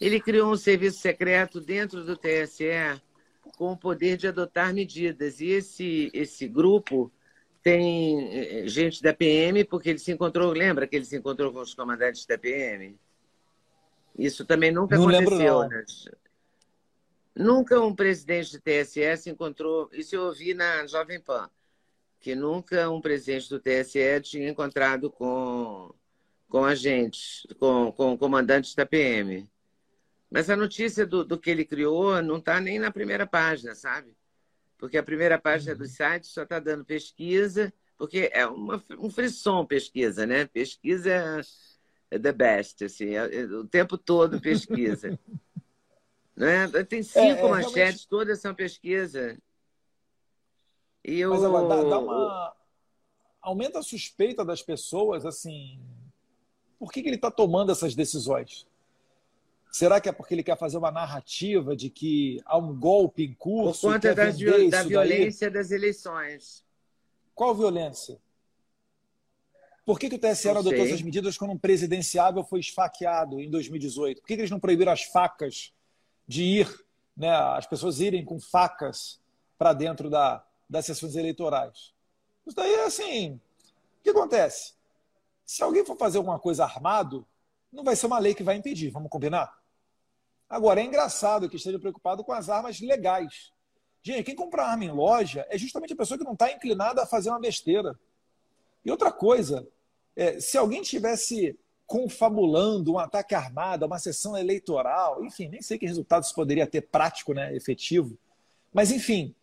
Ele 0.00 0.20
criou 0.20 0.52
um 0.52 0.56
serviço 0.56 0.98
secreto 0.98 1.60
dentro 1.60 2.04
do 2.04 2.16
TSE 2.16 3.00
com 3.56 3.72
o 3.72 3.76
poder 3.76 4.16
de 4.16 4.28
adotar 4.28 4.74
medidas. 4.74 5.40
E 5.40 5.48
esse, 5.48 6.10
esse 6.12 6.46
grupo 6.48 7.12
tem 7.62 8.28
eh, 8.32 8.68
gente 8.68 9.02
da 9.02 9.14
PM, 9.14 9.64
porque 9.64 9.90
ele 9.90 9.98
se 9.98 10.12
encontrou, 10.12 10.52
lembra 10.52 10.86
que 10.86 10.96
ele 10.96 11.04
se 11.04 11.16
encontrou 11.16 11.52
com 11.52 11.60
os 11.60 11.74
comandantes 11.74 12.26
da 12.26 12.36
PM? 12.36 12.98
Isso 14.18 14.44
também 14.44 14.70
nunca 14.70 14.96
não 14.96 15.08
aconteceu 15.08 15.58
lembro, 15.58 15.76
nas, 15.76 16.08
Nunca 17.34 17.80
um 17.80 17.94
presidente 17.94 18.52
de 18.52 18.60
TSE 18.60 19.16
se 19.16 19.30
encontrou, 19.30 19.88
isso 19.92 20.14
eu 20.14 20.26
ouvi 20.26 20.54
na 20.54 20.86
Jovem 20.86 21.18
Pan, 21.18 21.50
que 22.20 22.34
nunca 22.34 22.88
um 22.90 23.00
presidente 23.00 23.48
do 23.48 23.58
TSE 23.58 24.20
tinha 24.22 24.48
encontrado 24.48 25.10
com, 25.10 25.92
com 26.48 26.64
agentes, 26.64 27.44
com, 27.58 27.90
com 27.90 28.16
comandantes 28.16 28.74
da 28.76 28.86
PM. 28.86 29.48
Mas 30.34 30.50
a 30.50 30.56
notícia 30.56 31.06
do, 31.06 31.24
do 31.24 31.38
que 31.38 31.48
ele 31.48 31.64
criou 31.64 32.20
não 32.20 32.38
está 32.38 32.60
nem 32.60 32.76
na 32.76 32.90
primeira 32.90 33.24
página, 33.24 33.72
sabe? 33.72 34.12
Porque 34.76 34.98
a 34.98 35.02
primeira 35.02 35.38
página 35.38 35.76
do 35.76 35.84
uhum. 35.84 35.88
site 35.88 36.26
só 36.26 36.42
está 36.42 36.58
dando 36.58 36.84
pesquisa, 36.84 37.72
porque 37.96 38.28
é 38.32 38.44
uma, 38.44 38.82
um 38.98 39.08
frisson 39.08 39.64
pesquisa, 39.64 40.26
né? 40.26 40.44
Pesquisa 40.46 41.40
é, 42.10 42.18
the 42.18 42.32
best, 42.32 42.84
assim, 42.84 43.10
é, 43.10 43.32
é, 43.32 43.44
o 43.44 43.64
tempo 43.64 43.96
todo 43.96 44.40
pesquisa. 44.40 45.16
Né? 46.36 46.66
Tem 46.82 47.00
cinco 47.00 47.20
é, 47.20 47.30
é, 47.38 47.48
manchetes, 47.48 47.76
realmente... 47.76 48.08
todas 48.08 48.40
são 48.40 48.52
pesquisa. 48.52 49.38
E 51.04 51.20
eu... 51.20 51.30
Mas 51.30 51.44
agora, 51.44 51.68
dá, 51.68 51.90
dá 51.90 51.98
uma... 52.00 52.56
aumenta 53.40 53.78
a 53.78 53.82
suspeita 53.84 54.44
das 54.44 54.60
pessoas, 54.60 55.24
assim, 55.24 55.80
por 56.76 56.90
que, 56.90 57.02
que 57.02 57.08
ele 57.08 57.14
está 57.14 57.30
tomando 57.30 57.70
essas 57.70 57.94
decisões? 57.94 58.66
Será 59.74 60.00
que 60.00 60.08
é 60.08 60.12
porque 60.12 60.32
ele 60.32 60.44
quer 60.44 60.56
fazer 60.56 60.76
uma 60.76 60.92
narrativa 60.92 61.74
de 61.74 61.90
que 61.90 62.40
há 62.46 62.56
um 62.56 62.78
golpe 62.78 63.24
em 63.24 63.34
curso? 63.34 63.80
Por 63.80 63.94
conta 63.94 64.14
da, 64.14 64.26
da 64.26 64.30
violência 64.30 65.50
daí? 65.50 65.52
das 65.52 65.72
eleições. 65.72 66.64
Qual 67.34 67.52
violência? 67.56 68.20
Por 69.84 69.98
que, 69.98 70.08
que 70.08 70.14
o 70.14 70.18
TSE 70.20 70.46
não 70.46 70.60
adotou 70.60 70.78
essas 70.78 71.02
medidas 71.02 71.36
quando 71.36 71.50
um 71.50 71.58
presidenciável 71.58 72.44
foi 72.44 72.60
esfaqueado 72.60 73.40
em 73.40 73.50
2018? 73.50 74.20
Por 74.20 74.28
que, 74.28 74.36
que 74.36 74.42
eles 74.42 74.50
não 74.52 74.60
proibiram 74.60 74.92
as 74.92 75.02
facas 75.02 75.74
de 76.24 76.44
ir, 76.44 76.86
né, 77.16 77.30
as 77.30 77.66
pessoas 77.66 77.98
irem 77.98 78.24
com 78.24 78.38
facas 78.38 79.20
para 79.58 79.72
dentro 79.72 80.08
da, 80.08 80.46
das 80.70 80.86
sessões 80.86 81.16
eleitorais? 81.16 81.92
Isso 82.46 82.54
daí 82.54 82.74
é 82.74 82.84
assim. 82.84 83.40
O 83.98 84.04
que 84.04 84.10
acontece? 84.10 84.74
Se 85.44 85.64
alguém 85.64 85.84
for 85.84 85.96
fazer 85.96 86.18
alguma 86.18 86.38
coisa 86.38 86.62
armado, 86.62 87.26
não 87.72 87.82
vai 87.82 87.96
ser 87.96 88.06
uma 88.06 88.20
lei 88.20 88.36
que 88.36 88.44
vai 88.44 88.54
impedir, 88.54 88.90
vamos 88.90 89.10
combinar? 89.10 89.63
Agora, 90.48 90.80
é 90.80 90.84
engraçado 90.84 91.48
que 91.48 91.56
esteja 91.56 91.78
preocupado 91.78 92.22
com 92.22 92.32
as 92.32 92.48
armas 92.48 92.80
legais. 92.80 93.52
Gente, 94.02 94.24
quem 94.24 94.34
compra 94.34 94.66
arma 94.66 94.84
em 94.84 94.90
loja 94.90 95.46
é 95.48 95.56
justamente 95.56 95.92
a 95.94 95.96
pessoa 95.96 96.18
que 96.18 96.24
não 96.24 96.34
está 96.34 96.52
inclinada 96.52 97.02
a 97.02 97.06
fazer 97.06 97.30
uma 97.30 97.40
besteira. 97.40 97.98
E 98.84 98.90
outra 98.90 99.10
coisa, 99.10 99.66
é, 100.14 100.38
se 100.40 100.58
alguém 100.58 100.82
tivesse 100.82 101.58
confabulando 101.86 102.92
um 102.92 102.98
ataque 102.98 103.34
armado, 103.34 103.86
uma 103.86 103.98
sessão 103.98 104.36
eleitoral, 104.36 105.24
enfim, 105.24 105.48
nem 105.48 105.62
sei 105.62 105.78
que 105.78 105.86
resultado 105.86 106.24
isso 106.24 106.34
poderia 106.34 106.66
ter 106.66 106.82
prático, 106.82 107.34
né, 107.34 107.54
efetivo. 107.54 108.18
Mas, 108.72 108.90
enfim, 108.90 109.34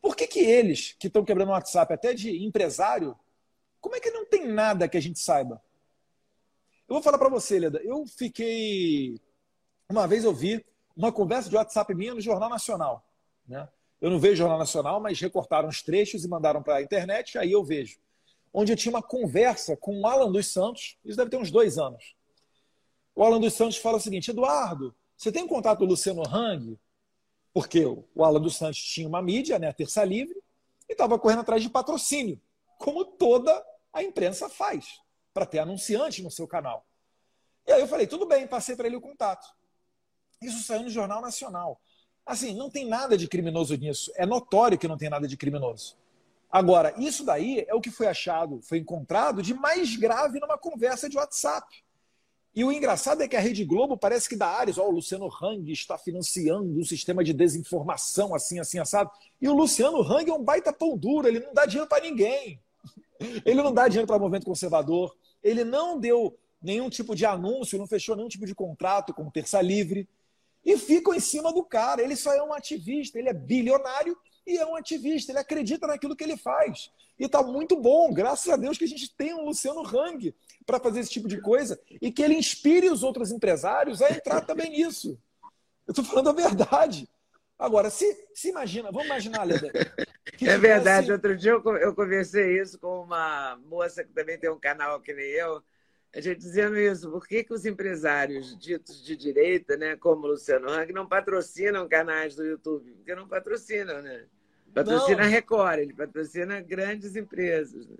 por 0.00 0.16
que, 0.16 0.26
que 0.26 0.40
eles, 0.40 0.94
que 0.98 1.08
estão 1.08 1.24
quebrando 1.24 1.48
o 1.48 1.52
WhatsApp 1.52 1.92
até 1.92 2.14
de 2.14 2.44
empresário, 2.44 3.16
como 3.80 3.96
é 3.96 4.00
que 4.00 4.10
não 4.10 4.24
tem 4.24 4.46
nada 4.46 4.88
que 4.88 4.96
a 4.96 5.00
gente 5.00 5.18
saiba? 5.18 5.62
Eu 6.88 6.94
vou 6.94 7.02
falar 7.02 7.18
para 7.18 7.28
você, 7.28 7.58
Leda, 7.58 7.80
eu 7.84 8.04
fiquei. 8.06 9.20
Uma 9.90 10.06
vez 10.06 10.24
eu 10.24 10.32
vi 10.32 10.64
uma 10.96 11.10
conversa 11.10 11.50
de 11.50 11.56
WhatsApp 11.56 11.92
minha 11.94 12.14
no 12.14 12.20
Jornal 12.20 12.48
Nacional. 12.48 13.04
Né? 13.46 13.68
Eu 14.00 14.08
não 14.08 14.18
vejo 14.18 14.36
Jornal 14.36 14.58
Nacional, 14.58 15.00
mas 15.00 15.20
recortaram 15.20 15.68
os 15.68 15.82
trechos 15.82 16.24
e 16.24 16.28
mandaram 16.28 16.62
para 16.62 16.76
a 16.76 16.82
internet, 16.82 17.36
aí 17.36 17.52
eu 17.52 17.64
vejo 17.64 17.98
onde 18.52 18.72
eu 18.72 18.76
tinha 18.76 18.92
uma 18.92 19.02
conversa 19.02 19.76
com 19.76 20.00
o 20.00 20.06
Alan 20.06 20.30
dos 20.30 20.48
Santos, 20.48 20.96
isso 21.04 21.16
deve 21.16 21.30
ter 21.30 21.36
uns 21.36 21.50
dois 21.50 21.78
anos. 21.78 22.14
O 23.14 23.22
Alan 23.22 23.40
dos 23.40 23.54
Santos 23.54 23.76
fala 23.76 23.96
o 23.96 24.00
seguinte: 24.00 24.30
Eduardo, 24.30 24.94
você 25.16 25.30
tem 25.30 25.46
contato 25.46 25.78
com 25.78 25.84
o 25.84 25.88
Luciano 25.88 26.22
Hang? 26.26 26.78
Porque 27.52 27.84
o 27.84 28.24
Alan 28.24 28.40
dos 28.40 28.56
Santos 28.56 28.78
tinha 28.78 29.08
uma 29.08 29.20
mídia, 29.20 29.58
né, 29.58 29.68
a 29.68 29.72
Terça 29.72 30.04
Livre, 30.04 30.40
e 30.88 30.92
estava 30.92 31.18
correndo 31.18 31.40
atrás 31.40 31.62
de 31.62 31.68
patrocínio, 31.68 32.40
como 32.78 33.04
toda 33.04 33.64
a 33.92 34.02
imprensa 34.02 34.48
faz, 34.48 35.00
para 35.34 35.44
ter 35.44 35.58
anunciante 35.58 36.22
no 36.22 36.30
seu 36.30 36.46
canal. 36.46 36.86
E 37.66 37.72
aí 37.72 37.80
eu 37.80 37.88
falei: 37.88 38.06
tudo 38.06 38.26
bem, 38.26 38.46
passei 38.46 38.76
para 38.76 38.86
ele 38.86 38.96
o 38.96 39.00
contato. 39.00 39.46
Isso 40.40 40.62
saiu 40.62 40.82
no 40.82 40.90
Jornal 40.90 41.20
Nacional. 41.20 41.80
Assim, 42.24 42.54
não 42.54 42.70
tem 42.70 42.86
nada 42.86 43.16
de 43.16 43.28
criminoso 43.28 43.74
nisso. 43.76 44.12
É 44.16 44.24
notório 44.24 44.78
que 44.78 44.88
não 44.88 44.96
tem 44.96 45.10
nada 45.10 45.26
de 45.28 45.36
criminoso. 45.36 45.96
Agora, 46.50 46.94
isso 46.98 47.24
daí 47.24 47.64
é 47.68 47.74
o 47.74 47.80
que 47.80 47.90
foi 47.90 48.08
achado, 48.08 48.60
foi 48.62 48.78
encontrado 48.78 49.42
de 49.42 49.54
mais 49.54 49.94
grave 49.96 50.40
numa 50.40 50.58
conversa 50.58 51.08
de 51.08 51.16
WhatsApp. 51.16 51.84
E 52.52 52.64
o 52.64 52.72
engraçado 52.72 53.22
é 53.22 53.28
que 53.28 53.36
a 53.36 53.40
Rede 53.40 53.64
Globo 53.64 53.96
parece 53.96 54.28
que 54.28 54.34
dá 54.34 54.48
áreas, 54.48 54.76
ó, 54.76 54.88
o 54.88 54.90
Luciano 54.90 55.30
Hang 55.40 55.70
está 55.70 55.96
financiando 55.96 56.76
um 56.76 56.84
sistema 56.84 57.22
de 57.22 57.32
desinformação 57.32 58.34
assim, 58.34 58.58
assim, 58.58 58.80
assado. 58.80 59.08
E 59.40 59.48
o 59.48 59.54
Luciano 59.54 60.02
Hang 60.02 60.28
é 60.28 60.34
um 60.34 60.42
baita 60.42 60.72
pão 60.72 60.96
duro, 60.96 61.28
ele 61.28 61.38
não 61.38 61.54
dá 61.54 61.64
dinheiro 61.64 61.88
para 61.88 62.02
ninguém. 62.02 62.58
Ele 63.44 63.62
não 63.62 63.72
dá 63.72 63.86
dinheiro 63.86 64.06
para 64.06 64.16
o 64.16 64.18
movimento 64.18 64.46
conservador, 64.46 65.14
ele 65.42 65.62
não 65.62 66.00
deu 66.00 66.34
nenhum 66.62 66.88
tipo 66.88 67.14
de 67.14 67.26
anúncio, 67.26 67.78
não 67.78 67.86
fechou 67.86 68.16
nenhum 68.16 68.28
tipo 68.28 68.46
de 68.46 68.54
contrato 68.54 69.12
com 69.12 69.26
o 69.26 69.30
Terça 69.30 69.60
Livre. 69.60 70.08
E 70.64 70.76
ficam 70.76 71.14
em 71.14 71.20
cima 71.20 71.52
do 71.52 71.64
cara. 71.64 72.02
Ele 72.02 72.16
só 72.16 72.32
é 72.32 72.42
um 72.42 72.52
ativista, 72.52 73.18
ele 73.18 73.28
é 73.28 73.34
bilionário 73.34 74.16
e 74.46 74.58
é 74.58 74.66
um 74.66 74.76
ativista, 74.76 75.32
ele 75.32 75.38
acredita 75.38 75.86
naquilo 75.86 76.16
que 76.16 76.24
ele 76.24 76.36
faz. 76.36 76.90
E 77.18 77.24
está 77.24 77.42
muito 77.42 77.76
bom, 77.76 78.12
graças 78.12 78.48
a 78.48 78.56
Deus 78.56 78.78
que 78.78 78.84
a 78.84 78.88
gente 78.88 79.14
tem 79.14 79.34
um 79.34 79.44
Luciano 79.44 79.86
Hang 79.86 80.34
para 80.64 80.80
fazer 80.80 81.00
esse 81.00 81.10
tipo 81.10 81.28
de 81.28 81.40
coisa 81.40 81.78
e 82.00 82.10
que 82.10 82.22
ele 82.22 82.34
inspire 82.34 82.88
os 82.88 83.02
outros 83.02 83.30
empresários 83.30 84.00
a 84.00 84.10
entrar 84.10 84.40
também 84.40 84.70
nisso. 84.70 85.18
Eu 85.86 85.92
estou 85.92 86.04
falando 86.04 86.30
a 86.30 86.32
verdade. 86.32 87.08
Agora, 87.58 87.90
se, 87.90 88.26
se 88.32 88.48
imagina, 88.48 88.90
vamos 88.90 89.06
imaginar, 89.06 89.44
Leda. 89.44 89.70
é 90.40 90.56
verdade, 90.56 91.12
outro 91.12 91.36
dia 91.36 91.50
eu, 91.50 91.76
eu 91.76 91.94
conversei 91.94 92.58
isso 92.58 92.78
com 92.78 93.02
uma 93.02 93.56
moça 93.66 94.02
que 94.02 94.12
também 94.14 94.38
tem 94.38 94.48
um 94.48 94.58
canal 94.58 94.98
que 94.98 95.12
nem 95.12 95.26
eu, 95.26 95.62
a 96.12 96.20
gente 96.20 96.38
dizendo 96.38 96.76
isso, 96.76 97.10
por 97.10 97.26
que, 97.26 97.44
que 97.44 97.52
os 97.52 97.64
empresários 97.64 98.58
ditos 98.58 99.04
de 99.04 99.16
direita, 99.16 99.76
né, 99.76 99.96
como 99.96 100.26
Luciano 100.26 100.68
Hang, 100.68 100.92
não 100.92 101.06
patrocinam 101.06 101.88
canais 101.88 102.34
do 102.34 102.44
YouTube? 102.44 102.92
Porque 102.92 103.14
não 103.14 103.28
patrocinam, 103.28 104.02
né? 104.02 104.26
Patrocina 104.74 105.22
a 105.22 105.26
Record, 105.26 105.78
ele 105.80 105.94
patrocina 105.94 106.60
grandes 106.60 107.16
empresas. 107.16 107.86
Né? 107.88 107.96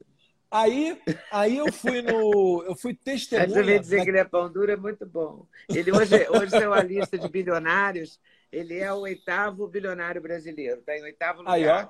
Aí, 0.51 1.01
aí 1.31 1.57
eu 1.57 1.73
fui 1.73 2.03
no. 2.03 2.65
Eu 2.65 2.75
fui 2.75 2.95
testemunha. 2.95 3.49
Você 3.49 3.63
veio 3.63 3.81
dizer 3.81 3.99
da... 3.99 4.05
que 4.05 4.11
ele 4.11 4.19
é 4.19 4.25
pão 4.25 4.51
duro, 4.51 4.73
é 4.73 4.77
muito 4.77 5.07
bom. 5.07 5.47
Ele 5.69 5.93
hoje, 5.93 6.29
hoje 6.29 6.57
é 6.57 6.67
uma 6.67 6.83
lista 6.83 7.17
de 7.17 7.29
bilionários, 7.29 8.21
ele 8.51 8.79
é 8.79 8.93
o 8.93 9.01
oitavo 9.01 9.69
bilionário 9.69 10.21
brasileiro, 10.21 10.81
está 10.81 10.97
em 10.97 11.03
oitavo 11.03 11.41
lugar. 11.41 11.55
Aí, 11.55 11.67
ó. 11.67 11.89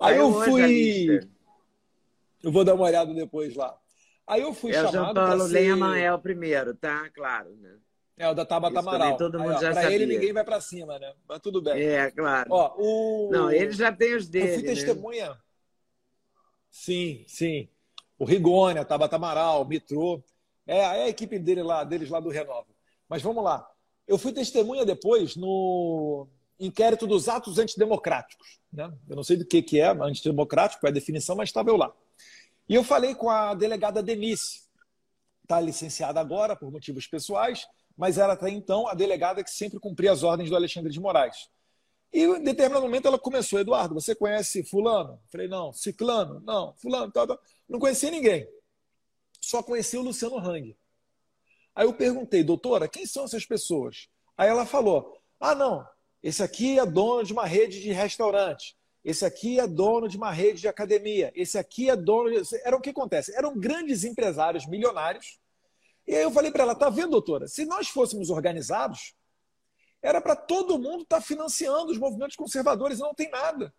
Aí, 0.00 0.14
aí 0.14 0.18
eu 0.18 0.32
fui. 0.32 1.20
Eu 2.42 2.52
vou 2.52 2.64
dar 2.64 2.74
uma 2.74 2.84
olhada 2.84 3.14
depois 3.14 3.54
lá. 3.54 3.78
Aí 4.26 4.42
eu 4.42 4.54
fui 4.54 4.70
é 4.70 4.74
chamado. 4.74 4.92
João 4.92 5.14
Paulo 5.14 5.46
ser... 5.46 5.52
Lema 5.52 5.98
é 5.98 6.12
o 6.12 6.18
primeiro, 6.18 6.74
tá? 6.74 7.08
Claro, 7.10 7.54
né? 7.56 7.76
É, 8.16 8.28
o 8.28 8.34
da 8.34 8.44
Tabata 8.44 8.78
Amaral. 8.78 9.16
Todo 9.16 9.38
mundo 9.38 9.50
Aí, 9.50 9.56
ó, 9.56 9.60
já 9.60 9.72
pra 9.72 9.82
sabia. 9.82 9.96
ele 9.96 10.06
ninguém 10.06 10.32
vai 10.32 10.44
para 10.44 10.60
cima, 10.60 10.98
né? 10.98 11.12
Mas 11.28 11.40
tudo 11.40 11.60
bem. 11.60 11.82
É, 11.82 12.10
claro. 12.10 12.48
Ó, 12.50 12.74
o... 12.78 13.30
Não, 13.30 13.50
ele 13.50 13.72
já 13.72 13.92
tem 13.92 14.14
os 14.14 14.28
dele. 14.28 14.50
Eu 14.50 14.54
fui 14.54 14.62
né? 14.62 14.74
testemunha. 14.74 15.30
Né? 15.30 15.36
Sim, 16.70 17.24
sim. 17.26 17.68
O 18.18 18.24
Rigoni, 18.24 18.78
a 18.78 18.84
Tabata 18.84 19.16
Amaral, 19.16 19.62
o 19.62 19.64
Mitrô. 19.64 20.22
É, 20.66 20.78
é 20.78 21.02
a 21.02 21.08
equipe 21.08 21.38
dele 21.38 21.62
lá, 21.62 21.82
deles 21.82 22.08
lá 22.08 22.20
do 22.20 22.30
Renova. 22.30 22.68
Mas 23.08 23.20
vamos 23.20 23.42
lá. 23.42 23.68
Eu 24.06 24.16
fui 24.16 24.32
testemunha 24.32 24.84
depois 24.84 25.34
no 25.34 26.28
inquérito 26.58 27.06
dos 27.06 27.28
atos 27.28 27.58
antidemocráticos. 27.58 28.60
Né? 28.72 28.92
Eu 29.08 29.16
não 29.16 29.24
sei 29.24 29.36
do 29.36 29.44
que, 29.44 29.60
que 29.60 29.80
é 29.80 29.88
antidemocrático, 29.88 30.86
é 30.86 30.90
a 30.90 30.92
definição, 30.92 31.34
mas 31.34 31.48
estava 31.48 31.70
eu 31.70 31.76
lá. 31.76 31.92
E 32.68 32.74
eu 32.74 32.84
falei 32.84 33.14
com 33.14 33.30
a 33.30 33.54
delegada 33.54 34.02
Denise, 34.02 34.62
está 35.42 35.60
licenciada 35.60 36.20
agora 36.20 36.56
por 36.56 36.70
motivos 36.70 37.06
pessoais, 37.06 37.66
mas 37.96 38.18
era 38.18 38.32
até 38.32 38.48
então 38.50 38.88
a 38.88 38.94
delegada 38.94 39.44
que 39.44 39.50
sempre 39.50 39.78
cumpria 39.78 40.12
as 40.12 40.22
ordens 40.22 40.50
do 40.50 40.56
Alexandre 40.56 40.90
de 40.90 41.00
Moraes. 41.00 41.48
E 42.12 42.22
em 42.22 42.42
determinado 42.42 42.84
momento 42.84 43.08
ela 43.08 43.18
começou, 43.18 43.58
Eduardo, 43.58 43.94
você 43.94 44.14
conhece 44.14 44.62
fulano? 44.62 45.20
Falei, 45.30 45.48
não. 45.48 45.72
Ciclano? 45.72 46.40
Não. 46.40 46.72
Fulano? 46.76 47.10
Tal, 47.10 47.26
tal. 47.26 47.40
Não 47.68 47.78
conhecia 47.78 48.10
ninguém. 48.10 48.48
Só 49.40 49.62
conhecia 49.62 50.00
o 50.00 50.02
Luciano 50.04 50.38
Hang. 50.38 50.76
Aí 51.74 51.86
eu 51.86 51.92
perguntei, 51.92 52.44
doutora, 52.44 52.88
quem 52.88 53.04
são 53.04 53.24
essas 53.24 53.44
pessoas? 53.44 54.08
Aí 54.38 54.48
ela 54.48 54.64
falou, 54.64 55.18
ah, 55.40 55.54
não, 55.54 55.86
esse 56.22 56.42
aqui 56.42 56.78
é 56.78 56.86
dono 56.86 57.24
de 57.24 57.32
uma 57.32 57.46
rede 57.46 57.80
de 57.80 57.92
restaurante. 57.92 58.76
Esse 59.04 59.24
aqui 59.24 59.60
é 59.60 59.66
dono 59.66 60.08
de 60.08 60.16
uma 60.16 60.30
rede 60.30 60.62
de 60.62 60.68
academia. 60.68 61.30
Esse 61.34 61.58
aqui 61.58 61.90
é 61.90 61.96
dono. 61.96 62.30
De... 62.30 62.42
Era 62.64 62.74
o 62.74 62.80
que 62.80 62.90
acontece? 62.90 63.36
Eram 63.36 63.58
grandes 63.58 64.02
empresários 64.02 64.66
milionários. 64.66 65.38
E 66.06 66.14
aí 66.14 66.22
eu 66.22 66.30
falei 66.30 66.50
para 66.50 66.62
ela: 66.62 66.74
tá 66.74 66.88
vendo, 66.88 67.10
doutora? 67.10 67.46
Se 67.46 67.66
nós 67.66 67.88
fôssemos 67.88 68.30
organizados, 68.30 69.14
era 70.00 70.20
para 70.20 70.34
todo 70.34 70.78
mundo 70.78 71.02
estar 71.02 71.16
tá 71.16 71.22
financiando 71.22 71.92
os 71.92 71.98
movimentos 71.98 72.34
conservadores. 72.34 72.98
Não 72.98 73.12
tem 73.12 73.30
nada. 73.30 73.74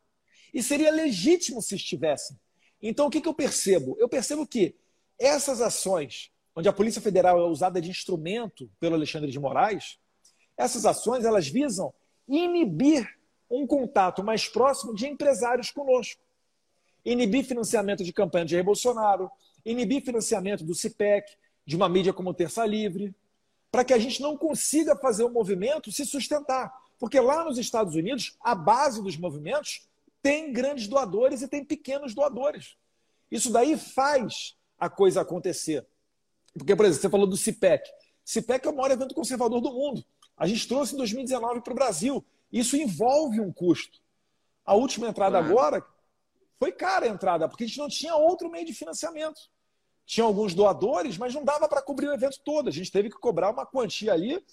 E 0.53 0.61
seria 0.61 0.91
legítimo 0.91 1.61
se 1.61 1.75
estivessem. 1.75 2.39
Então 2.81 3.07
o 3.07 3.09
que, 3.09 3.19
que 3.19 3.27
eu 3.27 3.33
percebo? 3.33 3.95
Eu 3.99 4.07
percebo 4.07 4.45
que 4.45 4.75
essas 5.17 5.59
ações, 5.59 6.31
onde 6.55 6.69
a 6.69 6.73
Polícia 6.73 7.01
Federal 7.01 7.39
é 7.39 7.49
usada 7.49 7.81
de 7.81 7.89
instrumento 7.89 8.69
pelo 8.79 8.93
Alexandre 8.95 9.31
de 9.31 9.39
Moraes, 9.39 9.97
essas 10.55 10.85
ações 10.85 11.25
elas 11.25 11.47
visam 11.47 11.93
inibir 12.27 13.07
um 13.49 13.65
contato 13.67 14.23
mais 14.23 14.47
próximo 14.47 14.93
de 14.93 15.07
empresários 15.07 15.71
conosco. 15.71 16.21
Inibir 17.03 17.45
financiamento 17.45 18.03
de 18.03 18.11
campanha 18.11 18.45
de 18.45 18.51
Jair 18.51 18.63
Bolsonaro, 18.63 19.29
inibir 19.63 20.03
financiamento 20.03 20.63
do 20.63 20.73
CIPEC, 20.73 21.35
de 21.65 21.75
uma 21.75 21.89
mídia 21.89 22.13
como 22.13 22.33
Terça 22.33 22.65
Livre, 22.65 23.13
para 23.71 23.83
que 23.83 23.93
a 23.93 23.97
gente 23.97 24.21
não 24.21 24.37
consiga 24.37 24.95
fazer 24.95 25.23
o 25.23 25.29
movimento 25.29 25.91
se 25.91 26.05
sustentar. 26.05 26.71
Porque 26.97 27.19
lá 27.19 27.43
nos 27.43 27.57
Estados 27.57 27.95
Unidos, 27.95 28.37
a 28.41 28.55
base 28.55 29.01
dos 29.01 29.17
movimentos 29.17 29.87
tem 30.21 30.53
grandes 30.53 30.87
doadores 30.87 31.41
e 31.41 31.47
tem 31.47 31.63
pequenos 31.63 32.13
doadores. 32.13 32.77
Isso 33.29 33.51
daí 33.51 33.77
faz 33.77 34.55
a 34.79 34.89
coisa 34.89 35.21
acontecer. 35.21 35.85
Porque, 36.53 36.75
por 36.75 36.85
exemplo, 36.85 37.01
você 37.01 37.09
falou 37.09 37.27
do 37.27 37.37
CIPEC. 37.37 37.89
CIPEC 38.23 38.65
é 38.65 38.69
o 38.69 38.75
maior 38.75 38.91
evento 38.91 39.13
conservador 39.13 39.61
do 39.61 39.71
mundo. 39.71 40.03
A 40.37 40.47
gente 40.47 40.67
trouxe 40.67 40.93
em 40.93 40.97
2019 40.97 41.61
para 41.61 41.73
o 41.73 41.75
Brasil. 41.75 42.25
Isso 42.51 42.75
envolve 42.75 43.39
um 43.39 43.51
custo. 43.51 43.99
A 44.65 44.73
última 44.73 45.07
entrada 45.07 45.37
agora 45.37 45.85
foi 46.59 46.71
cara 46.71 47.05
a 47.05 47.09
entrada, 47.09 47.47
porque 47.47 47.63
a 47.63 47.67
gente 47.67 47.77
não 47.77 47.89
tinha 47.89 48.15
outro 48.15 48.49
meio 48.49 48.65
de 48.65 48.73
financiamento. 48.73 49.39
tinha 50.05 50.23
alguns 50.23 50.53
doadores, 50.53 51.17
mas 51.17 51.33
não 51.33 51.43
dava 51.43 51.67
para 51.67 51.81
cobrir 51.81 52.07
o 52.07 52.13
evento 52.13 52.39
todo. 52.43 52.69
A 52.69 52.71
gente 52.71 52.91
teve 52.91 53.09
que 53.09 53.17
cobrar 53.17 53.49
uma 53.49 53.65
quantia 53.65 54.13
ali, 54.13 54.43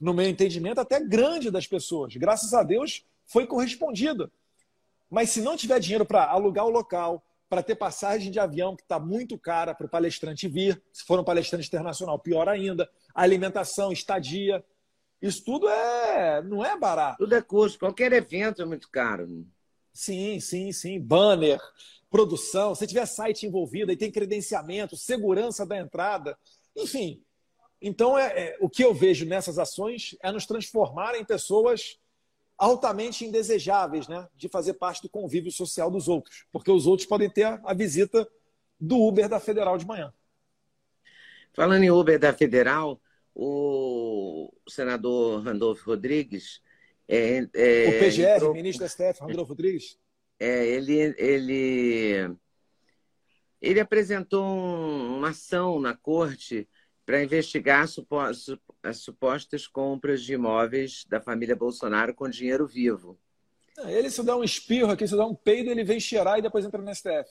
no 0.00 0.14
meu 0.14 0.28
entendimento, 0.28 0.80
até 0.80 1.00
grande 1.00 1.50
das 1.50 1.66
pessoas. 1.66 2.14
Graças 2.16 2.54
a 2.54 2.62
Deus 2.62 3.04
foi 3.26 3.46
correspondido. 3.46 4.30
Mas 5.10 5.30
se 5.30 5.40
não 5.40 5.56
tiver 5.56 5.80
dinheiro 5.80 6.06
para 6.06 6.26
alugar 6.26 6.64
o 6.64 6.70
local, 6.70 7.24
para 7.48 7.64
ter 7.64 7.74
passagem 7.74 8.30
de 8.30 8.38
avião 8.38 8.76
que 8.76 8.82
está 8.82 9.00
muito 9.00 9.36
cara 9.36 9.74
para 9.74 9.86
o 9.86 9.90
palestrante 9.90 10.46
vir, 10.46 10.80
se 10.92 11.04
for 11.04 11.18
um 11.18 11.24
palestrante 11.24 11.66
internacional, 11.66 12.16
pior 12.16 12.48
ainda, 12.48 12.88
alimentação, 13.12 13.90
estadia, 13.90 14.64
isso 15.20 15.44
tudo 15.44 15.68
é 15.68 16.42
não 16.42 16.64
é 16.64 16.78
barato. 16.78 17.18
Tudo 17.18 17.34
é 17.34 17.42
custo. 17.42 17.78
Qualquer 17.78 18.12
evento 18.12 18.62
é 18.62 18.64
muito 18.64 18.88
caro. 18.90 19.46
Sim, 19.92 20.40
sim, 20.40 20.72
sim. 20.72 21.00
Banner, 21.00 21.60
produção, 22.10 22.74
se 22.74 22.86
tiver 22.86 23.06
site 23.06 23.46
envolvido, 23.46 23.90
aí 23.90 23.96
tem 23.96 24.10
credenciamento, 24.10 24.96
segurança 24.96 25.66
da 25.66 25.78
entrada, 25.78 26.36
enfim. 26.76 27.22
Então, 27.80 28.18
é, 28.18 28.26
é, 28.26 28.58
o 28.60 28.68
que 28.68 28.84
eu 28.84 28.92
vejo 28.92 29.24
nessas 29.24 29.58
ações 29.58 30.16
é 30.22 30.30
nos 30.30 30.44
transformar 30.44 31.14
em 31.14 31.24
pessoas 31.24 31.98
altamente 32.58 33.24
indesejáveis, 33.24 34.06
né? 34.06 34.28
De 34.34 34.48
fazer 34.48 34.74
parte 34.74 35.00
do 35.00 35.08
convívio 35.08 35.50
social 35.50 35.90
dos 35.90 36.08
outros, 36.08 36.44
porque 36.52 36.70
os 36.70 36.86
outros 36.86 37.08
podem 37.08 37.30
ter 37.30 37.44
a, 37.44 37.60
a 37.64 37.72
visita 37.72 38.28
do 38.78 38.98
Uber 38.98 39.28
da 39.28 39.40
Federal 39.40 39.78
de 39.78 39.86
manhã. 39.86 40.12
Falando 41.54 41.82
em 41.82 41.90
Uber 41.90 42.18
da 42.18 42.32
Federal, 42.32 43.00
o 43.34 44.52
senador 44.68 45.42
Randolfo 45.42 45.84
Rodrigues. 45.84 46.60
É, 47.08 47.38
é, 47.54 47.88
o 47.88 47.98
PGR, 47.98 48.36
entrou... 48.36 48.54
ministro 48.54 48.84
da 48.84 48.88
STF, 48.88 49.20
Randolfo 49.20 49.50
Rodrigues. 49.50 49.98
É, 50.38 50.66
ele, 50.66 51.14
ele, 51.18 52.36
ele 53.60 53.80
apresentou 53.80 54.44
um, 54.44 55.18
uma 55.18 55.30
ação 55.30 55.80
na 55.80 55.94
corte 55.94 56.68
para 57.04 57.22
investigar 57.22 57.84
as 58.82 58.98
supostas 58.98 59.66
compras 59.66 60.22
de 60.22 60.34
imóveis 60.34 61.04
da 61.08 61.20
família 61.20 61.56
Bolsonaro 61.56 62.14
com 62.14 62.28
dinheiro 62.28 62.66
vivo. 62.66 63.18
É, 63.78 63.98
ele 63.98 64.10
se 64.10 64.22
dá 64.22 64.36
um 64.36 64.44
espirro 64.44 64.92
aqui, 64.92 65.06
se 65.06 65.16
dá 65.16 65.26
um 65.26 65.34
peido, 65.34 65.70
ele 65.70 65.84
vem 65.84 65.98
cheirar 65.98 66.38
e 66.38 66.42
depois 66.42 66.64
entra 66.64 66.80
no 66.80 66.94
STF. 66.94 67.28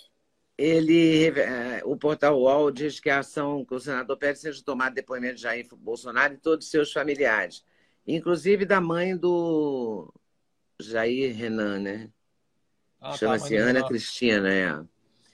Ele, 0.59 1.29
é, 1.39 1.81
o 1.85 1.95
portal 1.95 2.37
UOL 2.37 2.69
diz 2.69 2.99
que 2.99 3.09
a 3.09 3.19
ação 3.19 3.63
que 3.63 3.73
o 3.73 3.79
senador 3.79 4.17
pede 4.17 4.39
seja 4.39 4.61
tomada 4.61 4.93
depoimento 4.93 5.35
de 5.35 5.43
Jair 5.43 5.65
Bolsonaro 5.73 6.33
e 6.33 6.37
todos 6.37 6.65
os 6.65 6.71
seus 6.71 6.91
familiares, 6.91 7.63
inclusive 8.05 8.65
da 8.65 8.81
mãe 8.81 9.15
do 9.15 10.13
Jair 10.77 11.33
Renan, 11.33 11.79
né? 11.79 12.09
Ah, 12.99 13.11
tá, 13.11 13.17
Chama-se 13.19 13.55
tá, 13.55 13.63
Ana 13.63 13.87
Cristina, 13.87 14.53
é. 14.53 14.83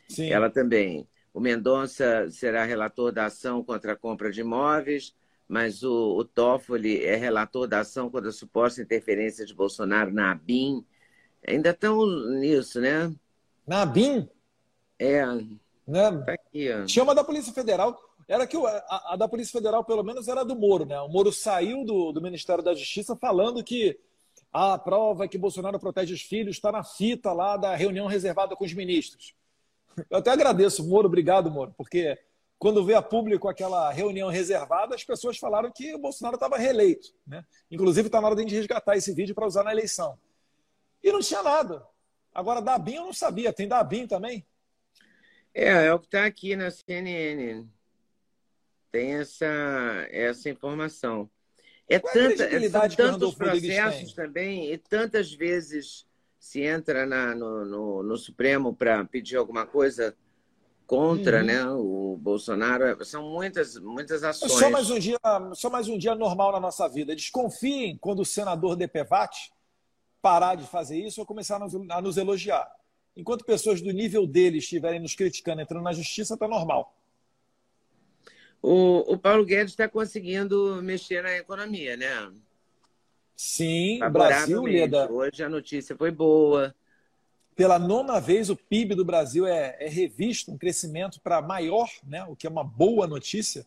Sim. 0.07 0.30
Ela 0.30 0.47
também. 0.47 1.07
O 1.34 1.39
Mendonça 1.39 2.30
será 2.30 2.63
relator 2.63 3.11
da 3.11 3.26
ação 3.26 3.63
contra 3.63 3.93
a 3.93 3.97
compra 3.97 4.32
de 4.32 4.41
imóveis, 4.41 5.15
mas 5.47 5.82
o, 5.82 6.19
o 6.19 6.23
Toffoli 6.23 7.03
é 7.03 7.15
relator 7.15 7.67
da 7.67 7.80
ação 7.80 8.11
contra 8.11 8.30
a 8.30 8.32
suposta 8.32 8.80
interferência 8.80 9.43
de 9.43 9.55
Bolsonaro 9.55 10.13
na 10.13 10.34
ABIN. 10.34 10.86
Ainda 11.47 11.71
estão 11.71 12.05
nisso, 12.30 12.80
né? 12.80 13.11
Na 13.65 13.82
ABIN? 13.82 14.30
É. 14.99 15.25
Né? 15.87 16.11
Tá 16.25 16.33
aqui. 16.33 16.87
Chama 16.87 17.13
da 17.13 17.23
Polícia 17.23 17.53
Federal. 17.53 17.99
Era 18.27 18.47
que 18.47 18.57
a, 18.57 19.13
a, 19.13 19.15
da 19.15 19.27
Polícia 19.27 19.51
Federal, 19.51 19.83
pelo 19.83 20.03
menos, 20.03 20.27
era 20.27 20.43
do 20.43 20.55
Moro, 20.55 20.85
né? 20.85 20.99
O 21.01 21.07
Moro 21.07 21.31
saiu 21.31 21.85
do, 21.85 22.11
do 22.11 22.21
Ministério 22.21 22.63
da 22.63 22.73
Justiça 22.73 23.15
falando 23.15 23.63
que 23.63 23.99
a 24.51 24.77
prova 24.77 25.25
é 25.25 25.27
que 25.27 25.37
Bolsonaro 25.37 25.79
protege 25.79 26.13
os 26.13 26.21
filhos 26.21 26.55
está 26.55 26.71
na 26.71 26.83
fita 26.83 27.31
lá 27.33 27.55
da 27.55 27.75
reunião 27.75 28.07
reservada 28.07 28.55
com 28.55 28.63
os 28.63 28.73
ministros. 28.73 29.35
Eu 30.09 30.17
até 30.17 30.31
agradeço, 30.31 30.87
Moro, 30.87 31.07
obrigado, 31.07 31.51
Moro, 31.51 31.73
porque 31.77 32.17
quando 32.57 32.83
veio 32.83 32.97
a 32.97 33.01
público 33.01 33.47
aquela 33.47 33.91
reunião 33.91 34.29
reservada, 34.29 34.95
as 34.95 35.03
pessoas 35.03 35.37
falaram 35.37 35.71
que 35.71 35.93
o 35.93 35.99
Bolsonaro 35.99 36.35
estava 36.35 36.57
reeleito. 36.57 37.09
Né? 37.27 37.45
Inclusive, 37.69 38.07
está 38.07 38.19
na 38.19 38.27
hora 38.27 38.43
de 38.43 38.55
resgatar 38.55 38.95
esse 38.95 39.13
vídeo 39.13 39.35
para 39.35 39.45
usar 39.45 39.63
na 39.63 39.71
eleição. 39.71 40.17
E 41.03 41.11
não 41.11 41.19
tinha 41.19 41.43
nada. 41.43 41.85
Agora, 42.33 42.61
da 42.61 42.77
BIM 42.77 42.95
eu 42.95 43.05
não 43.05 43.13
sabia. 43.13 43.53
Tem 43.53 43.67
da 43.67 43.83
BIM 43.83 44.07
também? 44.07 44.45
É, 45.55 45.87
é 45.87 45.93
o 45.93 45.99
que 45.99 46.07
está 46.07 46.25
aqui 46.25 46.53
na 46.53 46.69
CNN. 46.69 47.65
Tem 48.91 49.13
essa, 49.13 49.47
essa 50.11 50.49
informação. 50.49 51.29
É 51.87 51.97
tanta, 51.97 52.43
é, 52.43 52.69
são 52.69 52.89
tantos 52.89 53.35
processos 53.35 54.13
também 54.13 54.73
e 54.73 54.77
tantas 54.77 55.31
vezes 55.31 56.05
se 56.37 56.61
entra 56.61 57.05
na, 57.05 57.33
no, 57.33 57.63
no, 57.63 58.03
no 58.03 58.17
Supremo 58.17 58.75
para 58.75 59.05
pedir 59.05 59.37
alguma 59.37 59.65
coisa 59.65 60.15
contra 60.85 61.39
uhum. 61.39 61.45
né, 61.45 61.65
o 61.67 62.17
Bolsonaro. 62.19 63.05
São 63.05 63.23
muitas, 63.29 63.77
muitas 63.77 64.23
ações. 64.23 64.51
Só 64.51 64.69
mais, 64.69 64.89
um 64.89 64.99
dia, 64.99 65.17
só 65.53 65.69
mais 65.69 65.87
um 65.87 65.97
dia 65.97 66.15
normal 66.15 66.51
na 66.51 66.59
nossa 66.59 66.87
vida. 66.89 67.15
Desconfiem 67.15 67.97
quando 67.97 68.19
o 68.21 68.25
senador 68.25 68.75
DPVAT 68.75 69.51
parar 70.21 70.55
de 70.55 70.67
fazer 70.67 70.97
isso 70.97 71.21
ou 71.21 71.25
começar 71.25 71.57
a 71.57 71.59
nos, 71.59 71.75
a 71.75 72.01
nos 72.01 72.17
elogiar. 72.17 72.69
Enquanto 73.16 73.45
pessoas 73.45 73.82
do 73.82 73.91
nível 73.91 74.28
dele 74.28 74.57
estiverem 74.57 74.99
nos 74.99 75.16
criticando, 75.16 75.61
entrando 75.61 75.84
na 75.84 75.93
justiça, 75.93 76.34
está 76.34 76.47
normal. 76.47 76.93
O, 78.61 79.13
o 79.13 79.18
Paulo 79.18 79.45
Guedes 79.45 79.74
está 79.74 79.88
conseguindo 79.88 80.82
mexer 80.82 81.22
na 81.24 81.38
economia, 81.38 81.95
né? 81.95 82.32
Sim, 83.36 83.99
Brasil, 84.11 84.63
Leda. 84.63 85.11
Hoje 85.11 85.43
a 85.43 85.49
notícia 85.49 85.95
foi 85.95 86.09
boa. 86.09 86.74
Pela 87.55 87.80
nona 87.80 88.20
vez, 88.20 88.49
o 88.49 88.55
PIB 88.55 88.95
do 88.95 89.05
Brasil 89.05 89.45
é, 89.45 89.78
é 89.80 89.88
revisto, 89.88 90.51
um 90.51 90.57
crescimento 90.57 91.22
para 91.22 91.41
maior, 91.41 91.89
né? 92.05 92.24
o 92.26 92.36
que 92.36 92.47
é 92.47 92.49
uma 92.49 92.63
boa 92.63 93.07
notícia. 93.07 93.66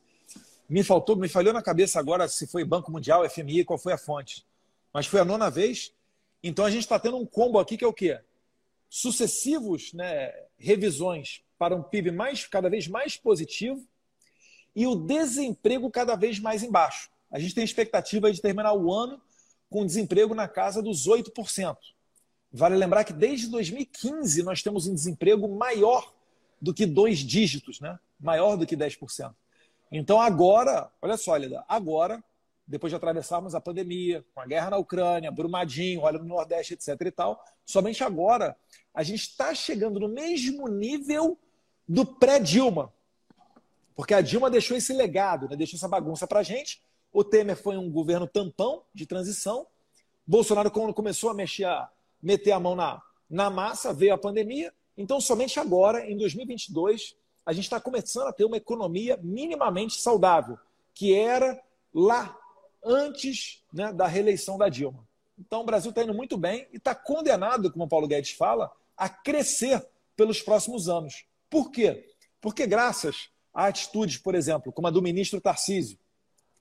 Me 0.68 0.82
faltou, 0.82 1.16
me 1.16 1.28
falhou 1.28 1.54
na 1.54 1.62
cabeça 1.62 1.98
agora 1.98 2.28
se 2.28 2.46
foi 2.46 2.64
Banco 2.64 2.92
Mundial, 2.92 3.28
FMI, 3.28 3.64
qual 3.64 3.78
foi 3.78 3.94
a 3.94 3.98
fonte. 3.98 4.44
Mas 4.92 5.06
foi 5.06 5.20
a 5.20 5.24
nona 5.24 5.48
vez. 5.48 5.92
Então 6.42 6.64
a 6.64 6.70
gente 6.70 6.82
está 6.82 6.98
tendo 6.98 7.16
um 7.16 7.24
combo 7.24 7.58
aqui 7.58 7.78
que 7.78 7.84
é 7.84 7.88
o 7.88 7.92
quê? 7.92 8.20
Sucessivos 8.88 9.92
né, 9.92 10.32
revisões 10.58 11.42
para 11.58 11.74
um 11.76 11.82
PIB 11.82 12.10
mais, 12.10 12.46
cada 12.46 12.68
vez 12.70 12.88
mais 12.88 13.16
positivo 13.16 13.86
e 14.74 14.86
o 14.86 14.94
desemprego 14.94 15.90
cada 15.90 16.14
vez 16.14 16.38
mais 16.38 16.62
embaixo. 16.62 17.10
A 17.30 17.38
gente 17.38 17.54
tem 17.54 17.64
expectativa 17.64 18.32
de 18.32 18.40
terminar 18.40 18.72
o 18.72 18.92
ano 18.92 19.20
com 19.68 19.84
desemprego 19.84 20.34
na 20.34 20.48
casa 20.48 20.82
dos 20.82 21.06
8%. 21.06 21.76
Vale 22.50 22.76
lembrar 22.76 23.04
que 23.04 23.12
desde 23.12 23.48
2015 23.48 24.42
nós 24.42 24.62
temos 24.62 24.86
um 24.86 24.94
desemprego 24.94 25.48
maior 25.48 26.12
do 26.60 26.72
que 26.72 26.86
dois 26.86 27.18
dígitos, 27.18 27.80
né? 27.80 27.98
maior 28.18 28.56
do 28.56 28.66
que 28.66 28.76
10%. 28.76 29.34
Então 29.92 30.20
agora, 30.20 30.90
olha 31.00 31.16
só, 31.16 31.36
Lida, 31.36 31.64
agora, 31.68 32.22
depois 32.68 32.90
de 32.90 32.96
atravessarmos 32.96 33.54
a 33.54 33.60
pandemia, 33.60 34.22
com 34.34 34.40
a 34.42 34.46
guerra 34.46 34.70
na 34.70 34.76
Ucrânia, 34.76 35.30
Brumadinho, 35.30 36.02
olha 36.02 36.18
no 36.18 36.26
Nordeste, 36.26 36.74
etc. 36.74 36.88
e 37.00 37.10
tal, 37.10 37.42
somente 37.64 38.04
agora 38.04 38.54
a 38.92 39.02
gente 39.02 39.22
está 39.22 39.54
chegando 39.54 39.98
no 39.98 40.08
mesmo 40.08 40.68
nível 40.68 41.38
do 41.88 42.04
pré-Dilma. 42.04 42.92
Porque 43.96 44.12
a 44.12 44.20
Dilma 44.20 44.50
deixou 44.50 44.76
esse 44.76 44.92
legado, 44.92 45.48
né? 45.48 45.56
deixou 45.56 45.78
essa 45.78 45.88
bagunça 45.88 46.26
para 46.26 46.40
a 46.40 46.42
gente. 46.42 46.82
O 47.10 47.24
Temer 47.24 47.56
foi 47.56 47.78
um 47.78 47.90
governo 47.90 48.26
tampão 48.26 48.82
de 48.92 49.06
transição. 49.06 49.66
Bolsonaro, 50.26 50.70
quando 50.70 50.92
começou 50.92 51.30
a 51.30 51.34
mexer, 51.34 51.64
a 51.64 51.90
meter 52.22 52.52
a 52.52 52.60
mão 52.60 52.76
na, 52.76 53.00
na 53.30 53.48
massa, 53.48 53.94
veio 53.94 54.12
a 54.12 54.18
pandemia. 54.18 54.72
Então, 54.96 55.20
somente 55.20 55.58
agora, 55.58 56.08
em 56.08 56.16
2022, 56.18 57.16
a 57.46 57.52
gente 57.52 57.64
está 57.64 57.80
começando 57.80 58.26
a 58.26 58.32
ter 58.32 58.44
uma 58.44 58.58
economia 58.58 59.18
minimamente 59.22 60.00
saudável, 60.00 60.58
que 60.92 61.14
era 61.14 61.58
lá 61.94 62.36
antes 62.88 63.62
né, 63.72 63.92
da 63.92 64.06
reeleição 64.06 64.56
da 64.56 64.68
Dilma. 64.68 65.06
Então, 65.38 65.60
o 65.60 65.64
Brasil 65.64 65.90
está 65.90 66.02
indo 66.02 66.14
muito 66.14 66.36
bem 66.36 66.66
e 66.72 66.78
está 66.78 66.94
condenado, 66.94 67.70
como 67.70 67.84
o 67.84 67.88
Paulo 67.88 68.08
Guedes 68.08 68.32
fala, 68.32 68.72
a 68.96 69.08
crescer 69.08 69.86
pelos 70.16 70.42
próximos 70.42 70.88
anos. 70.88 71.26
Por 71.48 71.70
quê? 71.70 72.08
Porque, 72.40 72.66
graças 72.66 73.30
a 73.52 73.66
atitudes, 73.66 74.18
por 74.18 74.34
exemplo, 74.34 74.72
como 74.72 74.88
a 74.88 74.90
do 74.90 75.02
ministro 75.02 75.40
Tarcísio, 75.40 75.98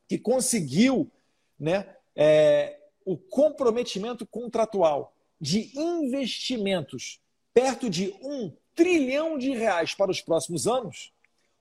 que 0.08 0.18
conseguiu 0.18 1.10
né, 1.60 1.96
é, 2.16 2.80
o 3.06 3.18
comprometimento 3.18 4.26
contratual 4.26 5.14
de 5.40 5.72
investimentos 5.80 7.20
perto 7.54 7.90
de 7.90 8.14
um 8.22 8.54
trilhão 8.76 9.38
de 9.38 9.52
reais 9.52 9.96
para 9.96 10.12
os 10.12 10.22
próximos 10.22 10.68
anos, 10.68 11.12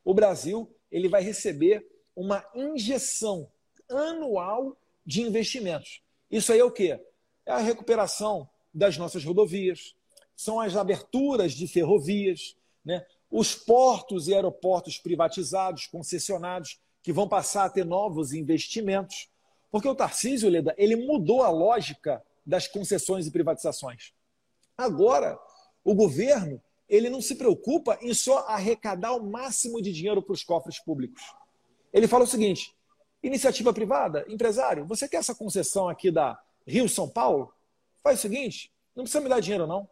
o 0.05 0.13
Brasil 0.13 0.71
ele 0.91 1.09
vai 1.09 1.23
receber 1.23 1.87
uma 2.15 2.45
injeção 2.55 3.49
anual 3.91 4.77
de 5.05 5.23
investimentos. 5.23 6.03
Isso 6.31 6.53
aí 6.53 6.59
é 6.59 6.65
o 6.65 6.71
quê? 6.71 7.01
É 7.45 7.53
a 7.53 7.59
recuperação 7.59 8.49
das 8.75 8.99
nossas 8.99 9.25
rodovias, 9.25 9.95
são 10.35 10.61
as 10.61 10.77
aberturas 10.77 11.53
de 11.53 11.67
ferrovias, 11.67 12.57
né? 12.85 13.07
os 13.31 13.55
portos 13.55 14.29
e 14.29 14.35
aeroportos 14.35 14.99
privatizados, 14.99 15.87
concessionados, 15.87 16.79
que 17.03 17.13
vão 17.13 17.29
passar 17.29 17.65
a 17.65 17.71
ter 17.71 17.85
novos 17.85 18.33
investimentos. 18.33 19.31
Porque 19.71 19.89
o 19.89 19.95
Tarcísio, 19.95 20.51
Leda, 20.51 20.75
ele 20.77 20.97
mudou 20.97 21.43
a 21.43 21.49
lógica 21.49 22.23
das 22.45 22.69
concessões 22.69 23.27
e 23.27 23.31
privatizações. 23.31 24.13
Agora, 24.77 25.39
o 25.83 25.95
governo 25.95 26.61
ele 26.89 27.11
não 27.11 27.21
se 27.21 27.35
preocupa 27.35 27.99
em 28.01 28.15
só 28.15 28.47
arrecadar 28.47 29.15
o 29.15 29.25
máximo 29.25 29.83
de 29.83 29.93
dinheiro 29.93 30.23
para 30.23 30.35
os 30.35 30.45
cofres 30.45 30.79
públicos. 30.79 31.23
Ele 31.93 32.07
fala 32.07 32.25
o 32.25 32.29
seguinte: 32.29 32.76
iniciativa 33.23 33.73
privada, 33.73 34.25
empresário, 34.29 34.87
você 34.87 35.09
quer 35.09 35.19
essa 35.19 35.35
concessão 35.35 35.89
aqui 35.89 36.11
da 36.11 36.39
Rio 36.67 36.89
São 36.89 37.09
Paulo? 37.09 37.53
Faz 38.03 38.19
o 38.19 38.23
seguinte: 38.23 38.73
não 38.95 39.05
precisa 39.05 39.23
me 39.23 39.29
dar 39.29 39.41
dinheiro, 39.41 39.67
não. 39.67 39.89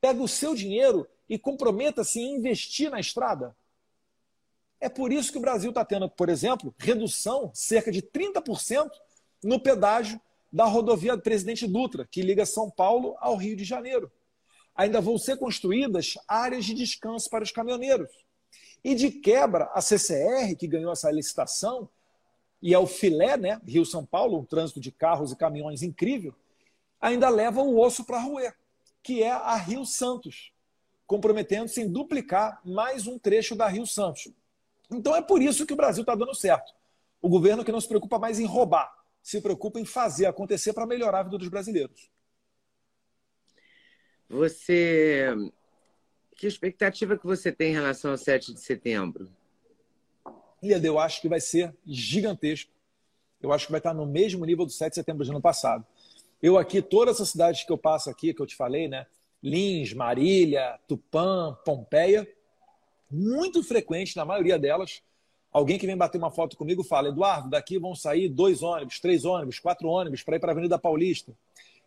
Pega 0.00 0.22
o 0.22 0.28
seu 0.28 0.54
dinheiro 0.54 1.06
e 1.28 1.38
comprometa-se 1.38 2.20
em 2.20 2.36
investir 2.36 2.90
na 2.90 3.00
estrada. 3.00 3.54
É 4.80 4.88
por 4.88 5.12
isso 5.12 5.32
que 5.32 5.38
o 5.38 5.40
Brasil 5.40 5.70
está 5.70 5.84
tendo, 5.84 6.08
por 6.08 6.28
exemplo, 6.28 6.74
redução 6.78 7.50
cerca 7.52 7.90
de 7.90 8.00
30% 8.00 8.90
no 9.42 9.60
pedágio 9.60 10.20
da 10.52 10.64
rodovia 10.64 11.16
do 11.16 11.22
Presidente 11.22 11.66
Dutra, 11.66 12.06
que 12.10 12.22
liga 12.22 12.46
São 12.46 12.70
Paulo 12.70 13.16
ao 13.18 13.36
Rio 13.36 13.56
de 13.56 13.64
Janeiro. 13.64 14.10
Ainda 14.74 15.00
vão 15.00 15.18
ser 15.18 15.36
construídas 15.36 16.14
áreas 16.26 16.64
de 16.64 16.74
descanso 16.74 17.28
para 17.28 17.44
os 17.44 17.50
caminhoneiros. 17.50 18.10
E 18.82 18.94
de 18.94 19.10
quebra, 19.10 19.68
a 19.74 19.82
CCR, 19.82 20.54
que 20.56 20.68
ganhou 20.68 20.92
essa 20.92 21.10
licitação, 21.10 21.88
e 22.60 22.74
é 22.74 22.78
o 22.78 22.86
filé, 22.86 23.36
né? 23.36 23.60
Rio-São 23.66 24.04
Paulo, 24.04 24.38
um 24.38 24.44
trânsito 24.44 24.80
de 24.80 24.90
carros 24.90 25.32
e 25.32 25.36
caminhões 25.36 25.82
incrível, 25.82 26.34
ainda 27.00 27.28
leva 27.28 27.62
o 27.62 27.78
osso 27.78 28.04
para 28.04 28.20
roer, 28.20 28.56
que 29.02 29.22
é 29.22 29.30
a 29.30 29.56
Rio 29.56 29.84
Santos, 29.84 30.52
comprometendo-se 31.06 31.80
em 31.80 31.90
duplicar 31.90 32.60
mais 32.64 33.06
um 33.06 33.18
trecho 33.18 33.54
da 33.54 33.68
Rio 33.68 33.86
Santos. 33.86 34.28
Então 34.90 35.14
é 35.14 35.22
por 35.22 35.40
isso 35.40 35.64
que 35.64 35.72
o 35.72 35.76
Brasil 35.76 36.02
está 36.02 36.14
dando 36.14 36.34
certo. 36.34 36.72
O 37.20 37.28
governo 37.28 37.64
que 37.64 37.72
não 37.72 37.80
se 37.80 37.88
preocupa 37.88 38.18
mais 38.18 38.38
em 38.38 38.46
roubar, 38.46 38.92
se 39.22 39.40
preocupa 39.40 39.78
em 39.80 39.84
fazer 39.84 40.26
acontecer 40.26 40.72
para 40.72 40.86
melhorar 40.86 41.20
a 41.20 41.22
vida 41.24 41.38
dos 41.38 41.48
brasileiros. 41.48 42.10
Você. 44.28 45.34
Que 46.36 46.46
expectativa 46.46 47.18
que 47.18 47.26
você 47.26 47.50
tem 47.50 47.70
em 47.70 47.74
relação 47.74 48.12
ao 48.12 48.18
7 48.18 48.54
de 48.54 48.60
setembro? 48.60 49.28
Lieda, 50.62 50.86
eu 50.86 50.98
acho 50.98 51.20
que 51.20 51.28
vai 51.28 51.40
ser 51.40 51.74
gigantesco. 51.86 52.70
Eu 53.40 53.52
acho 53.52 53.66
que 53.66 53.72
vai 53.72 53.78
estar 53.78 53.94
no 53.94 54.04
mesmo 54.06 54.44
nível 54.44 54.66
do 54.66 54.72
7 54.72 54.90
de 54.90 54.94
setembro 54.96 55.24
do 55.24 55.30
ano 55.30 55.40
passado. 55.40 55.86
Eu 56.42 56.58
aqui, 56.58 56.82
todas 56.82 57.20
as 57.20 57.30
cidades 57.30 57.64
que 57.64 57.72
eu 57.72 57.78
passo 57.78 58.10
aqui, 58.10 58.34
que 58.34 58.42
eu 58.42 58.46
te 58.46 58.56
falei, 58.56 58.88
né? 58.88 59.06
Lins, 59.42 59.92
Marília, 59.92 60.78
Tupã, 60.88 61.56
Pompeia, 61.64 62.28
muito 63.10 63.62
frequente, 63.62 64.16
na 64.16 64.24
maioria 64.24 64.58
delas, 64.58 65.02
alguém 65.52 65.78
que 65.78 65.86
vem 65.86 65.96
bater 65.96 66.18
uma 66.18 66.30
foto 66.30 66.56
comigo 66.56 66.82
fala: 66.82 67.08
Eduardo, 67.08 67.50
daqui 67.50 67.78
vão 67.78 67.94
sair 67.94 68.28
dois 68.28 68.62
ônibus, 68.62 69.00
três 69.00 69.24
ônibus, 69.24 69.58
quatro 69.58 69.88
ônibus 69.88 70.22
para 70.22 70.36
ir 70.36 70.40
para 70.40 70.50
a 70.50 70.52
Avenida 70.52 70.78
Paulista. 70.78 71.32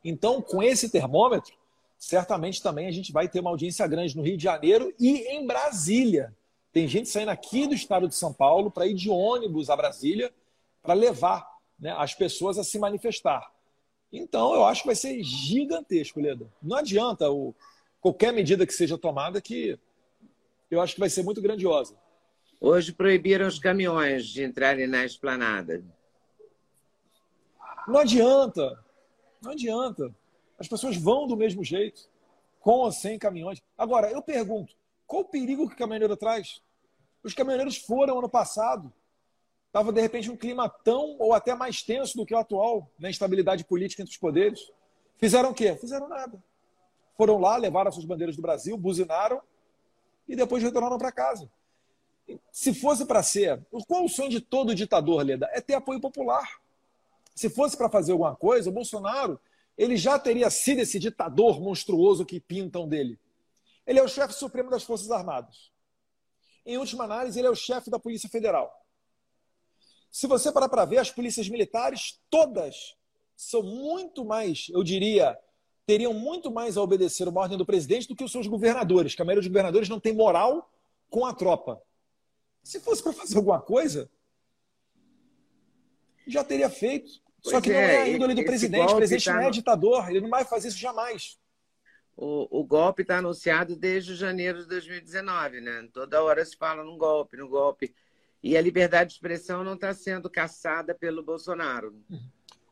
Então, 0.03 0.41
com 0.41 0.63
esse 0.63 0.89
termômetro, 0.89 1.53
certamente 1.97 2.63
também 2.63 2.87
a 2.87 2.91
gente 2.91 3.11
vai 3.11 3.27
ter 3.27 3.39
uma 3.39 3.51
audiência 3.51 3.85
grande 3.85 4.15
no 4.17 4.23
Rio 4.23 4.37
de 4.37 4.43
Janeiro 4.43 4.93
e 4.99 5.27
em 5.33 5.45
Brasília. 5.45 6.33
Tem 6.71 6.87
gente 6.87 7.09
saindo 7.09 7.29
aqui 7.29 7.67
do 7.67 7.73
estado 7.73 8.07
de 8.07 8.15
São 8.15 8.31
Paulo 8.31 8.71
para 8.71 8.87
ir 8.87 8.93
de 8.93 9.09
ônibus 9.09 9.69
a 9.69 9.75
Brasília 9.75 10.33
para 10.81 10.93
levar 10.93 11.45
né, 11.79 11.93
as 11.97 12.13
pessoas 12.13 12.57
a 12.57 12.63
se 12.63 12.79
manifestar. 12.79 13.51
Então, 14.11 14.53
eu 14.53 14.65
acho 14.65 14.81
que 14.81 14.87
vai 14.87 14.95
ser 14.95 15.21
gigantesco, 15.23 16.19
Leda. 16.19 16.51
Não 16.61 16.77
adianta 16.77 17.29
o, 17.29 17.53
qualquer 17.99 18.33
medida 18.33 18.65
que 18.65 18.73
seja 18.73 18.97
tomada 18.97 19.41
que 19.41 19.77
eu 20.69 20.81
acho 20.81 20.93
que 20.93 20.99
vai 20.99 21.09
ser 21.09 21.23
muito 21.23 21.41
grandiosa. 21.41 21.95
Hoje 22.59 22.93
proibiram 22.93 23.47
os 23.47 23.59
caminhões 23.59 24.27
de 24.27 24.43
entrarem 24.43 24.87
na 24.87 25.03
esplanada. 25.03 25.83
Não 27.87 27.99
adianta. 27.99 28.83
Não 29.41 29.51
adianta. 29.51 30.13
As 30.57 30.67
pessoas 30.67 30.95
vão 30.95 31.27
do 31.27 31.35
mesmo 31.35 31.63
jeito, 31.63 32.07
com 32.59 32.79
ou 32.79 32.91
sem 32.91 33.17
caminhões. 33.17 33.61
Agora, 33.77 34.11
eu 34.11 34.21
pergunto, 34.21 34.75
qual 35.11 35.23
o 35.23 35.25
perigo 35.25 35.67
que 35.67 35.73
o 35.73 35.77
caminhoneiro 35.77 36.15
traz? 36.15 36.61
Os 37.21 37.33
caminhoneiros 37.33 37.75
foram 37.75 38.19
ano 38.19 38.29
passado. 38.29 38.93
Estava, 39.67 39.91
de 39.91 39.99
repente, 39.99 40.31
um 40.31 40.37
clima 40.37 40.69
tão 40.69 41.17
ou 41.19 41.33
até 41.33 41.53
mais 41.53 41.83
tenso 41.83 42.15
do 42.15 42.25
que 42.25 42.33
o 42.33 42.37
atual, 42.37 42.89
na 42.97 43.07
né? 43.07 43.09
instabilidade 43.09 43.65
política 43.65 44.01
entre 44.01 44.13
os 44.13 44.17
poderes. 44.17 44.71
Fizeram 45.17 45.49
o 45.49 45.53
quê? 45.53 45.75
Fizeram 45.75 46.07
nada. 46.07 46.41
Foram 47.17 47.37
lá, 47.39 47.57
levaram 47.57 47.89
as 47.89 47.95
suas 47.95 48.05
bandeiras 48.05 48.37
do 48.37 48.41
Brasil, 48.41 48.77
buzinaram 48.77 49.41
e 50.29 50.35
depois 50.35 50.63
retornaram 50.63 50.97
para 50.97 51.11
casa. 51.11 51.51
Se 52.49 52.73
fosse 52.73 53.05
para 53.05 53.21
ser. 53.21 53.61
Qual 53.89 54.05
o 54.05 54.09
sonho 54.09 54.29
de 54.29 54.39
todo 54.39 54.73
ditador, 54.73 55.25
Leda? 55.25 55.49
É 55.51 55.59
ter 55.59 55.73
apoio 55.73 55.99
popular. 55.99 56.61
Se 57.35 57.49
fosse 57.49 57.75
para 57.75 57.89
fazer 57.89 58.13
alguma 58.13 58.33
coisa, 58.33 58.69
o 58.69 58.73
Bolsonaro 58.73 59.37
ele 59.77 59.97
já 59.97 60.17
teria 60.17 60.49
sido 60.49 60.79
esse 60.79 60.97
ditador 60.97 61.59
monstruoso 61.59 62.25
que 62.25 62.39
pintam 62.39 62.87
dele. 62.87 63.19
Ele 63.91 63.99
é 63.99 64.03
o 64.03 64.07
chefe 64.07 64.33
supremo 64.33 64.69
das 64.69 64.83
Forças 64.83 65.11
Armadas. 65.11 65.69
Em 66.65 66.77
última 66.77 67.03
análise, 67.03 67.37
ele 67.37 67.47
é 67.49 67.51
o 67.51 67.55
chefe 67.55 67.91
da 67.91 67.99
Polícia 67.99 68.29
Federal. 68.29 68.73
Se 70.09 70.27
você 70.27 70.49
parar 70.49 70.69
para 70.69 70.85
ver, 70.85 70.99
as 70.99 71.11
polícias 71.11 71.49
militares, 71.49 72.17
todas, 72.29 72.95
são 73.35 73.61
muito 73.61 74.23
mais, 74.23 74.67
eu 74.69 74.81
diria, 74.81 75.37
teriam 75.85 76.13
muito 76.13 76.49
mais 76.49 76.77
a 76.77 76.81
obedecer 76.81 77.27
uma 77.27 77.41
ordem 77.41 77.57
do 77.57 77.65
presidente 77.65 78.07
do 78.07 78.15
que 78.15 78.23
os 78.23 78.31
seus 78.31 78.47
governadores, 78.47 79.13
que 79.13 79.21
a 79.21 79.25
maioria 79.25 79.41
dos 79.41 79.49
governadores 79.49 79.89
não 79.89 79.99
tem 79.99 80.13
moral 80.13 80.71
com 81.09 81.25
a 81.25 81.33
tropa. 81.33 81.81
Se 82.63 82.79
fosse 82.79 83.03
para 83.03 83.11
fazer 83.11 83.35
alguma 83.35 83.59
coisa, 83.59 84.09
já 86.25 86.45
teria 86.45 86.69
feito. 86.69 87.11
Pois 87.43 87.55
Só 87.55 87.59
que 87.59 87.71
é, 87.71 87.73
não 87.73 87.81
é 87.81 87.97
a 88.03 88.07
índole 88.07 88.35
do 88.35 88.45
presidente. 88.45 88.93
O 88.93 88.95
presidente 88.95 89.25
tá 89.25 89.33
não 89.33 89.41
é 89.41 89.45
no... 89.47 89.51
ditador, 89.51 90.09
ele 90.09 90.21
não 90.21 90.29
vai 90.29 90.45
fazer 90.45 90.69
isso 90.69 90.77
jamais. 90.77 91.40
O, 92.15 92.59
o 92.59 92.63
golpe 92.63 93.01
está 93.01 93.17
anunciado 93.17 93.75
desde 93.75 94.15
janeiro 94.15 94.59
de 94.59 94.67
2019, 94.67 95.61
né? 95.61 95.87
Toda 95.93 96.23
hora 96.23 96.45
se 96.45 96.55
fala 96.55 96.83
num 96.83 96.97
golpe, 96.97 97.37
no 97.37 97.47
golpe. 97.47 97.93
E 98.43 98.57
a 98.57 98.61
liberdade 98.61 99.09
de 99.09 99.15
expressão 99.15 99.63
não 99.63 99.73
está 99.73 99.93
sendo 99.93 100.29
caçada 100.29 100.93
pelo 100.93 101.23
Bolsonaro. 101.23 101.95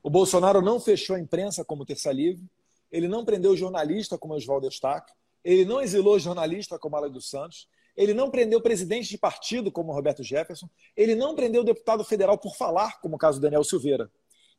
O 0.02 0.10
Bolsonaro 0.10 0.62
não 0.62 0.80
fechou 0.80 1.16
a 1.16 1.20
imprensa 1.20 1.64
como 1.64 1.86
Terça 1.86 2.12
Livre, 2.12 2.44
ele 2.92 3.08
não 3.08 3.26
prendeu 3.26 3.56
jornalista 3.56 4.18
como 4.18 4.34
Oswaldo 4.34 4.68
Eustáquio, 4.68 5.16
ele 5.44 5.66
não 5.66 5.82
exilou 5.82 6.18
jornalista 6.20 6.80
como 6.80 6.96
Ala 6.96 7.10
dos 7.10 7.30
Santos, 7.30 7.68
ele 7.96 8.14
não 8.14 8.32
prendeu 8.32 8.62
presidente 8.62 9.10
de 9.10 9.18
partido 9.18 9.72
como 9.72 9.92
Roberto 9.92 10.24
Jefferson, 10.24 10.70
ele 10.96 11.16
não 11.16 11.36
prendeu 11.36 11.64
deputado 11.64 12.04
federal 12.04 12.38
por 12.38 12.56
falar, 12.56 13.00
como 13.02 13.16
o 13.16 13.20
caso 13.20 13.42
Daniel 13.42 13.64
Silveira. 13.64 14.10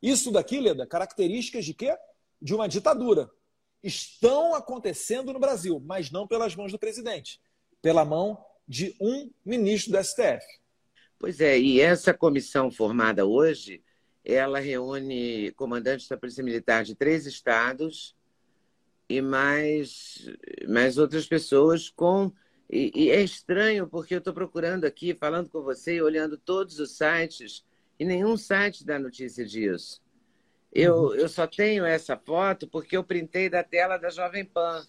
Isso 0.01 0.31
daqui, 0.31 0.59
Leda, 0.59 0.85
características 0.85 1.65
de 1.65 1.73
quê? 1.73 1.97
De 2.41 2.53
uma 2.53 2.67
ditadura. 2.67 3.29
Estão 3.83 4.53
acontecendo 4.53 5.33
no 5.33 5.39
Brasil, 5.39 5.81
mas 5.85 6.11
não 6.11 6.27
pelas 6.27 6.55
mãos 6.55 6.71
do 6.71 6.79
presidente, 6.79 7.41
pela 7.81 8.05
mão 8.05 8.37
de 8.67 8.95
um 9.01 9.29
ministro 9.45 9.91
do 9.91 10.03
STF. 10.03 10.45
Pois 11.19 11.39
é, 11.39 11.59
e 11.59 11.79
essa 11.79 12.13
comissão 12.13 12.71
formada 12.71 13.25
hoje, 13.25 13.83
ela 14.23 14.59
reúne 14.59 15.51
comandantes 15.51 16.07
da 16.07 16.17
Polícia 16.17 16.43
Militar 16.43 16.83
de 16.83 16.95
três 16.95 17.25
estados 17.25 18.15
e 19.09 19.21
mais, 19.21 20.29
mais 20.67 20.97
outras 20.97 21.27
pessoas 21.27 21.89
com. 21.89 22.31
E, 22.69 22.91
e 22.95 23.09
é 23.09 23.21
estranho, 23.21 23.87
porque 23.87 24.15
eu 24.15 24.19
estou 24.19 24.33
procurando 24.33 24.85
aqui, 24.85 25.13
falando 25.13 25.49
com 25.49 25.61
você 25.61 26.01
olhando 26.01 26.37
todos 26.37 26.79
os 26.79 26.95
sites 26.95 27.65
e 27.99 28.05
nenhum 28.05 28.37
site 28.37 28.85
dá 28.85 28.97
notícia 28.97 29.45
disso. 29.45 30.00
Eu, 30.71 30.95
uhum. 30.95 31.15
eu 31.15 31.27
só 31.27 31.45
tenho 31.45 31.85
essa 31.85 32.15
foto 32.17 32.67
porque 32.67 32.95
eu 32.95 33.03
printei 33.03 33.49
da 33.49 33.63
tela 33.63 33.97
da 33.97 34.09
Jovem 34.09 34.45
Pan. 34.45 34.85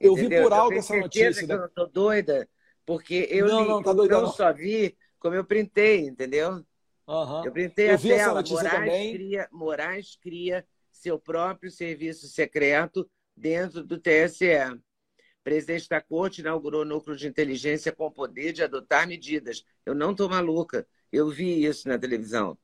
Eu 0.00 0.12
entendeu? 0.12 0.38
vi 0.38 0.44
por 0.44 0.52
alto 0.52 0.74
essa 0.74 0.96
notícia. 0.96 1.46
Que 1.46 1.52
eu 1.52 1.66
estou 1.66 1.86
doida, 1.86 2.48
porque 2.86 3.28
eu, 3.30 3.46
não, 3.46 3.62
li, 3.62 3.68
não, 3.68 3.82
tá 3.82 3.92
doida, 3.92 4.14
eu 4.14 4.22
não. 4.22 4.32
só 4.32 4.52
vi 4.52 4.96
como 5.18 5.36
eu 5.36 5.44
printei, 5.44 6.06
entendeu? 6.06 6.64
Uhum. 7.06 7.44
Eu 7.44 7.52
printei 7.52 7.90
eu 7.90 7.94
a 7.94 7.98
tela. 7.98 8.42
Moraes 8.42 8.72
também. 8.72 9.14
cria, 9.14 9.48
Moraes 9.52 10.16
cria 10.16 10.66
seu 10.90 11.18
próprio 11.18 11.70
serviço 11.70 12.26
secreto 12.28 13.08
dentro 13.36 13.84
do 13.84 13.98
TSE. 13.98 14.46
O 14.74 15.42
presidente 15.44 15.88
da 15.88 16.00
corte 16.00 16.40
inaugurou 16.40 16.84
núcleo 16.84 17.16
de 17.16 17.26
inteligência 17.26 17.92
com 17.92 18.10
poder 18.10 18.52
de 18.52 18.62
adotar 18.62 19.06
medidas. 19.06 19.64
Eu 19.84 19.94
não 19.94 20.12
estou 20.12 20.28
maluca. 20.28 20.86
Eu 21.10 21.28
vi 21.28 21.64
isso 21.64 21.88
na 21.88 21.98
televisão. 21.98 22.56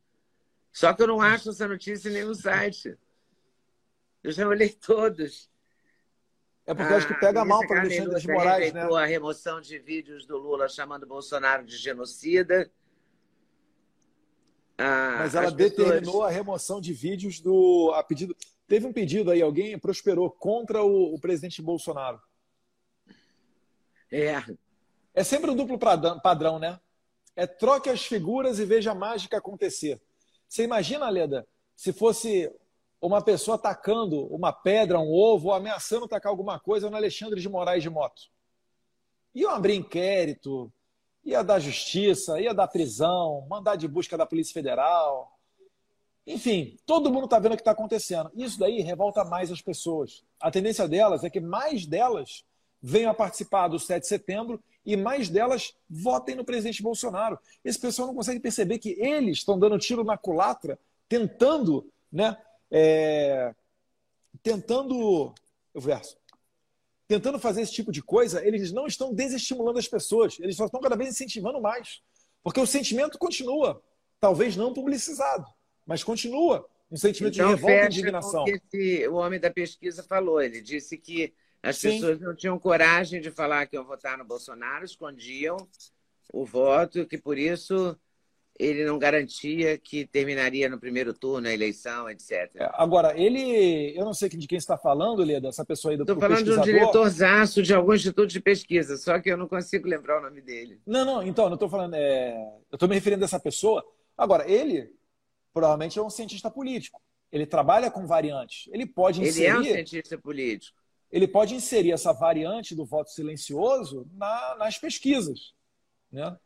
Só 0.73 0.93
que 0.93 1.03
eu 1.03 1.07
não 1.07 1.21
acho 1.21 1.51
essa 1.51 1.67
notícia 1.67 2.09
em 2.09 2.13
nenhum 2.13 2.35
site. 2.35 2.97
Eu 4.23 4.33
já 4.33 4.47
olhei 4.47 4.71
todos. 4.71 5.51
É 6.67 6.75
porque 6.75 6.93
ah, 6.93 6.97
acho 6.97 7.09
que 7.09 7.15
pega 7.15 7.45
mal 7.45 7.67
para 7.67 7.79
o 7.79 7.81
Alexandre 7.81 8.21
de 8.21 8.29
Moraes, 8.29 8.73
né? 8.75 8.83
a 8.83 9.07
remoção 9.07 9.59
de 9.59 9.79
vídeos 9.79 10.27
do 10.27 10.37
Lula 10.37 10.69
chamando 10.69 11.07
Bolsonaro 11.07 11.65
de 11.65 11.77
genocida. 11.77 12.71
Ah, 14.77 15.17
Mas 15.21 15.35
ela 15.35 15.51
determinou 15.51 16.01
pessoas... 16.01 16.31
a 16.31 16.31
remoção 16.31 16.81
de 16.81 16.93
vídeos 16.93 17.41
do. 17.41 17.91
A 17.95 18.05
pedido, 18.05 18.37
teve 18.67 18.87
um 18.87 18.93
pedido 18.93 19.31
aí, 19.31 19.41
alguém 19.41 19.79
prosperou 19.79 20.31
contra 20.31 20.83
o, 20.83 21.15
o 21.15 21.19
presidente 21.19 21.63
Bolsonaro. 21.63 22.21
É. 24.13 24.45
É 25.15 25.25
sempre 25.25 25.51
um 25.51 25.57
duplo 25.57 25.79
padrão, 25.79 26.59
né? 26.59 26.79
É 27.35 27.47
troque 27.47 27.89
as 27.89 28.05
figuras 28.05 28.59
e 28.59 28.65
veja 28.65 28.93
a 28.93 28.95
mágica 28.95 29.39
acontecer. 29.39 30.01
Você 30.49 30.65
imagina, 30.65 31.09
Leda, 31.09 31.47
se 31.77 31.93
fosse 31.93 32.51
uma 33.01 33.23
pessoa 33.23 33.57
atacando 33.57 34.27
uma 34.35 34.53
pedra, 34.53 34.99
um 34.99 35.13
ovo, 35.13 35.49
ou 35.49 35.55
ameaçando 35.55 36.07
atacar 36.07 36.31
alguma 36.31 36.59
coisa 36.59 36.91
no 36.91 36.97
Alexandre 36.97 37.41
de 37.41 37.49
Moraes 37.49 37.83
de 37.83 37.91
moto? 37.91 38.23
Iam 39.35 39.53
abrir 39.53 39.75
inquérito, 39.75 40.73
ia 41.25 41.43
dar 41.43 41.61
justiça, 41.61 42.41
ia 42.41 42.55
dar 42.55 42.67
prisão, 42.69 43.47
mandar 43.49 43.77
de 43.77 43.87
busca 43.87 44.17
da 44.17 44.27
Polícia 44.27 44.55
Federal. 44.55 45.39
Enfim, 46.27 46.77
todo 46.85 47.13
mundo 47.13 47.25
está 47.25 47.39
vendo 47.39 47.53
o 47.53 47.57
que 47.57 47.61
está 47.61 47.71
acontecendo. 47.71 48.31
Isso 48.35 48.59
daí 48.59 48.81
revolta 48.81 49.25
mais 49.25 49.53
as 49.53 49.61
pessoas. 49.61 50.25
A 50.41 50.51
tendência 50.51 50.89
delas 50.89 51.25
é 51.25 51.31
que 51.31 51.41
mais 51.41 51.87
delas 51.87 52.45
venham 52.83 53.11
a 53.11 53.15
participar 53.15 53.69
do 53.69 53.79
7 53.79 54.03
de 54.03 54.09
setembro 54.09 54.63
e 54.85 54.97
mais 54.97 55.29
delas 55.29 55.75
votem 55.89 56.35
no 56.35 56.45
presidente 56.45 56.83
Bolsonaro. 56.83 57.39
Esse 57.65 57.79
pessoal 57.79 58.09
não 58.09 58.15
consegue 58.15 58.41
perceber 58.41 58.79
que 58.79 58.97
eles 58.99 59.39
estão 59.39 59.59
dando 59.59 59.79
tiro 59.79 60.05
na 60.05 60.17
culatra, 60.17 60.79
tentando, 61.09 61.91
né, 62.11 62.37
é, 62.71 63.55
tentando, 64.43 65.35
o 65.75 65.81
verso, 65.81 66.17
tentando 67.07 67.39
fazer 67.39 67.63
esse 67.63 67.73
tipo 67.73 67.93
de 67.93 68.03
coisa, 68.03 68.47
eles 68.47 68.73
não 68.73 68.87
estão 68.87 69.13
desestimulando 69.13 69.79
as 69.79 69.89
pessoas, 69.89 70.39
eles 70.41 70.57
só 70.57 70.67
estão 70.67 70.81
cada 70.81 70.97
vez 70.97 71.11
incentivando 71.11 71.61
mais. 71.61 72.03
Porque 72.43 72.61
o 72.61 72.67
sentimento 72.67 73.19
continua, 73.19 73.83
talvez 74.21 74.57
não 74.57 74.73
publicizado, 74.73 75.47
mas 75.85 76.05
continua 76.05 76.67
um 76.91 76.97
sentimento 76.97 77.35
então, 77.35 77.49
de 77.49 77.55
revolta 77.55 77.85
e 77.85 77.87
indignação. 77.87 78.43
O 78.43 78.45
que 78.45 78.51
esse, 78.53 79.09
o 79.09 79.15
homem 79.15 79.39
da 79.39 79.51
pesquisa 79.51 80.03
falou, 80.03 80.41
ele 80.41 80.61
disse 80.61 80.97
que 80.97 81.35
as 81.63 81.79
Sim. 81.79 81.93
pessoas 81.93 82.21
não 82.21 82.35
tinham 82.35 82.59
coragem 82.59 83.21
de 83.21 83.31
falar 83.31 83.67
que 83.67 83.77
iam 83.77 83.85
votar 83.85 84.17
no 84.17 84.25
Bolsonaro, 84.25 84.85
escondiam 84.85 85.57
o 86.33 86.45
voto, 86.45 87.07
que 87.07 87.19
por 87.19 87.39
isso 87.39 87.99
ele 88.59 88.85
não 88.85 88.99
garantia 88.99 89.79
que 89.79 90.05
terminaria 90.07 90.69
no 90.69 90.81
primeiro 90.81 91.15
turno 91.15 91.47
a 91.47 91.53
eleição, 91.53 92.11
etc. 92.11 92.51
É, 92.57 92.69
agora, 92.75 93.17
ele. 93.17 93.97
Eu 93.97 94.05
não 94.05 94.13
sei 94.13 94.29
de 94.29 94.47
quem 94.49 94.59
está 94.59 94.77
falando, 94.77 95.23
Leda, 95.23 95.49
essa 95.49 95.65
pessoa 95.65 95.93
aí 95.93 95.97
do 95.97 96.03
Estou 96.03 96.19
falando 96.19 96.45
de 96.45 96.51
um 96.51 96.61
diretorzaço 96.61 97.63
de 97.63 97.73
algum 97.73 97.95
instituto 97.95 98.29
de 98.29 98.41
pesquisa, 98.41 98.97
só 98.97 99.21
que 99.21 99.31
eu 99.31 99.37
não 99.37 99.47
consigo 99.47 99.87
lembrar 99.87 100.19
o 100.19 100.23
nome 100.23 100.41
dele. 100.41 100.81
Não, 100.85 101.05
não, 101.05 101.23
então, 101.23 101.47
não 101.47 101.55
estou 101.55 101.69
falando. 101.69 101.95
É... 101.95 102.35
Eu 102.71 102.75
estou 102.75 102.89
me 102.89 102.97
referindo 102.97 103.23
a 103.25 103.27
essa 103.27 103.39
pessoa. 103.39 103.85
Agora, 104.17 104.51
ele 104.51 104.93
provavelmente 105.53 105.99
é 105.99 106.03
um 106.03 106.11
cientista 106.11 106.51
político. 106.51 107.01
Ele 107.31 107.47
trabalha 107.47 107.91
com 107.91 108.07
variantes. 108.07 108.69
Ele 108.73 108.87
pode 108.87 109.23
inserir. 109.23 109.47
Ele 109.47 109.57
é 109.57 109.59
um 109.59 109.65
cientista 109.65 110.19
político. 110.19 110.77
Ele 111.11 111.27
pode 111.27 111.55
inserir 111.55 111.93
essa 111.93 112.13
variante 112.13 112.75
do 112.75 112.85
voto 112.85 113.11
silencioso 113.11 114.07
na, 114.13 114.57
nas 114.57 114.79
pesquisas. 114.79 115.55
Né? 116.11 116.37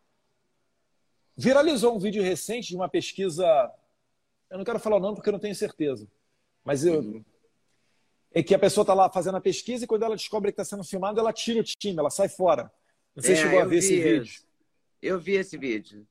Viralizou 1.36 1.96
um 1.96 1.98
vídeo 1.98 2.22
recente 2.22 2.68
de 2.68 2.76
uma 2.76 2.88
pesquisa. 2.88 3.44
Eu 4.48 4.58
não 4.58 4.64
quero 4.64 4.78
falar 4.78 4.96
o 4.96 5.00
nome 5.00 5.16
porque 5.16 5.28
eu 5.28 5.32
não 5.32 5.40
tenho 5.40 5.54
certeza. 5.54 6.06
Mas 6.64 6.84
eu. 6.84 7.00
Uhum. 7.00 7.24
É 8.34 8.42
que 8.42 8.54
a 8.54 8.58
pessoa 8.58 8.82
está 8.82 8.94
lá 8.94 9.10
fazendo 9.10 9.36
a 9.36 9.40
pesquisa 9.42 9.84
e 9.84 9.86
quando 9.86 10.04
ela 10.04 10.16
descobre 10.16 10.50
que 10.50 10.60
está 10.60 10.64
sendo 10.64 10.84
filmado, 10.84 11.20
ela 11.20 11.34
tira 11.34 11.60
o 11.60 11.64
time, 11.64 11.98
ela 11.98 12.08
sai 12.08 12.30
fora. 12.30 12.72
Não 13.14 13.22
sei 13.22 13.36
se 13.36 13.42
é, 13.42 13.44
chegou 13.44 13.60
a 13.60 13.64
ver 13.66 13.76
esse 13.76 14.00
vídeo. 14.00 14.42
Eu 15.02 15.20
vi 15.20 15.32
esse 15.32 15.58
vídeo. 15.58 16.06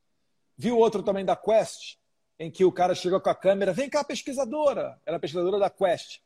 Viu 0.55 0.77
outro 0.77 1.01
também 1.01 1.25
da 1.25 1.35
Quest, 1.35 1.97
em 2.37 2.51
que 2.51 2.63
o 2.63 2.71
cara 2.71 2.93
chegou 2.93 3.19
com 3.19 3.29
a 3.29 3.33
câmera, 3.33 3.73
vem 3.73 3.89
cá, 3.89 4.03
pesquisadora. 4.03 5.01
Ela 5.03 5.17
é 5.17 5.19
pesquisadora 5.19 5.57
da 5.57 5.69
Quest. 5.71 6.19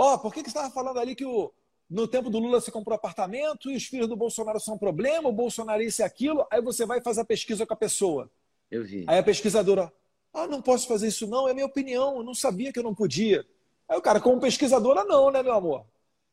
Ó, 0.00 0.14
oh, 0.14 0.18
por 0.20 0.32
que, 0.32 0.44
que 0.44 0.48
você 0.48 0.56
estava 0.56 0.72
falando 0.72 1.00
ali 1.00 1.16
que 1.16 1.24
o, 1.24 1.52
no 1.90 2.06
tempo 2.06 2.30
do 2.30 2.38
Lula 2.38 2.60
se 2.60 2.70
comprou 2.70 2.94
apartamento 2.94 3.68
e 3.68 3.74
os 3.74 3.84
filhos 3.84 4.06
do 4.06 4.14
Bolsonaro 4.14 4.60
são 4.60 4.76
um 4.76 4.78
problema, 4.78 5.28
o 5.28 5.32
Bolsonaro 5.32 5.82
isso 5.82 6.02
e 6.02 6.04
aquilo, 6.04 6.46
aí 6.52 6.62
você 6.62 6.86
vai 6.86 7.00
fazer 7.00 7.22
a 7.22 7.24
pesquisa 7.24 7.66
com 7.66 7.74
a 7.74 7.76
pessoa. 7.76 8.30
Eu 8.70 8.84
vi. 8.84 9.04
Aí 9.08 9.18
a 9.18 9.22
pesquisadora, 9.24 9.92
ah, 10.32 10.46
não 10.46 10.62
posso 10.62 10.86
fazer 10.86 11.08
isso 11.08 11.26
não, 11.26 11.48
é 11.48 11.52
minha 11.52 11.66
opinião, 11.66 12.18
eu 12.18 12.22
não 12.22 12.32
sabia 12.32 12.72
que 12.72 12.78
eu 12.78 12.84
não 12.84 12.94
podia. 12.94 13.44
Aí 13.88 13.98
o 13.98 14.00
cara, 14.00 14.20
como 14.20 14.40
pesquisadora, 14.40 15.02
não, 15.02 15.32
né, 15.32 15.42
meu 15.42 15.54
amor? 15.54 15.84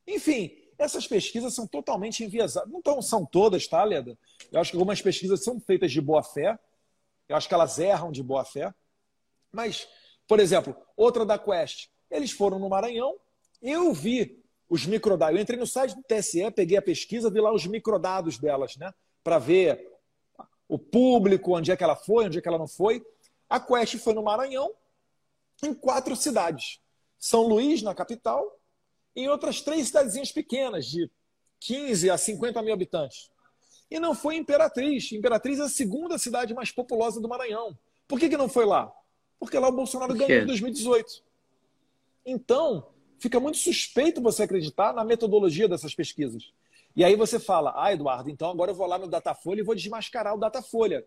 Enfim, 0.06 0.56
essas 0.78 1.08
pesquisas 1.08 1.56
são 1.56 1.66
totalmente 1.66 2.24
enviesadas. 2.24 2.72
Não 2.72 2.84
tão, 2.84 3.02
são 3.02 3.26
todas, 3.26 3.68
tá, 3.68 3.84
Leda? 3.84 4.16
Eu 4.52 4.62
acho 4.62 4.70
que 4.70 4.78
algumas 4.78 5.02
pesquisas 5.02 5.44
são 5.44 5.60
feitas 5.60 5.92
de 5.92 6.00
boa 6.00 6.22
fé. 6.22 6.60
Eu 7.28 7.36
acho 7.36 7.48
que 7.48 7.54
elas 7.56 7.80
erram 7.80 8.12
de 8.12 8.22
boa 8.22 8.46
fé. 8.46 8.72
Mas, 9.52 9.88
por 10.28 10.40
exemplo, 10.40 10.76
outra 10.96 11.26
da 11.26 11.40
Quest. 11.40 11.88
Eles 12.12 12.30
foram 12.30 12.60
no 12.60 12.70
Maranhão. 12.70 13.16
Eu 13.62 13.94
vi 13.94 14.44
os 14.70 14.86
microdados. 14.86 15.36
Eu 15.36 15.42
entrei 15.42 15.60
no 15.60 15.68
site 15.68 15.96
do 15.96 16.04
TSE, 16.04 16.50
peguei 16.52 16.78
a 16.78 16.82
pesquisa, 16.82 17.30
vi 17.30 17.40
lá 17.40 17.54
os 17.54 17.66
microdados 17.66 18.38
delas, 18.38 18.76
né? 18.78 18.94
Para 19.24 19.40
ver 19.40 19.92
o 20.68 20.80
público, 20.80 21.56
onde 21.56 21.72
é 21.72 21.78
que 21.78 21.84
ela 21.84 21.96
foi, 21.96 22.26
onde 22.26 22.38
é 22.38 22.42
que 22.42 22.48
ela 22.48 22.58
não 22.58 22.68
foi. 22.68 23.06
A 23.50 23.60
Quest 23.60 23.98
foi 23.98 24.14
no 24.14 24.24
Maranhão, 24.24 24.74
em 25.64 25.74
quatro 25.74 26.16
cidades. 26.16 26.80
São 27.18 27.48
Luís, 27.48 27.82
na 27.82 27.94
capital, 27.94 28.60
e 29.16 29.22
em 29.22 29.30
outras 29.30 29.62
três 29.62 29.88
cidadezinhas 29.88 30.32
pequenas, 30.32 30.86
de 30.86 31.10
15 31.60 32.10
a 32.10 32.18
50 32.18 32.62
mil 32.62 32.74
habitantes. 32.74 33.32
E 33.90 34.00
não 34.00 34.16
foi 34.16 34.36
Imperatriz. 34.36 35.12
Imperatriz 35.12 35.60
é 35.60 35.64
a 35.64 35.70
segunda 35.70 36.18
cidade 36.18 36.54
mais 36.54 36.72
populosa 36.72 37.22
do 37.22 37.30
Maranhão. 37.30 37.78
Por 38.08 38.20
que, 38.20 38.30
que 38.30 38.38
não 38.38 38.50
foi 38.50 38.66
lá? 38.66 38.92
Porque 39.40 39.58
lá 39.58 39.70
o 39.70 39.72
Bolsonaro 39.72 40.14
ganhou 40.16 40.44
em 40.44 40.46
2018. 40.46 41.24
Então, 42.26 42.88
fica 43.20 43.40
muito 43.40 43.58
suspeito 43.58 44.22
você 44.22 44.44
acreditar 44.44 44.94
na 44.94 45.04
metodologia 45.04 45.68
dessas 45.68 45.94
pesquisas. 45.94 46.52
E 46.96 47.04
aí 47.04 47.16
você 47.16 47.40
fala, 47.40 47.74
ah, 47.76 47.92
Eduardo, 47.92 48.30
então 48.30 48.50
agora 48.50 48.72
eu 48.72 48.76
vou 48.76 48.88
lá 48.88 48.98
no 48.98 49.08
Datafolha 49.08 49.60
e 49.60 49.64
vou 49.64 49.76
desmascarar 49.76 50.34
o 50.34 50.40
Datafolha. 50.40 51.06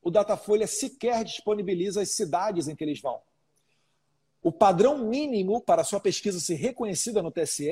O 0.00 0.10
Datafolha 0.10 0.66
sequer 0.66 1.24
disponibiliza 1.24 2.00
as 2.00 2.10
cidades 2.10 2.68
em 2.68 2.76
que 2.76 2.84
eles 2.84 3.00
vão. 3.00 3.20
O 4.40 4.52
padrão 4.52 4.98
mínimo 4.98 5.60
para 5.60 5.82
sua 5.82 5.98
pesquisa 5.98 6.38
ser 6.38 6.54
reconhecida 6.54 7.20
no 7.20 7.32
TSE 7.32 7.68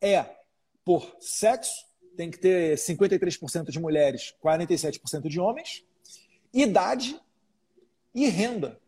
é 0.00 0.36
por 0.82 1.14
sexo, 1.20 1.84
tem 2.16 2.30
que 2.30 2.38
ter 2.38 2.76
53% 2.76 3.70
de 3.70 3.78
mulheres, 3.78 4.34
47% 4.42 5.28
de 5.28 5.38
homens, 5.38 5.84
idade 6.52 7.20
e 8.14 8.26
renda. 8.28 8.80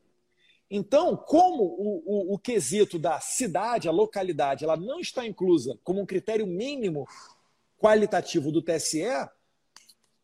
Então, 0.70 1.16
como 1.16 1.62
o, 1.62 2.02
o, 2.04 2.34
o, 2.34 2.38
quesito 2.38 2.98
da 2.98 3.20
cidade, 3.20 3.88
a 3.88 3.92
localidade, 3.92 4.64
ela 4.64 4.76
não 4.76 4.98
está 4.98 5.24
inclusa 5.24 5.78
como 5.84 6.00
um 6.00 6.06
critério 6.06 6.46
mínimo 6.46 7.06
qualitativo 7.78 8.50
do 8.50 8.60
TSE, 8.60 9.04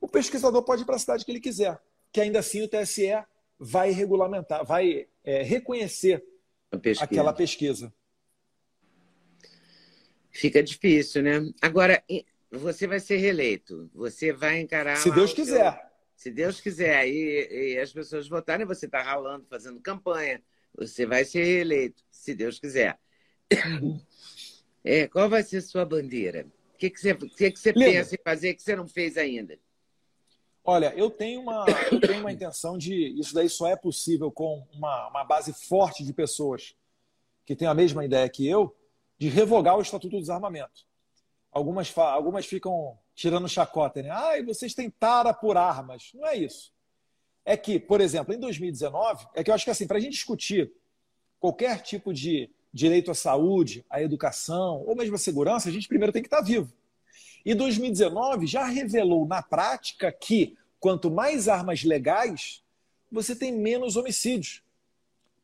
o 0.01 0.09
pesquisador 0.09 0.64
pode 0.64 0.82
ir 0.82 0.84
para 0.84 0.97
a 0.97 0.99
cidade 0.99 1.24
que 1.24 1.30
ele 1.30 1.40
quiser, 1.40 1.80
que 2.11 2.20
ainda 2.20 2.40
assim 2.40 2.61
o 2.62 2.68
TSE 2.68 3.24
vai 3.57 3.93
regulamentar, 3.93 4.64
vai 4.64 5.07
é, 5.22 5.43
reconhecer 5.43 6.24
pesquisa. 6.80 7.05
aquela 7.05 7.32
pesquisa. 7.32 7.95
Fica 10.32 10.61
difícil, 10.62 11.22
né? 11.22 11.53
Agora, 11.61 12.03
você 12.51 12.86
vai 12.86 12.99
ser 12.99 13.18
reeleito, 13.18 13.88
você 13.95 14.32
vai 14.32 14.61
encarar. 14.61 14.97
Se 14.97 15.11
Deus 15.11 15.32
quiser. 15.32 15.72
Seu 15.72 15.91
se 16.23 16.31
Deus 16.31 16.61
quiser, 16.61 17.09
e, 17.09 17.73
e 17.75 17.79
as 17.81 17.93
pessoas 17.93 18.29
votarem, 18.29 18.64
você 18.64 18.87
está 18.87 19.03
ralando, 19.03 19.45
fazendo 19.51 19.81
campanha, 19.81 20.41
você 20.73 21.05
vai 21.05 21.25
ser 21.25 21.43
reeleito, 21.43 22.01
se 22.12 22.35
Deus 22.35 22.59
quiser. 22.59 22.99
É, 24.85 25.07
qual 25.07 25.31
vai 25.31 25.45
ser 25.45 25.61
sua 25.61 25.85
bandeira? 25.85 26.45
O 26.75 26.77
que, 26.77 26.91
que 26.91 26.99
você, 26.99 27.14
que 27.14 27.53
que 27.53 27.61
você 27.61 27.73
pensa 27.73 28.16
em 28.16 28.18
fazer 28.25 28.53
que 28.53 28.61
você 28.61 28.75
não 28.75 28.89
fez 28.89 29.16
ainda? 29.16 29.57
Olha, 30.64 30.93
eu 30.97 31.09
tenho 31.09 31.41
uma, 31.41 31.64
eu 31.93 32.01
tenho 32.01 32.18
uma 32.18 32.33
intenção 32.33 32.77
de. 32.77 33.16
Isso 33.16 33.33
daí 33.33 33.49
só 33.49 33.68
é 33.68 33.77
possível 33.77 34.33
com 34.33 34.66
uma, 34.73 35.09
uma 35.09 35.23
base 35.23 35.53
forte 35.53 36.05
de 36.05 36.12
pessoas 36.12 36.75
que 37.47 37.55
têm 37.55 37.68
a 37.68 37.75
mesma 37.75 38.05
ideia 38.05 38.29
que 38.29 38.45
eu, 38.45 38.77
de 39.16 39.29
revogar 39.29 39.79
o 39.79 39.83
Estatuto 39.83 40.16
do 40.16 40.20
Desarmamento. 40.20 40.85
Algumas, 41.53 41.97
algumas 41.97 42.45
ficam 42.45 42.99
tirando 43.14 43.48
chacota, 43.48 44.02
né? 44.02 44.10
Ai, 44.10 44.42
vocês 44.42 44.74
têm 44.74 44.90
tara 44.90 45.32
por 45.32 45.56
armas. 45.56 46.10
Não 46.14 46.26
é 46.26 46.36
isso. 46.36 46.72
É 47.44 47.56
que, 47.56 47.78
por 47.78 48.00
exemplo, 48.00 48.32
em 48.34 48.38
2019, 48.38 49.26
é 49.34 49.42
que 49.42 49.50
eu 49.50 49.54
acho 49.54 49.64
que 49.64 49.70
assim, 49.70 49.86
para 49.86 49.98
a 49.98 50.00
gente 50.00 50.12
discutir 50.12 50.72
qualquer 51.40 51.80
tipo 51.82 52.12
de 52.12 52.50
direito 52.72 53.10
à 53.10 53.14
saúde, 53.14 53.84
à 53.90 54.00
educação, 54.00 54.82
ou 54.86 54.96
mesmo 54.96 55.16
à 55.16 55.18
segurança, 55.18 55.68
a 55.68 55.72
gente 55.72 55.88
primeiro 55.88 56.12
tem 56.12 56.22
que 56.22 56.28
estar 56.28 56.40
vivo. 56.40 56.72
E 57.44 57.54
2019 57.54 58.46
já 58.46 58.64
revelou 58.64 59.26
na 59.26 59.42
prática 59.42 60.10
que 60.12 60.56
quanto 60.78 61.10
mais 61.10 61.48
armas 61.48 61.82
legais, 61.82 62.62
você 63.10 63.36
tem 63.36 63.52
menos 63.52 63.96
homicídios. 63.96 64.62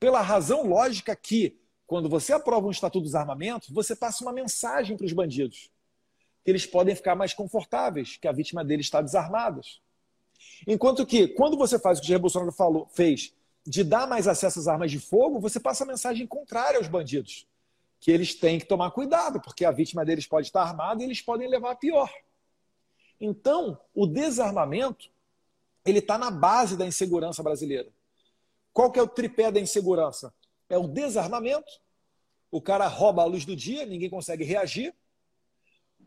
Pela 0.01 0.21
razão 0.21 0.67
lógica 0.67 1.15
que, 1.15 1.57
quando 1.87 2.09
você 2.09 2.33
aprova 2.33 2.67
um 2.67 2.71
Estatuto 2.71 3.05
dos 3.05 3.15
Armamentos, 3.15 3.69
você 3.69 3.97
passa 3.97 4.25
uma 4.25 4.33
mensagem 4.33 4.97
para 4.97 5.07
os 5.07 5.13
bandidos 5.13 5.71
que 6.49 6.53
eles 6.53 6.65
podem 6.65 6.95
ficar 6.95 7.15
mais 7.15 7.35
confortáveis, 7.35 8.17
que 8.17 8.27
a 8.27 8.33
vítima 8.33 8.65
deles 8.65 8.87
está 8.87 9.03
desarmada. 9.03 9.61
Enquanto 10.67 11.05
que, 11.05 11.29
quando 11.29 11.59
você 11.59 11.79
faz 11.79 11.99
o 11.99 12.03
que 12.03 12.17
o 12.17 12.19
Bolsonaro 12.19 12.53
falou, 12.53 12.89
fez, 12.91 13.35
de 13.67 13.85
dar 13.85 14.07
mais 14.07 14.27
acesso 14.27 14.59
às 14.59 14.67
armas 14.67 14.91
de 14.91 14.99
fogo, 14.99 15.39
você 15.39 15.61
passa 15.61 15.85
a 15.85 15.87
mensagem 15.87 16.27
contrária 16.27 16.79
aos 16.79 16.89
bandidos. 16.89 17.47
Que 18.01 18.11
eles 18.11 18.35
têm 18.35 18.59
que 18.59 18.65
tomar 18.65 18.93
cuidado, 18.93 19.43
porque 19.43 19.63
a 19.63 19.71
vítima 19.71 20.07
deles 20.07 20.27
pode 20.27 20.47
estar 20.47 20.63
armada 20.63 21.03
e 21.03 21.05
eles 21.05 21.21
podem 21.21 21.51
levar 21.51 21.73
a 21.73 21.77
pior. 21.77 22.11
Então, 23.21 23.79
o 23.95 24.07
desarmamento, 24.07 25.11
ele 25.85 25.99
está 25.99 26.17
na 26.17 26.31
base 26.31 26.79
da 26.79 26.87
insegurança 26.87 27.43
brasileira. 27.43 27.91
Qual 28.73 28.91
que 28.91 28.99
é 28.99 29.03
o 29.03 29.07
tripé 29.07 29.53
da 29.53 29.61
insegurança? 29.61 30.33
É 30.67 30.79
o 30.79 30.89
desarmamento, 30.89 31.71
o 32.51 32.63
cara 32.63 32.87
rouba 32.87 33.21
a 33.21 33.27
luz 33.27 33.45
do 33.45 33.55
dia, 33.55 33.85
ninguém 33.85 34.09
consegue 34.09 34.45
reagir 34.45 34.95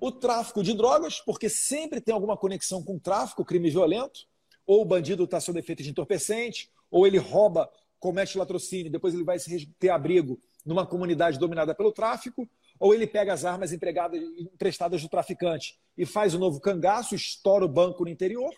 O 0.01 0.11
tráfico 0.11 0.63
de 0.63 0.73
drogas, 0.73 1.21
porque 1.21 1.47
sempre 1.47 2.01
tem 2.01 2.11
alguma 2.11 2.35
conexão 2.35 2.83
com 2.83 2.97
tráfico, 2.97 3.45
crime 3.45 3.69
violento, 3.69 4.21
ou 4.65 4.81
o 4.81 4.85
bandido 4.85 5.25
está 5.25 5.39
sob 5.39 5.59
efeito 5.59 5.83
de 5.83 5.91
entorpecente, 5.91 6.71
ou 6.89 7.05
ele 7.05 7.19
rouba, 7.19 7.71
comete 7.99 8.35
latrocínio, 8.35 8.91
depois 8.91 9.13
ele 9.13 9.23
vai 9.23 9.37
ter 9.77 9.89
abrigo 9.89 10.41
numa 10.65 10.87
comunidade 10.87 11.37
dominada 11.37 11.75
pelo 11.75 11.91
tráfico, 11.91 12.49
ou 12.79 12.95
ele 12.95 13.05
pega 13.05 13.31
as 13.31 13.45
armas 13.45 13.71
emprestadas 13.71 15.03
do 15.03 15.07
traficante 15.07 15.79
e 15.95 16.03
faz 16.03 16.33
o 16.33 16.37
um 16.37 16.39
novo 16.39 16.59
cangaço, 16.59 17.13
estoura 17.13 17.63
o 17.63 17.69
banco 17.69 18.03
no 18.03 18.09
interior. 18.09 18.55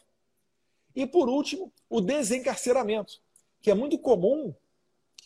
E, 0.95 1.05
por 1.05 1.27
último, 1.27 1.73
o 1.89 1.99
desencarceramento, 1.99 3.19
que 3.61 3.69
é 3.69 3.73
muito 3.73 3.99
comum 3.99 4.55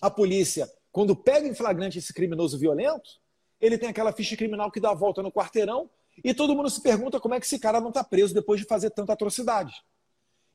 a 0.01 0.09
polícia, 0.09 0.68
quando 0.91 1.15
pega 1.15 1.47
em 1.47 1.53
flagrante 1.53 1.99
esse 1.99 2.11
criminoso 2.11 2.57
violento, 2.57 3.22
ele 3.61 3.78
tem 3.78 3.89
aquela 3.89 4.11
ficha 4.11 4.36
criminal 4.36 4.72
que 4.72 4.80
dá 4.80 4.89
a 4.89 4.95
volta 4.95 5.22
no 5.22 5.32
quarteirão 5.32 5.88
e 6.24 6.34
todo 6.34 6.55
mundo 6.55 6.70
se 6.70 6.82
pergunta 6.82 7.20
como 7.20 7.36
é 7.36 7.39
que 7.39 7.45
esse 7.45 7.59
cara 7.59 7.80
não 7.80 7.89
está 7.89 8.03
preso 8.03 8.34
depois 8.34 8.59
de 8.59 8.68
fazer 8.68 8.89
tanta 8.89 9.13
atrocidade. 9.13 9.74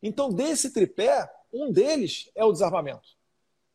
Então, 0.03 0.33
desse 0.33 0.73
tripé, 0.73 1.31
um 1.53 1.71
deles 1.71 2.31
é 2.35 2.45
o 2.45 2.53
desarmamento. 2.53 3.09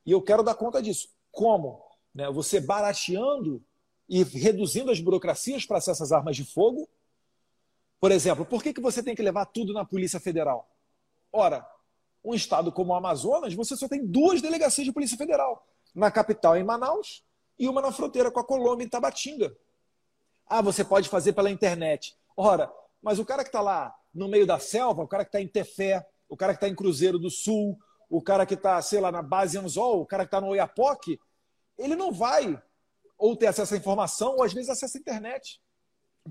E 0.06 0.12
eu 0.12 0.22
quero 0.22 0.44
dar 0.44 0.56
conta 0.56 0.82
disso. 0.82 1.10
Como? 1.32 1.82
Né? 2.14 2.30
Você 2.32 2.60
barateando 2.60 3.64
e 4.10 4.24
reduzindo 4.24 4.92
as 4.92 5.00
burocracias 5.00 5.66
para 5.66 5.78
acesso 5.78 6.04
às 6.04 6.12
armas 6.12 6.36
de 6.36 6.46
fogo. 6.46 6.88
Por 8.00 8.12
exemplo, 8.12 8.46
por 8.46 8.62
que, 8.62 8.74
que 8.74 8.82
você 8.82 9.02
tem 9.04 9.16
que 9.16 9.22
levar 9.22 9.46
tudo 9.46 9.74
na 9.74 9.86
Polícia 9.86 10.20
Federal? 10.20 10.70
Ora, 11.32 11.68
um 12.24 12.34
estado 12.34 12.72
como 12.72 12.94
o 12.94 12.96
Amazonas, 12.96 13.54
você 13.54 13.76
só 13.76 13.88
tem 13.88 14.06
duas 14.06 14.42
delegacias 14.42 14.86
de 14.86 14.94
Polícia 14.94 15.18
Federal. 15.18 15.66
Na 15.96 16.12
capital, 16.12 16.58
em 16.58 16.64
Manaus, 16.64 17.24
e 17.58 17.68
uma 17.68 17.82
na 17.82 17.92
fronteira 17.92 18.30
com 18.30 18.40
a 18.40 18.44
Colômbia, 18.44 18.86
em 18.86 18.90
Tabatinga. 18.90 19.56
Ah, 20.50 20.62
você 20.62 20.84
pode 20.84 21.10
fazer 21.10 21.34
pela 21.34 21.52
internet. 21.52 22.16
Ora, 22.36 22.72
mas 23.02 23.20
o 23.20 23.26
cara 23.26 23.44
que 23.44 23.50
está 23.50 23.62
lá 23.62 23.94
no 24.14 24.28
meio 24.28 24.46
da 24.46 24.60
selva, 24.60 25.04
o 25.04 25.08
cara 25.08 25.24
que 25.24 25.30
está 25.30 25.42
em 25.42 25.48
Tefé, 25.48 26.06
o 26.30 26.36
cara 26.36 26.54
que 26.54 26.58
está 26.58 26.68
em 26.68 26.76
Cruzeiro 26.76 27.20
do 27.20 27.30
Sul, 27.30 27.78
o 28.10 28.22
cara 28.22 28.46
que 28.46 28.54
está, 28.54 28.82
sei 28.82 29.00
lá, 29.00 29.12
na 29.12 29.22
base 29.22 29.58
Anzol, 29.58 30.02
o 30.02 30.06
cara 30.06 30.24
que 30.24 30.28
está 30.28 30.42
no 30.42 30.48
Oiapoque, 30.48 31.20
ele 31.78 31.96
não 31.96 32.12
vai 32.12 32.62
ou 33.18 33.36
ter 33.36 33.48
acesso 33.48 33.74
à 33.74 33.78
informação, 33.78 34.36
ou 34.36 34.44
às 34.44 34.54
vezes 34.54 34.70
acesso 34.70 34.98
à 34.98 35.00
internet. 35.00 35.60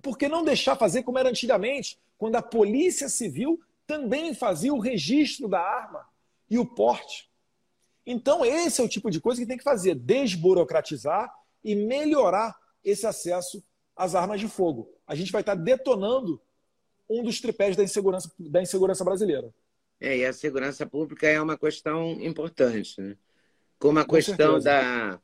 Por 0.00 0.16
que 0.16 0.28
não 0.28 0.44
deixar 0.44 0.76
fazer 0.76 1.02
como 1.02 1.18
era 1.18 1.28
antigamente, 1.28 1.98
quando 2.16 2.36
a 2.36 2.42
Polícia 2.42 3.08
Civil 3.08 3.60
também 3.86 4.34
fazia 4.34 4.72
o 4.72 4.78
registro 4.78 5.48
da 5.48 5.60
arma 5.60 6.06
e 6.48 6.58
o 6.58 6.66
porte? 6.66 7.30
Então, 8.04 8.44
esse 8.44 8.80
é 8.80 8.84
o 8.84 8.88
tipo 8.88 9.10
de 9.10 9.20
coisa 9.20 9.40
que 9.40 9.46
tem 9.46 9.58
que 9.58 9.64
fazer: 9.64 9.96
desburocratizar 9.96 11.32
e 11.64 11.74
melhorar 11.74 12.56
esse 12.84 13.06
acesso 13.06 13.64
às 13.96 14.14
armas 14.14 14.40
de 14.40 14.48
fogo. 14.48 14.92
A 15.06 15.14
gente 15.14 15.32
vai 15.32 15.40
estar 15.40 15.54
detonando 15.54 16.40
um 17.08 17.22
dos 17.22 17.40
tripés 17.40 17.76
da 17.76 17.82
insegurança, 17.82 18.30
da 18.38 18.60
insegurança 18.60 19.04
brasileira. 19.04 19.52
É, 20.00 20.18
e 20.18 20.26
a 20.26 20.32
segurança 20.32 20.84
pública 20.86 21.26
é 21.26 21.40
uma 21.40 21.56
questão 21.56 22.12
importante, 22.20 23.00
né? 23.00 23.16
Como 23.78 23.98
a 23.98 24.04
Com 24.04 24.14
questão 24.14 24.60
da, 24.60 25.20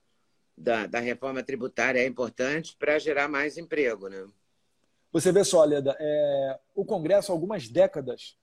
da, 0.57 0.87
da, 0.87 0.99
reforma 1.01 1.43
tributária 1.43 2.01
é 2.01 2.07
importante 2.07 2.75
para 2.79 2.99
gerar 2.99 3.29
mais 3.29 3.59
emprego, 3.59 4.09
né? 4.09 4.27
Você 5.13 5.31
vê 5.31 5.45
só, 5.45 5.63
Leda, 5.65 5.95
é, 6.01 6.59
o 6.75 6.85
Congresso, 6.85 7.33
há 7.33 7.35
algumas 7.35 7.69
décadas, 7.69 8.37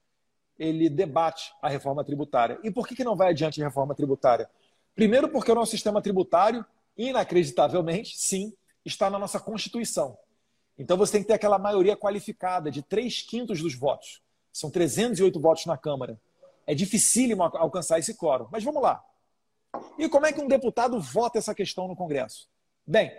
ele 0.57 0.89
debate 0.89 1.51
a 1.61 1.69
reforma 1.69 2.03
tributária. 2.03 2.59
E 2.63 2.69
por 2.69 2.87
que, 2.87 2.95
que 2.95 3.03
não 3.03 3.15
vai 3.15 3.29
adiante 3.29 3.61
a 3.61 3.65
reforma 3.65 3.95
tributária? 3.95 4.49
Primeiro, 4.93 5.29
porque 5.29 5.51
o 5.51 5.55
nosso 5.55 5.71
sistema 5.71 6.01
tributário, 6.01 6.63
inacreditavelmente, 6.95 8.17
sim, 8.17 8.53
está 8.85 9.09
na 9.09 9.19
nossa 9.19 9.39
Constituição. 9.39 10.17
Então 10.77 10.97
você 10.97 11.13
tem 11.13 11.21
que 11.21 11.27
ter 11.27 11.33
aquela 11.33 11.59
maioria 11.59 11.97
qualificada 11.97 12.71
de 12.71 12.81
três 12.81 13.21
quintos 13.21 13.61
dos 13.61 13.75
votos. 13.75 14.21
São 14.51 14.69
308 14.71 15.39
votos 15.39 15.65
na 15.65 15.77
Câmara. 15.77 16.19
É 16.65 16.73
dificílimo 16.73 17.43
alcançar 17.43 17.99
esse 17.99 18.15
quórum. 18.15 18.47
Mas 18.51 18.63
vamos 18.63 18.81
lá. 18.81 19.03
E 19.97 20.07
como 20.07 20.25
é 20.25 20.33
que 20.33 20.41
um 20.41 20.47
deputado 20.47 20.99
vota 20.99 21.37
essa 21.37 21.53
questão 21.53 21.87
no 21.87 21.95
Congresso? 21.95 22.47
Bem, 22.85 23.11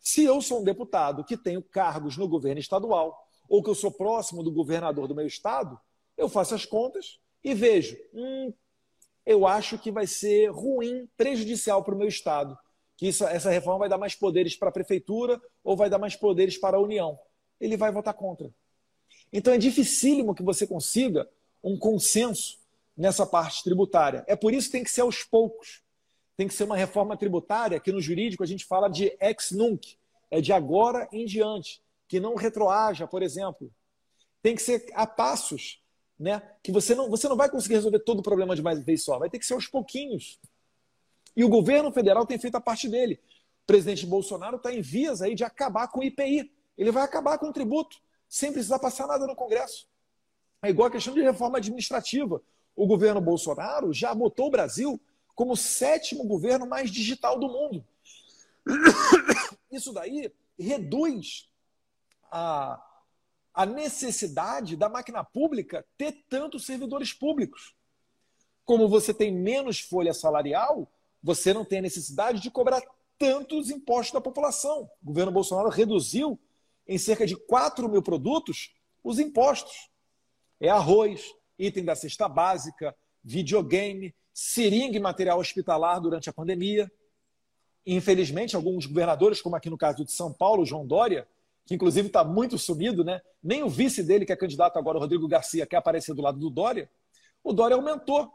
se 0.00 0.24
eu 0.24 0.40
sou 0.40 0.60
um 0.60 0.64
deputado 0.64 1.24
que 1.24 1.36
tenho 1.36 1.62
cargos 1.62 2.16
no 2.16 2.28
governo 2.28 2.60
estadual, 2.60 3.26
ou 3.48 3.62
que 3.62 3.70
eu 3.70 3.74
sou 3.74 3.90
próximo 3.90 4.42
do 4.42 4.50
governador 4.50 5.06
do 5.06 5.14
meu 5.14 5.26
estado, 5.26 5.78
eu 6.16 6.28
faço 6.28 6.54
as 6.54 6.64
contas 6.64 7.20
e 7.44 7.54
vejo, 7.54 7.96
hum, 8.12 8.52
eu 9.24 9.46
acho 9.46 9.78
que 9.78 9.90
vai 9.90 10.06
ser 10.06 10.50
ruim, 10.50 11.08
prejudicial 11.16 11.82
para 11.84 11.94
o 11.94 11.98
meu 11.98 12.08
estado, 12.08 12.58
que 12.96 13.08
isso, 13.08 13.24
essa 13.24 13.50
reforma 13.50 13.80
vai 13.80 13.88
dar 13.88 13.98
mais 13.98 14.14
poderes 14.14 14.56
para 14.56 14.70
a 14.70 14.72
prefeitura 14.72 15.40
ou 15.62 15.76
vai 15.76 15.90
dar 15.90 15.98
mais 15.98 16.16
poderes 16.16 16.56
para 16.56 16.76
a 16.76 16.80
União. 16.80 17.18
Ele 17.60 17.76
vai 17.76 17.92
votar 17.92 18.14
contra. 18.14 18.50
Então 19.32 19.52
é 19.52 19.58
dificílimo 19.58 20.34
que 20.34 20.42
você 20.42 20.66
consiga 20.66 21.28
um 21.62 21.78
consenso 21.78 22.58
nessa 22.96 23.26
parte 23.26 23.62
tributária. 23.62 24.24
É 24.26 24.34
por 24.34 24.54
isso 24.54 24.68
que 24.68 24.72
tem 24.72 24.84
que 24.84 24.90
ser 24.90 25.02
aos 25.02 25.22
poucos. 25.22 25.82
Tem 26.36 26.48
que 26.48 26.54
ser 26.54 26.64
uma 26.64 26.76
reforma 26.76 27.16
tributária 27.16 27.80
que 27.80 27.92
no 27.92 28.00
jurídico 28.00 28.42
a 28.42 28.46
gente 28.46 28.64
fala 28.64 28.88
de 28.88 29.16
ex 29.20 29.50
nunc, 29.50 29.98
é 30.30 30.40
de 30.40 30.52
agora 30.52 31.08
em 31.12 31.24
diante, 31.24 31.82
que 32.08 32.20
não 32.20 32.34
retroaja, 32.34 33.06
por 33.06 33.22
exemplo. 33.22 33.70
Tem 34.42 34.54
que 34.54 34.62
ser 34.62 34.86
a 34.94 35.06
passos, 35.06 35.82
né? 36.18 36.42
Que 36.62 36.70
você 36.70 36.94
não, 36.94 37.08
você 37.08 37.28
não 37.28 37.36
vai 37.36 37.50
conseguir 37.50 37.74
resolver 37.74 38.00
todo 38.00 38.20
o 38.20 38.22
problema 38.22 38.54
de 38.54 38.60
uma 38.60 38.74
vez 38.74 39.02
só, 39.02 39.18
vai 39.18 39.30
ter 39.30 39.38
que 39.38 39.46
ser 39.46 39.54
aos 39.54 39.66
pouquinhos. 39.66 40.38
E 41.36 41.44
o 41.44 41.48
governo 41.48 41.92
federal 41.92 42.24
tem 42.24 42.38
feito 42.38 42.56
a 42.56 42.60
parte 42.60 42.88
dele. 42.88 43.20
O 43.62 43.66
presidente 43.66 44.06
Bolsonaro 44.06 44.56
está 44.56 44.72
em 44.72 44.80
vias 44.80 45.20
aí 45.20 45.34
de 45.34 45.44
acabar 45.44 45.88
com 45.88 46.00
o 46.00 46.04
IPI. 46.04 46.50
Ele 46.78 46.90
vai 46.90 47.02
acabar 47.02 47.38
com 47.38 47.48
o 47.48 47.52
tributo 47.52 48.00
sem 48.28 48.52
precisar 48.52 48.78
passar 48.78 49.06
nada 49.06 49.26
no 49.26 49.36
Congresso. 49.36 49.86
É 50.62 50.70
igual 50.70 50.88
a 50.88 50.90
questão 50.90 51.14
de 51.14 51.20
reforma 51.20 51.58
administrativa. 51.58 52.42
O 52.74 52.86
governo 52.86 53.20
Bolsonaro 53.20 53.92
já 53.92 54.14
botou 54.14 54.46
o 54.46 54.50
Brasil 54.50 55.00
como 55.34 55.52
o 55.52 55.56
sétimo 55.56 56.24
governo 56.24 56.66
mais 56.66 56.90
digital 56.90 57.38
do 57.38 57.48
mundo. 57.48 57.84
Isso 59.70 59.92
daí 59.92 60.32
reduz 60.58 61.50
a, 62.30 62.82
a 63.54 63.66
necessidade 63.66 64.76
da 64.76 64.88
máquina 64.88 65.22
pública 65.22 65.86
ter 65.96 66.12
tantos 66.28 66.64
servidores 66.64 67.12
públicos. 67.12 67.74
Como 68.64 68.88
você 68.88 69.14
tem 69.14 69.32
menos 69.32 69.78
folha 69.78 70.12
salarial, 70.12 70.90
você 71.26 71.52
não 71.52 71.64
tem 71.64 71.80
a 71.80 71.82
necessidade 71.82 72.40
de 72.40 72.52
cobrar 72.52 72.80
tantos 73.18 73.68
impostos 73.68 74.12
da 74.12 74.20
população. 74.20 74.88
O 75.02 75.06
governo 75.06 75.32
Bolsonaro 75.32 75.68
reduziu 75.68 76.38
em 76.86 76.96
cerca 76.98 77.26
de 77.26 77.34
4 77.34 77.88
mil 77.88 78.00
produtos 78.00 78.72
os 79.02 79.18
impostos. 79.18 79.90
É 80.60 80.68
arroz, 80.68 81.34
item 81.58 81.84
da 81.84 81.96
cesta 81.96 82.28
básica, 82.28 82.96
videogame, 83.24 84.14
seringa 84.32 84.96
e 84.96 85.00
material 85.00 85.40
hospitalar 85.40 86.00
durante 86.00 86.30
a 86.30 86.32
pandemia. 86.32 86.88
Infelizmente, 87.84 88.54
alguns 88.54 88.86
governadores, 88.86 89.42
como 89.42 89.56
aqui 89.56 89.68
no 89.68 89.76
caso 89.76 90.04
de 90.04 90.12
São 90.12 90.32
Paulo, 90.32 90.64
João 90.64 90.86
Dória, 90.86 91.26
que 91.66 91.74
inclusive 91.74 92.06
está 92.06 92.22
muito 92.22 92.56
sumido, 92.56 93.02
né? 93.02 93.20
nem 93.42 93.64
o 93.64 93.68
vice 93.68 94.00
dele, 94.00 94.24
que 94.24 94.32
é 94.32 94.36
candidato 94.36 94.78
agora, 94.78 95.00
Rodrigo 95.00 95.26
Garcia, 95.26 95.66
quer 95.66 95.78
aparecer 95.78 96.14
do 96.14 96.22
lado 96.22 96.38
do 96.38 96.50
Dória, 96.50 96.88
o 97.42 97.52
Dória 97.52 97.74
aumentou 97.74 98.32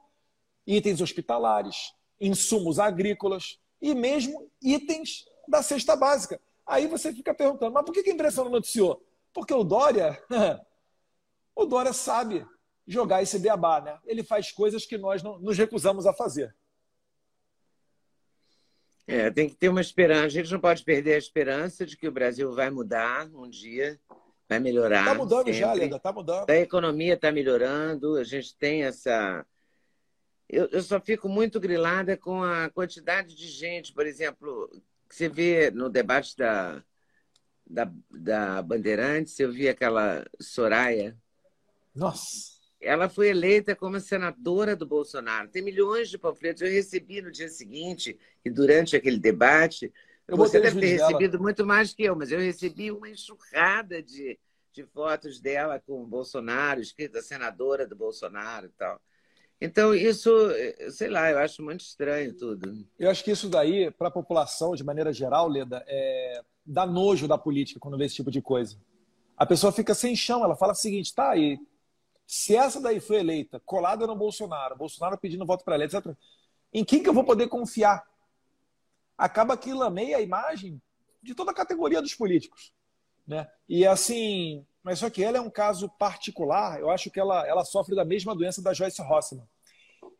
itens 0.68 1.00
hospitalares, 1.00 1.94
insumos 2.22 2.80
agrícolas 2.80 3.59
e 3.82 3.93
mesmo 3.93 4.49
itens 4.61 5.26
da 5.47 5.61
cesta 5.61 5.95
básica. 5.95 6.39
Aí 6.65 6.88
você 6.88 7.11
fica 7.11 7.34
perguntando, 7.34 7.74
mas 7.74 7.84
por 7.84 7.91
que 7.91 8.09
a 8.09 8.13
imprensa 8.13 8.43
não 8.43 8.51
noticiou? 8.51 9.03
Porque 9.34 9.53
o 9.53 9.63
Dória, 9.63 10.22
o 11.55 11.65
Dória 11.65 11.91
sabe 11.91 12.45
jogar 12.88 13.22
esse 13.22 13.39
beabá, 13.39 13.82
né? 13.82 13.99
Ele 14.05 14.24
faz 14.24 14.51
coisas 14.51 14.86
que 14.86 14.97
nós 14.97 15.24
não, 15.24 15.39
nos 15.39 15.57
recusamos 15.57 16.05
a 16.05 16.13
fazer. 16.13 16.55
É, 19.07 19.30
tem 19.30 19.49
que 19.49 19.55
ter 19.55 19.69
uma 19.69 19.82
esperança. 19.82 20.26
A 20.26 20.30
gente 20.30 20.51
não 20.51 20.59
pode 20.59 20.84
perder 20.84 21.15
a 21.15 21.17
esperança 21.17 21.86
de 21.86 21.97
que 21.97 22.07
o 22.07 22.11
Brasil 22.11 22.53
vai 22.53 22.69
mudar 22.69 23.30
um 23.34 23.49
dia, 23.49 23.99
vai 24.47 24.59
melhorar. 24.59 25.01
Está 25.01 25.15
mudando 25.15 25.45
sempre. 25.45 25.59
já, 25.59 25.74
Leda, 25.74 25.97
está 25.97 26.13
mudando. 26.13 26.49
A 26.49 26.55
economia 26.55 27.15
está 27.15 27.32
melhorando, 27.32 28.15
a 28.15 28.24
gente 28.24 28.55
tem 28.57 28.84
essa. 28.84 29.45
Eu, 30.52 30.68
eu 30.70 30.84
só 30.84 30.99
fico 30.99 31.30
muito 31.30 31.62
grilada 31.62 32.18
com 32.18 32.43
a 32.43 32.70
quantidade 32.70 33.34
de 33.34 33.47
gente, 33.47 33.93
por 33.93 34.06
exemplo, 34.06 34.70
que 35.08 35.16
você 35.16 35.30
vê 35.30 35.72
no 35.72 35.89
debate 35.89 36.36
da, 36.36 36.84
da, 37.66 37.89
da 38.10 38.62
Bandeirantes, 38.62 39.39
eu 39.39 39.49
vi 39.49 39.70
aquela 39.70 40.26
Soraya. 40.41 41.18
Nossa! 41.95 42.60
Ela 42.82 43.08
foi 43.08 43.30
eleita 43.30 43.74
como 43.78 43.97
senadora 44.02 44.76
do 44.76 44.86
Bolsonaro. 44.86 45.47
Tem 45.47 45.62
milhões 45.62 46.10
de 46.10 46.18
panfletos. 46.18 46.62
Eu 46.62 46.70
recebi 46.70 47.22
no 47.22 47.32
dia 47.32 47.47
seguinte 47.47 48.20
e 48.43 48.49
durante 48.49 48.95
aquele 48.95 49.20
debate. 49.20 49.93
Eu 50.28 50.36
você 50.36 50.60
deve 50.60 50.82
ter 50.82 50.97
recebido 50.97 51.32
dela. 51.34 51.43
muito 51.43 51.66
mais 51.66 51.93
que 51.93 52.04
eu, 52.04 52.16
mas 52.16 52.30
eu 52.30 52.39
recebi 52.39 52.91
uma 52.91 53.10
enxurrada 53.10 54.04
de, 54.04 54.38
de 54.74 54.84
fotos 54.84 55.39
dela 55.39 55.80
com 55.80 56.04
o 56.04 56.08
Bolsonaro, 56.08 56.82
escrita 56.82 57.22
senadora 57.22 57.88
do 57.88 57.95
Bolsonaro 57.95 58.66
e 58.66 58.72
tal. 58.72 58.99
Então, 59.62 59.93
isso, 59.93 60.32
sei 60.89 61.07
lá, 61.07 61.30
eu 61.30 61.38
acho 61.38 61.62
muito 61.62 61.82
estranho 61.82 62.36
tudo. 62.36 62.84
Eu 62.97 63.12
acho 63.12 63.24
que 63.24 63.30
isso 63.30 63.47
daí, 63.47 63.91
para 63.91 64.07
a 64.07 64.12
população, 64.12 64.74
de 64.74 64.84
maneira 64.84 65.14
geral, 65.14 65.47
Leda, 65.47 65.86
é... 65.88 66.41
dá 66.66 66.84
nojo 66.84 67.28
da 67.28 67.38
política 67.38 67.80
quando 67.80 67.95
vê 67.95 68.05
esse 68.05 68.16
tipo 68.16 68.32
de 68.32 68.41
coisa. 68.41 68.76
a 69.38 69.45
pessoa 69.45 69.72
fica 69.72 69.93
sem 69.93 70.16
chão. 70.16 70.43
Ela 70.43 70.55
fala 70.55 70.72
o 70.72 70.76
seguinte: 70.76 71.14
tá, 71.14 71.38
e 71.38 71.59
se 72.26 72.55
essa 72.55 72.82
daí 72.82 72.99
foi 72.99 73.18
eleita, 73.18 73.59
colada 73.59 74.07
no 74.07 74.16
Bolsonaro, 74.16 74.76
Bolsonaro 74.76 75.18
pedindo 75.18 75.45
voto 75.45 75.64
para 75.64 75.76
ela, 75.76 75.84
etc., 75.84 76.07
em 76.74 76.84
quem 76.84 77.03
que 77.03 77.09
eu 77.09 77.14
vou 77.14 77.24
poder 77.24 77.47
confiar? 77.47 78.03
Acaba 79.18 79.57
que 79.57 79.74
lameia 79.74 80.18
a 80.18 80.22
imagem 80.22 80.82
de 81.22 81.36
toda 81.36 81.51
a 81.51 81.53
categoria 81.53 82.01
dos 82.01 82.16
políticos. 82.16 82.74
Né? 83.28 83.47
E 83.70 83.86
assim, 83.86 84.66
mas 84.84 84.99
só 84.99 85.09
que 85.09 85.23
ela 85.23 85.38
é 85.38 85.41
um 85.41 85.49
caso 85.49 85.89
particular, 85.89 86.79
eu 86.79 86.89
acho 86.89 87.11
que 87.11 87.19
ela, 87.19 87.47
ela 87.47 87.63
sofre 87.63 87.95
da 87.95 88.03
mesma 88.03 88.36
doença 88.36 88.61
da 88.61 88.73
Joyce 88.73 89.01
Rossman. 89.01 89.47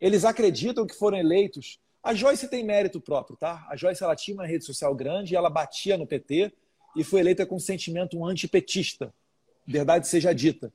Eles 0.00 0.24
acreditam 0.24 0.86
que 0.86 0.94
foram 0.94 1.18
eleitos. 1.18 1.80
A 2.02 2.14
Joyce 2.14 2.48
tem 2.48 2.64
mérito 2.64 3.00
próprio, 3.00 3.36
tá? 3.36 3.66
A 3.68 3.76
Joyce 3.76 4.02
ela 4.02 4.16
tinha 4.16 4.36
uma 4.36 4.46
rede 4.46 4.64
social 4.64 4.94
grande, 4.94 5.34
ela 5.34 5.50
batia 5.50 5.96
no 5.96 6.06
PT 6.06 6.52
e 6.96 7.02
foi 7.02 7.20
eleita 7.20 7.46
com 7.46 7.56
um 7.56 7.60
sentimento 7.60 8.24
antipetista. 8.24 9.12
Verdade 9.66 10.06
seja 10.06 10.32
dita. 10.32 10.72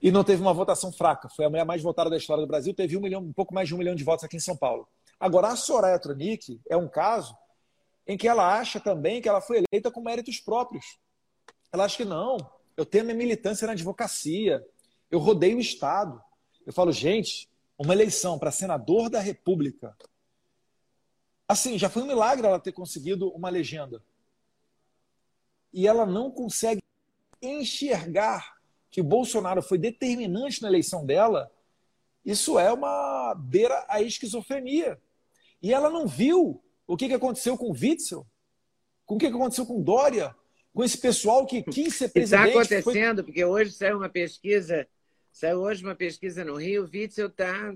E 0.00 0.10
não 0.10 0.24
teve 0.24 0.42
uma 0.42 0.52
votação 0.52 0.92
fraca. 0.92 1.28
Foi 1.28 1.44
a 1.44 1.50
mulher 1.50 1.64
mais 1.64 1.82
votada 1.82 2.10
da 2.10 2.16
história 2.16 2.42
do 2.42 2.46
Brasil, 2.46 2.74
teve 2.74 2.96
um, 2.96 3.00
milhão, 3.00 3.22
um 3.22 3.32
pouco 3.32 3.54
mais 3.54 3.68
de 3.68 3.74
um 3.74 3.78
milhão 3.78 3.94
de 3.94 4.04
votos 4.04 4.24
aqui 4.24 4.36
em 4.36 4.40
São 4.40 4.56
Paulo. 4.56 4.86
Agora, 5.18 5.48
a 5.48 5.56
Soraya 5.56 5.98
Tronic 5.98 6.60
é 6.68 6.76
um 6.76 6.88
caso 6.88 7.36
em 8.06 8.16
que 8.16 8.28
ela 8.28 8.58
acha 8.58 8.78
também 8.78 9.20
que 9.20 9.28
ela 9.28 9.40
foi 9.40 9.64
eleita 9.70 9.90
com 9.90 10.00
méritos 10.00 10.38
próprios. 10.38 10.98
Ela 11.72 11.84
acha 11.84 11.96
que 11.96 12.04
não, 12.04 12.36
eu 12.76 12.84
tenho 12.84 13.04
minha 13.04 13.16
militância 13.16 13.66
na 13.66 13.72
advocacia, 13.72 14.64
eu 15.10 15.18
rodeio 15.18 15.56
o 15.56 15.60
Estado. 15.60 16.22
Eu 16.64 16.72
falo, 16.72 16.92
gente, 16.92 17.48
uma 17.78 17.94
eleição 17.94 18.38
para 18.38 18.50
senador 18.50 19.08
da 19.08 19.20
República. 19.20 19.96
Assim, 21.48 21.78
já 21.78 21.88
foi 21.88 22.02
um 22.02 22.06
milagre 22.06 22.46
ela 22.46 22.58
ter 22.58 22.72
conseguido 22.72 23.28
uma 23.30 23.48
legenda. 23.48 24.02
E 25.72 25.86
ela 25.86 26.04
não 26.04 26.30
consegue 26.30 26.82
enxergar 27.40 28.56
que 28.90 29.02
Bolsonaro 29.02 29.62
foi 29.62 29.78
determinante 29.78 30.62
na 30.62 30.68
eleição 30.68 31.04
dela. 31.04 31.50
Isso 32.24 32.58
é 32.58 32.72
uma 32.72 33.34
beira 33.34 33.84
à 33.88 34.02
esquizofrenia. 34.02 35.00
E 35.62 35.72
ela 35.72 35.90
não 35.90 36.06
viu 36.06 36.62
o 36.86 36.96
que, 36.96 37.12
aconteceu 37.12 37.56
com 37.56 37.70
o 37.70 37.72
Witzel, 37.72 38.26
com 39.04 39.16
o 39.16 39.18
que, 39.18 39.26
aconteceu 39.26 39.66
com 39.66 39.82
Dória, 39.82 40.34
com 40.76 40.84
esse 40.84 40.98
pessoal 40.98 41.46
que 41.46 41.62
quis 41.62 41.94
ser 41.94 42.08
presidente. 42.12 42.48
Está 42.48 42.76
acontecendo, 42.76 43.16
foi... 43.16 43.24
porque 43.24 43.42
hoje 43.42 43.72
saiu 43.72 43.96
uma 43.96 44.10
pesquisa, 44.10 44.86
saiu 45.32 45.60
hoje 45.60 45.82
uma 45.82 45.94
pesquisa 45.94 46.44
no 46.44 46.54
Rio, 46.54 46.84
o 46.84 46.90
Witzel 46.92 47.28
está 47.28 47.74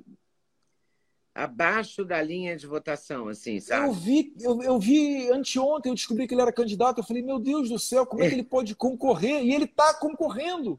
abaixo 1.35 2.05
da 2.05 2.21
linha 2.21 2.55
de 2.59 2.67
votação, 2.67 3.29
assim, 3.29 3.59
sabe? 3.59 3.87
Eu 3.87 3.93
vi, 3.95 4.35
eu, 4.39 4.63
eu, 4.63 4.79
vi 4.79 5.31
anteontem, 5.31 5.89
eu 5.89 5.95
descobri 5.95 6.29
que 6.29 6.35
ele 6.35 6.43
era 6.43 6.53
candidato, 6.53 6.99
eu 6.99 7.05
falei, 7.05 7.23
meu 7.23 7.39
Deus 7.39 7.71
do 7.71 7.79
céu, 7.79 8.05
como 8.05 8.23
é, 8.23 8.29
que 8.29 8.35
ele 8.35 8.45
pode 8.45 8.75
concorrer? 8.75 9.43
E 9.45 9.55
ele 9.55 9.65
está 9.65 9.95
concorrendo. 9.95 10.79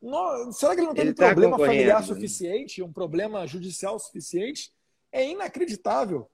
Não, 0.00 0.52
será 0.52 0.74
que 0.74 0.80
ele 0.80 0.86
não 0.86 0.94
tem 0.94 1.02
ele 1.02 1.10
um 1.10 1.14
tá 1.14 1.26
problema 1.26 1.58
familiar 1.58 2.04
suficiente, 2.04 2.82
um 2.82 2.92
problema 2.92 3.44
judicial 3.48 3.98
suficiente? 3.98 4.72
É 5.10 5.28
inacreditável. 5.28 6.29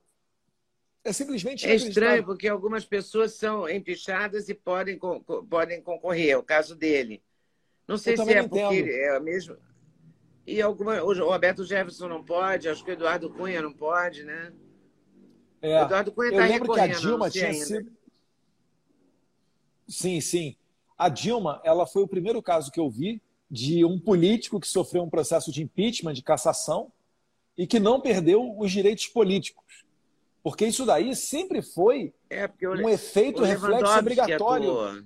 É 1.07 1.12
simplesmente 1.12 1.64
É 1.64 1.74
estranho, 1.76 2.24
porque 2.24 2.48
algumas 2.48 2.84
pessoas 2.84 3.34
são 3.34 3.68
empichadas 3.68 4.48
e 4.48 4.54
podem, 4.54 4.98
podem 5.48 5.80
concorrer. 5.80 6.30
É 6.30 6.36
o 6.36 6.42
caso 6.42 6.74
dele. 6.74 7.22
Não 7.86 7.96
sei 7.96 8.16
se 8.16 8.32
é 8.32 8.42
porque 8.42 8.90
é 8.90 9.20
mesmo. 9.20 9.57
E 10.44 10.61
alguma, 10.61 11.00
o 11.02 11.12
Roberto 11.12 11.64
Jefferson 11.64 12.09
não 12.09 12.24
pode, 12.24 12.68
acho 12.68 12.84
que 12.84 12.90
o 12.90 12.94
Eduardo 12.94 13.30
Cunha 13.30 13.62
não 13.62 13.72
pode, 13.72 14.24
né? 14.24 14.52
É. 15.62 15.80
O 15.80 15.84
Eduardo 15.84 16.11
Cunha 16.11 16.30
está 16.30 16.44
recorrendo. 16.44 16.88
Que 16.88 16.96
a 16.96 16.98
Dilma 16.98 17.30
tinha 17.30 17.46
ainda. 17.46 17.64
sido. 17.64 17.92
Sim, 19.88 20.20
sim. 20.20 20.57
A 20.98 21.09
Dilma, 21.09 21.61
ela 21.64 21.86
foi 21.86 22.02
o 22.02 22.09
primeiro 22.09 22.42
caso 22.42 22.72
que 22.72 22.80
eu 22.80 22.90
vi 22.90 23.22
de 23.48 23.84
um 23.84 23.96
político 23.96 24.59
que 24.59 24.66
sofreu 24.66 25.04
um 25.04 25.11
processo 25.11 25.52
de 25.52 25.62
impeachment, 25.62 26.14
de 26.14 26.22
cassação, 26.22 26.90
e 27.57 27.64
que 27.64 27.78
não 27.78 28.00
perdeu 28.00 28.59
os 28.59 28.72
direitos 28.72 29.07
políticos. 29.07 29.86
Porque 30.47 30.64
isso 30.64 30.86
daí 30.86 31.16
sempre 31.16 31.61
foi 31.61 32.14
é, 32.30 32.49
um 32.68 32.88
efeito 32.88 33.42
reflexo 33.42 33.99
obrigatório. 33.99 35.05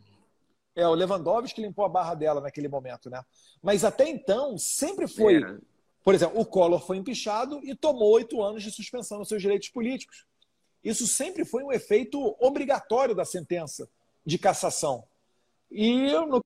É, 0.76 0.86
o 0.86 0.92
Lewandowski 0.92 1.62
limpou 1.62 1.86
a 1.86 1.88
barra 1.88 2.14
dela 2.14 2.42
naquele 2.42 2.68
momento, 2.68 3.08
né? 3.08 3.24
Mas 3.62 3.82
até 3.82 4.06
então, 4.06 4.58
sempre 4.58 5.08
foi. 5.08 5.42
É. 5.42 5.58
Por 6.04 6.14
exemplo, 6.14 6.38
o 6.38 6.44
Collor 6.44 6.84
foi 6.84 6.98
empichado 6.98 7.58
e 7.64 7.74
tomou 7.74 8.12
oito 8.12 8.42
anos 8.42 8.62
de 8.62 8.70
suspensão 8.70 9.18
nos 9.18 9.28
seus 9.28 9.40
direitos 9.40 9.70
políticos. 9.70 10.26
Isso 10.84 11.06
sempre 11.06 11.46
foi 11.46 11.64
um 11.64 11.72
efeito 11.72 12.36
obrigatório 12.38 13.14
da 13.14 13.24
sentença 13.24 13.88
de 14.26 14.36
cassação. 14.36 15.04
E 15.70 16.12
no 16.12 16.44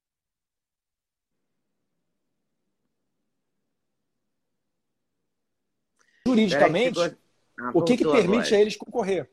juridicamente, 6.24 7.00
ah, 7.58 7.70
o 7.74 7.82
que, 7.82 7.96
que 7.96 8.04
permite 8.04 8.48
agora. 8.48 8.56
a 8.56 8.60
eles 8.60 8.76
concorrer? 8.76 9.30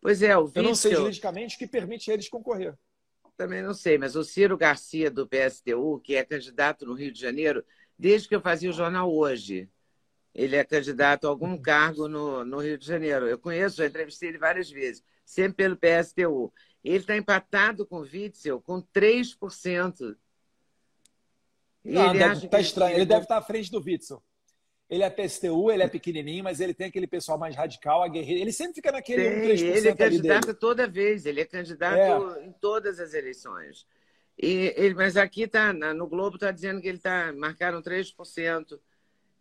Pois 0.00 0.22
é, 0.22 0.36
o 0.36 0.46
Vício... 0.46 0.60
Eu 0.60 0.62
não 0.62 0.74
sei 0.74 0.94
juridicamente 0.94 1.56
o 1.56 1.58
que 1.58 1.66
permite 1.66 2.10
a 2.10 2.14
eles 2.14 2.28
concorrer. 2.28 2.74
Também 3.36 3.62
não 3.62 3.74
sei, 3.74 3.98
mas 3.98 4.16
o 4.16 4.24
Ciro 4.24 4.56
Garcia, 4.56 5.10
do 5.10 5.26
PSTU, 5.26 6.00
que 6.00 6.14
é 6.14 6.24
candidato 6.24 6.86
no 6.86 6.94
Rio 6.94 7.12
de 7.12 7.20
Janeiro, 7.20 7.64
desde 7.98 8.28
que 8.28 8.34
eu 8.34 8.40
fazia 8.40 8.70
o 8.70 8.72
jornal 8.72 9.12
hoje, 9.12 9.68
ele 10.34 10.56
é 10.56 10.64
candidato 10.64 11.26
a 11.26 11.30
algum 11.30 11.56
cargo 11.56 12.08
no, 12.08 12.44
no 12.44 12.58
Rio 12.58 12.78
de 12.78 12.86
Janeiro. 12.86 13.26
Eu 13.26 13.38
conheço, 13.38 13.76
já 13.76 13.86
entrevistei 13.86 14.28
ele 14.28 14.38
várias 14.38 14.70
vezes, 14.70 15.02
sempre 15.24 15.64
pelo 15.64 15.76
PSTU. 15.76 16.52
Ele 16.84 16.96
está 16.98 17.16
empatado 17.16 17.86
com 17.86 17.96
o 17.96 18.02
Witzel 18.02 18.60
com 18.60 18.82
3%. 18.82 20.16
Não, 21.82 22.10
ele, 22.10 22.18
deve, 22.18 22.48
tá 22.48 22.60
estranho. 22.60 22.96
ele 22.96 23.06
deve 23.06 23.22
estar 23.22 23.38
à 23.38 23.42
frente 23.42 23.70
do 23.70 23.82
Witzel. 23.82 24.22
Ele 24.90 25.04
é 25.04 25.08
PSTU, 25.08 25.70
ele 25.70 25.84
é 25.84 25.88
pequenininho, 25.88 26.42
mas 26.42 26.58
ele 26.58 26.74
tem 26.74 26.88
aquele 26.88 27.06
pessoal 27.06 27.38
mais 27.38 27.54
radical, 27.54 28.02
aguerrido. 28.02 28.40
Ele 28.40 28.52
sempre 28.52 28.74
fica 28.74 28.90
naquele 28.90 29.22
tem, 29.22 29.56
3% 29.56 29.76
Ele 29.76 29.88
é 29.88 29.94
candidato 29.94 30.54
toda 30.54 30.88
vez, 30.88 31.24
ele 31.24 31.40
é 31.40 31.44
candidato 31.44 32.36
é. 32.36 32.46
em 32.46 32.52
todas 32.52 32.98
as 32.98 33.14
eleições. 33.14 33.86
E, 34.36 34.74
ele, 34.76 34.94
mas 34.94 35.16
aqui 35.16 35.46
tá, 35.46 35.72
no 35.72 36.08
Globo 36.08 36.34
está 36.34 36.50
dizendo 36.50 36.80
que 36.80 36.88
ele 36.88 36.96
está 36.96 37.32
marcaram 37.32 37.80
3%. 37.80 38.80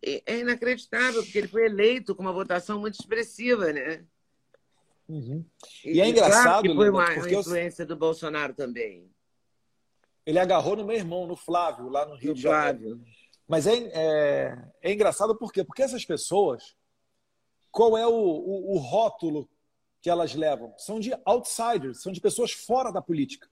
E 0.04 0.22
é 0.24 0.38
inacreditável, 0.38 1.24
porque 1.24 1.40
ele 1.40 1.48
foi 1.48 1.66
eleito 1.66 2.16
com 2.16 2.22
uma 2.22 2.32
votação 2.32 2.80
muito 2.80 3.00
expressiva, 3.00 3.74
né? 3.74 4.06
Uhum. 5.08 5.44
E, 5.84 5.94
e, 5.94 6.02
é 6.02 6.08
engraçado. 6.08 6.44
Claro 6.44 6.62
que 6.62 6.76
foi 6.76 6.90
uma, 6.92 7.10
uma 7.10 7.32
influência 7.32 7.84
eu... 7.84 7.88
do 7.88 7.96
Bolsonaro 7.96 8.54
também. 8.54 9.10
Ele 10.28 10.38
agarrou 10.38 10.76
no 10.76 10.86
meu 10.86 10.96
irmão, 10.96 11.26
no 11.26 11.36
Flávio, 11.36 11.90
lá 11.90 12.06
no 12.06 12.16
Rio 12.16 12.30
no 12.30 12.36
de 12.36 12.42
Janeiro. 12.44 13.00
Flávio. 13.00 13.19
Mas 13.50 13.66
é, 13.66 13.78
é, 13.78 14.58
é, 14.84 14.94
engraçado 14.94 15.36
por 15.36 15.52
quê? 15.52 15.64
Porque 15.64 15.82
essas 15.82 16.06
pessoas, 16.06 16.76
qual 17.72 17.98
é 17.98 18.06
o, 18.06 18.12
o, 18.12 18.76
o 18.76 18.78
rótulo 18.78 19.50
que 20.04 20.10
elas 20.10 20.36
levam? 20.36 20.72
São 20.78 21.00
de 21.00 21.12
outsiders, 21.26 22.04
são 22.04 22.12
de 22.12 22.22
pessoas 22.22 22.52
fora 22.52 22.92
da 22.92 23.02
política. 23.02 23.50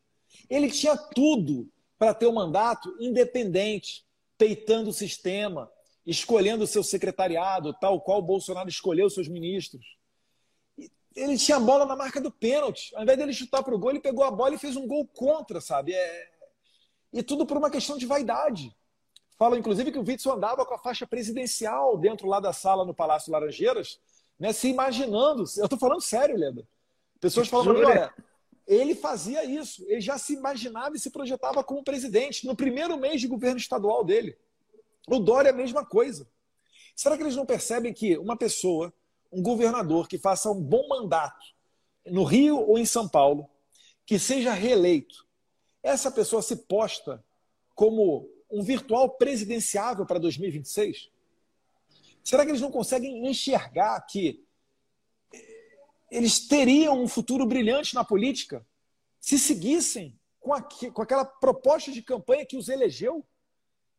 Ele 0.47 0.69
tinha 0.69 0.95
tudo 0.95 1.67
para 1.97 2.13
ter 2.13 2.27
um 2.27 2.33
mandato 2.33 2.95
independente, 2.99 4.05
peitando 4.37 4.91
o 4.91 4.93
sistema, 4.93 5.67
escolhendo 6.05 6.65
o 6.65 6.67
seu 6.67 6.83
secretariado, 6.83 7.73
tal 7.81 7.99
qual 7.99 8.21
Bolsonaro 8.21 8.69
escolheu 8.69 9.09
seus 9.09 9.27
ministros. 9.27 9.97
Ele 11.15 11.39
tinha 11.39 11.57
a 11.57 11.59
bola 11.59 11.87
na 11.87 11.95
marca 11.95 12.21
do 12.21 12.31
pênalti. 12.31 12.95
Ao 12.95 13.01
invés 13.01 13.17
dele 13.17 13.33
chutar 13.33 13.63
para 13.63 13.73
o 13.73 13.79
gol, 13.79 13.89
ele 13.89 13.99
pegou 13.99 14.23
a 14.23 14.29
bola 14.29 14.53
e 14.53 14.59
fez 14.59 14.75
um 14.75 14.85
gol 14.85 15.07
contra, 15.07 15.59
sabe? 15.59 15.95
É... 15.95 16.29
E 17.11 17.23
tudo 17.23 17.47
por 17.47 17.57
uma 17.57 17.71
questão 17.71 17.97
de 17.97 18.05
vaidade. 18.05 18.77
Fala, 19.37 19.57
inclusive, 19.57 19.91
que 19.91 19.99
o 19.99 20.03
Witzel 20.05 20.33
andava 20.33 20.65
com 20.65 20.73
a 20.73 20.79
faixa 20.79 21.05
presidencial 21.05 21.97
dentro 21.97 22.27
lá 22.27 22.39
da 22.39 22.51
sala 22.51 22.83
no 22.83 22.93
Palácio 22.93 23.31
Laranjeiras, 23.31 23.99
né, 24.39 24.51
se 24.51 24.67
imaginando. 24.67 25.43
Eu 25.57 25.65
estou 25.65 25.77
falando 25.77 26.01
sério, 26.01 26.35
Leda. 26.35 26.67
Pessoas 27.19 27.47
falam 27.47 27.75
olha, 27.75 28.13
ele 28.67 28.95
fazia 28.95 29.45
isso, 29.45 29.85
ele 29.87 30.01
já 30.01 30.17
se 30.17 30.33
imaginava 30.33 30.95
e 30.95 30.99
se 30.99 31.09
projetava 31.09 31.63
como 31.63 31.83
presidente 31.83 32.45
no 32.45 32.55
primeiro 32.55 32.97
mês 32.97 33.21
de 33.21 33.27
governo 33.27 33.57
estadual 33.57 34.03
dele. 34.03 34.37
O 35.07 35.19
Dória 35.19 35.49
é 35.49 35.51
a 35.51 35.55
mesma 35.55 35.85
coisa. 35.85 36.27
Será 36.95 37.15
que 37.15 37.23
eles 37.23 37.35
não 37.35 37.45
percebem 37.45 37.93
que 37.93 38.17
uma 38.17 38.35
pessoa, 38.35 38.91
um 39.31 39.41
governador 39.41 40.07
que 40.07 40.17
faça 40.17 40.51
um 40.51 40.61
bom 40.61 40.87
mandato 40.87 41.45
no 42.05 42.23
Rio 42.23 42.59
ou 42.59 42.77
em 42.77 42.85
São 42.85 43.07
Paulo, 43.07 43.49
que 44.05 44.17
seja 44.17 44.51
reeleito, 44.51 45.27
essa 45.83 46.11
pessoa 46.11 46.41
se 46.41 46.55
posta 46.55 47.23
como 47.75 48.27
um 48.49 48.61
virtual 48.63 49.09
presidenciável 49.09 50.05
para 50.05 50.19
2026? 50.19 51.09
Será 52.23 52.43
que 52.43 52.51
eles 52.51 52.61
não 52.61 52.71
conseguem 52.71 53.27
enxergar 53.27 53.99
que 54.01 54.43
eles 56.09 56.47
teriam 56.47 57.01
um 57.01 57.07
futuro 57.07 57.45
brilhante 57.45 57.93
na 57.93 58.03
política 58.03 58.65
se 59.19 59.37
seguissem 59.37 60.17
com, 60.39 60.51
com 60.91 61.01
aquela 61.01 61.25
proposta 61.25 61.91
de 61.91 62.01
campanha 62.01 62.45
que 62.45 62.57
os 62.57 62.69
elegeu? 62.69 63.25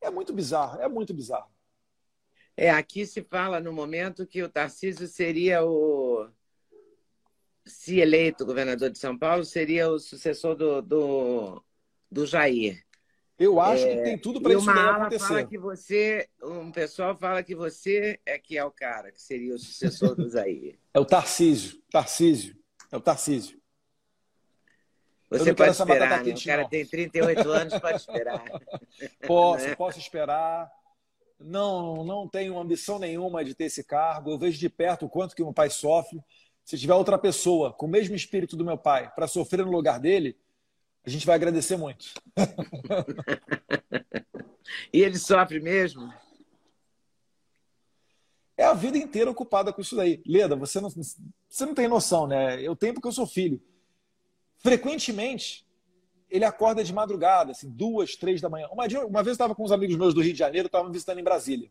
É 0.01 0.11
muito 0.11 0.33
bizarro, 0.33 0.81
é 0.81 0.89
muito 0.89 1.13
bizarro. 1.13 1.51
É, 2.57 2.71
aqui 2.71 3.07
se 3.07 3.23
fala 3.23 3.61
no 3.61 3.73
momento 3.73 4.27
que 4.27 4.43
o 4.43 4.49
Tarcísio 4.49 5.07
seria 5.07 5.65
o. 5.65 6.29
Se 7.65 8.01
eleito 8.01 8.47
governador 8.47 8.91
de 8.91 8.99
São 8.99 9.17
Paulo, 9.17 9.45
seria 9.45 9.91
o 9.91 9.99
sucessor 9.99 10.57
do, 10.57 10.81
do 10.81 11.65
do 12.11 12.27
Jair. 12.27 12.85
Eu 13.39 13.61
acho 13.61 13.87
é, 13.87 13.97
que 13.97 14.03
tem 14.03 14.19
tudo 14.19 14.41
para 14.41 14.53
isso 14.53 14.69
ala 14.69 14.97
acontecer. 14.97 15.29
fala 15.29 15.45
que 15.45 15.57
você, 15.57 16.29
um 16.43 16.73
pessoal 16.73 17.15
fala 17.15 17.43
que 17.43 17.55
você 17.55 18.19
é 18.27 18.37
que 18.37 18.59
é 18.59 18.65
o 18.65 18.71
cara, 18.71 19.13
que 19.13 19.23
seria 19.23 19.55
o 19.55 19.59
sucessor 19.59 20.17
do 20.17 20.29
Jair. 20.31 20.77
É 20.93 20.99
o 20.99 21.05
Tarcísio, 21.05 21.81
Tarcísio, 21.89 22.57
é 22.91 22.97
o 22.97 23.01
Tarcísio. 23.01 23.59
Você 25.31 25.55
pode 25.55 25.71
esperar, 25.71 26.25
né? 26.25 26.33
o 26.33 26.45
cara 26.45 26.63
não. 26.63 26.69
tem 26.69 26.87
38 26.87 27.49
anos, 27.51 27.79
pode 27.79 27.97
esperar. 27.97 28.45
Posso, 29.27 29.67
né? 29.67 29.77
posso 29.77 29.99
esperar. 29.99 30.71
Não, 31.39 32.03
não 32.05 32.27
tenho 32.27 32.59
ambição 32.59 32.99
nenhuma 32.99 33.45
de 33.45 33.55
ter 33.55 33.65
esse 33.65 33.85
cargo. 33.85 34.31
Eu 34.31 34.39
vejo 34.39 34.59
de 34.59 34.69
perto 34.69 35.05
o 35.05 35.09
quanto 35.09 35.37
que 35.37 35.45
meu 35.45 35.53
pai 35.53 35.69
sofre. 35.71 36.19
Se 36.65 36.79
tiver 36.79 36.95
outra 36.95 37.19
pessoa 37.19 37.73
com 37.73 37.87
o 37.87 37.89
mesmo 37.89 38.17
espírito 38.17 38.57
do 38.57 38.65
meu 38.65 38.79
pai 38.79 39.13
para 39.15 39.29
sofrer 39.29 39.65
no 39.65 39.71
lugar 39.71 40.01
dele, 40.01 40.37
a 41.05 41.11
gente 41.11 41.27
vai 41.27 41.37
agradecer 41.37 41.77
muito. 41.77 42.07
e 44.93 45.01
ele 45.01 45.19
sofre 45.19 45.61
mesmo? 45.61 46.13
É 48.57 48.65
a 48.65 48.75
vida 48.75 48.99
inteira 48.99 49.31
ocupada 49.31 49.73
com 49.73 49.81
isso 49.81 49.95
daí. 49.95 50.21
Leda, 50.27 50.57
você 50.57 50.81
não, 50.81 50.91
você 50.91 51.65
não 51.65 51.75
tem 51.75 51.87
noção, 51.87 52.27
né? 52.27 52.61
Eu 52.61 52.75
tenho 52.75 52.93
porque 52.93 53.09
eu 53.09 53.13
sou 53.13 53.27
filho. 53.27 53.63
Frequentemente, 54.59 55.65
ele 56.29 56.45
acorda 56.45 56.83
de 56.83 56.93
madrugada, 56.93 57.53
assim, 57.53 57.71
duas, 57.71 58.17
três 58.17 58.41
da 58.41 58.49
manhã. 58.49 58.69
Uma, 58.73 58.85
uma 59.07 59.23
vez 59.23 59.29
eu 59.29 59.33
estava 59.33 59.55
com 59.55 59.65
uns 59.65 59.73
amigos 59.73 59.97
meus 59.97 60.13
do 60.13 60.21
Rio 60.21 60.33
de 60.33 60.39
Janeiro, 60.39 60.67
estavam 60.67 60.91
visitando 60.91 61.21
em 61.21 61.25
Brasília. 61.25 61.71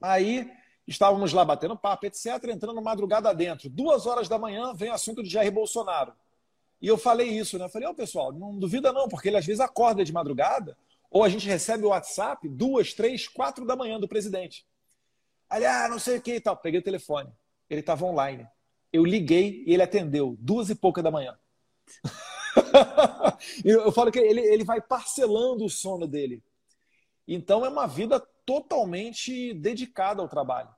Aí 0.00 0.50
estávamos 0.86 1.32
lá 1.32 1.44
batendo 1.44 1.76
papo, 1.76 2.06
etc., 2.06 2.26
entrando 2.48 2.82
madrugada 2.82 3.32
dentro. 3.32 3.70
Duas 3.70 4.04
horas 4.04 4.28
da 4.28 4.38
manhã 4.38 4.74
vem 4.74 4.90
o 4.90 4.94
assunto 4.94 5.22
de 5.22 5.30
Jair 5.30 5.52
Bolsonaro. 5.52 6.12
E 6.82 6.88
eu 6.88 6.98
falei 6.98 7.28
isso, 7.28 7.56
né? 7.58 7.66
Eu 7.66 7.68
falei, 7.68 7.86
ô 7.86 7.92
oh, 7.92 7.94
pessoal, 7.94 8.32
não 8.32 8.58
duvida 8.58 8.92
não, 8.92 9.08
porque 9.08 9.28
ele 9.28 9.36
às 9.36 9.46
vezes 9.46 9.60
acorda 9.60 10.04
de 10.04 10.12
madrugada, 10.12 10.76
ou 11.08 11.22
a 11.22 11.28
gente 11.28 11.46
recebe 11.46 11.84
o 11.84 11.90
WhatsApp 11.90 12.48
duas, 12.48 12.92
três, 12.92 13.28
quatro 13.28 13.64
da 13.64 13.76
manhã 13.76 14.00
do 14.00 14.08
presidente. 14.08 14.66
Aí, 15.48 15.64
ah, 15.64 15.88
não 15.88 16.00
sei 16.00 16.16
o 16.16 16.20
que 16.20 16.34
e 16.34 16.40
tal. 16.40 16.56
Peguei 16.56 16.80
o 16.80 16.82
telefone. 16.82 17.30
Ele 17.70 17.80
estava 17.80 18.04
online. 18.04 18.44
Eu 18.92 19.04
liguei 19.04 19.62
e 19.64 19.72
ele 19.72 19.82
atendeu, 19.82 20.36
duas 20.40 20.70
e 20.70 20.74
pouca 20.74 21.02
da 21.02 21.10
manhã. 21.10 21.38
eu 23.64 23.92
falo 23.92 24.10
que 24.10 24.18
ele, 24.18 24.40
ele 24.40 24.64
vai 24.64 24.80
parcelando 24.80 25.64
o 25.64 25.70
sono 25.70 26.06
dele. 26.06 26.42
Então 27.28 27.64
é 27.64 27.68
uma 27.68 27.86
vida 27.86 28.18
totalmente 28.44 29.54
dedicada 29.54 30.20
ao 30.20 30.28
trabalho. 30.28 30.68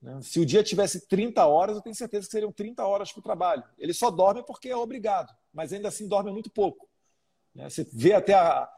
Né? 0.00 0.20
Se 0.22 0.40
o 0.40 0.46
dia 0.46 0.62
tivesse 0.62 1.06
30 1.08 1.44
horas, 1.46 1.76
eu 1.76 1.82
tenho 1.82 1.94
certeza 1.94 2.26
que 2.26 2.32
seriam 2.32 2.52
30 2.52 2.84
horas 2.86 3.12
para 3.12 3.20
o 3.20 3.22
trabalho. 3.22 3.64
Ele 3.78 3.92
só 3.92 4.10
dorme 4.10 4.44
porque 4.46 4.68
é 4.68 4.76
obrigado, 4.76 5.34
mas 5.52 5.72
ainda 5.72 5.88
assim 5.88 6.08
dorme 6.08 6.30
muito 6.30 6.50
pouco. 6.50 6.88
Né? 7.54 7.68
Você 7.68 7.86
vê 7.92 8.12
até 8.12 8.34
a, 8.34 8.68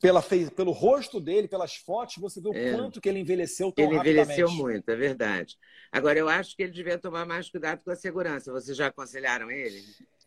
pela, 0.00 0.22
pelo 0.22 0.72
rosto 0.72 1.20
dele, 1.20 1.46
pelas 1.46 1.76
fotos, 1.76 2.16
você 2.16 2.40
vê 2.40 2.48
o 2.48 2.54
é. 2.54 2.72
quanto 2.72 3.00
que 3.00 3.08
ele 3.08 3.20
envelheceu 3.20 3.70
tão 3.70 3.84
Ele 3.84 3.96
envelheceu 3.96 4.50
muito, 4.50 4.88
é 4.88 4.96
verdade. 4.96 5.56
Agora, 5.92 6.18
eu 6.18 6.28
acho 6.28 6.56
que 6.56 6.62
ele 6.62 6.72
devia 6.72 6.98
tomar 6.98 7.26
mais 7.26 7.50
cuidado 7.50 7.84
com 7.84 7.90
a 7.90 7.96
segurança. 7.96 8.52
Vocês 8.52 8.76
já 8.76 8.86
aconselharam 8.86 9.50
ele? 9.50 9.82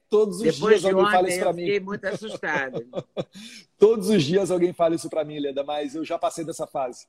Todos 0.10 0.38
os 0.38 0.44
Depois 0.44 0.80
dias 0.80 0.82
de 0.82 0.88
alguém 0.88 1.04
ontem, 1.04 1.12
fala 1.12 1.30
isso 1.30 1.40
para 1.40 1.54
mim. 1.54 1.62
Eu 1.62 1.66
fiquei 1.66 1.80
muito 1.80 2.06
assustada. 2.06 2.86
Todos 3.80 4.10
os 4.10 4.24
dias 4.24 4.52
alguém 4.52 4.72
fala 4.72 4.94
isso 4.94 5.10
para 5.10 5.26
mim, 5.26 5.40
Leda, 5.40 5.64
mas 5.64 5.96
eu 5.96 6.06
já 6.06 6.20
passei 6.20 6.46
dessa 6.46 6.68
fase. 6.68 7.08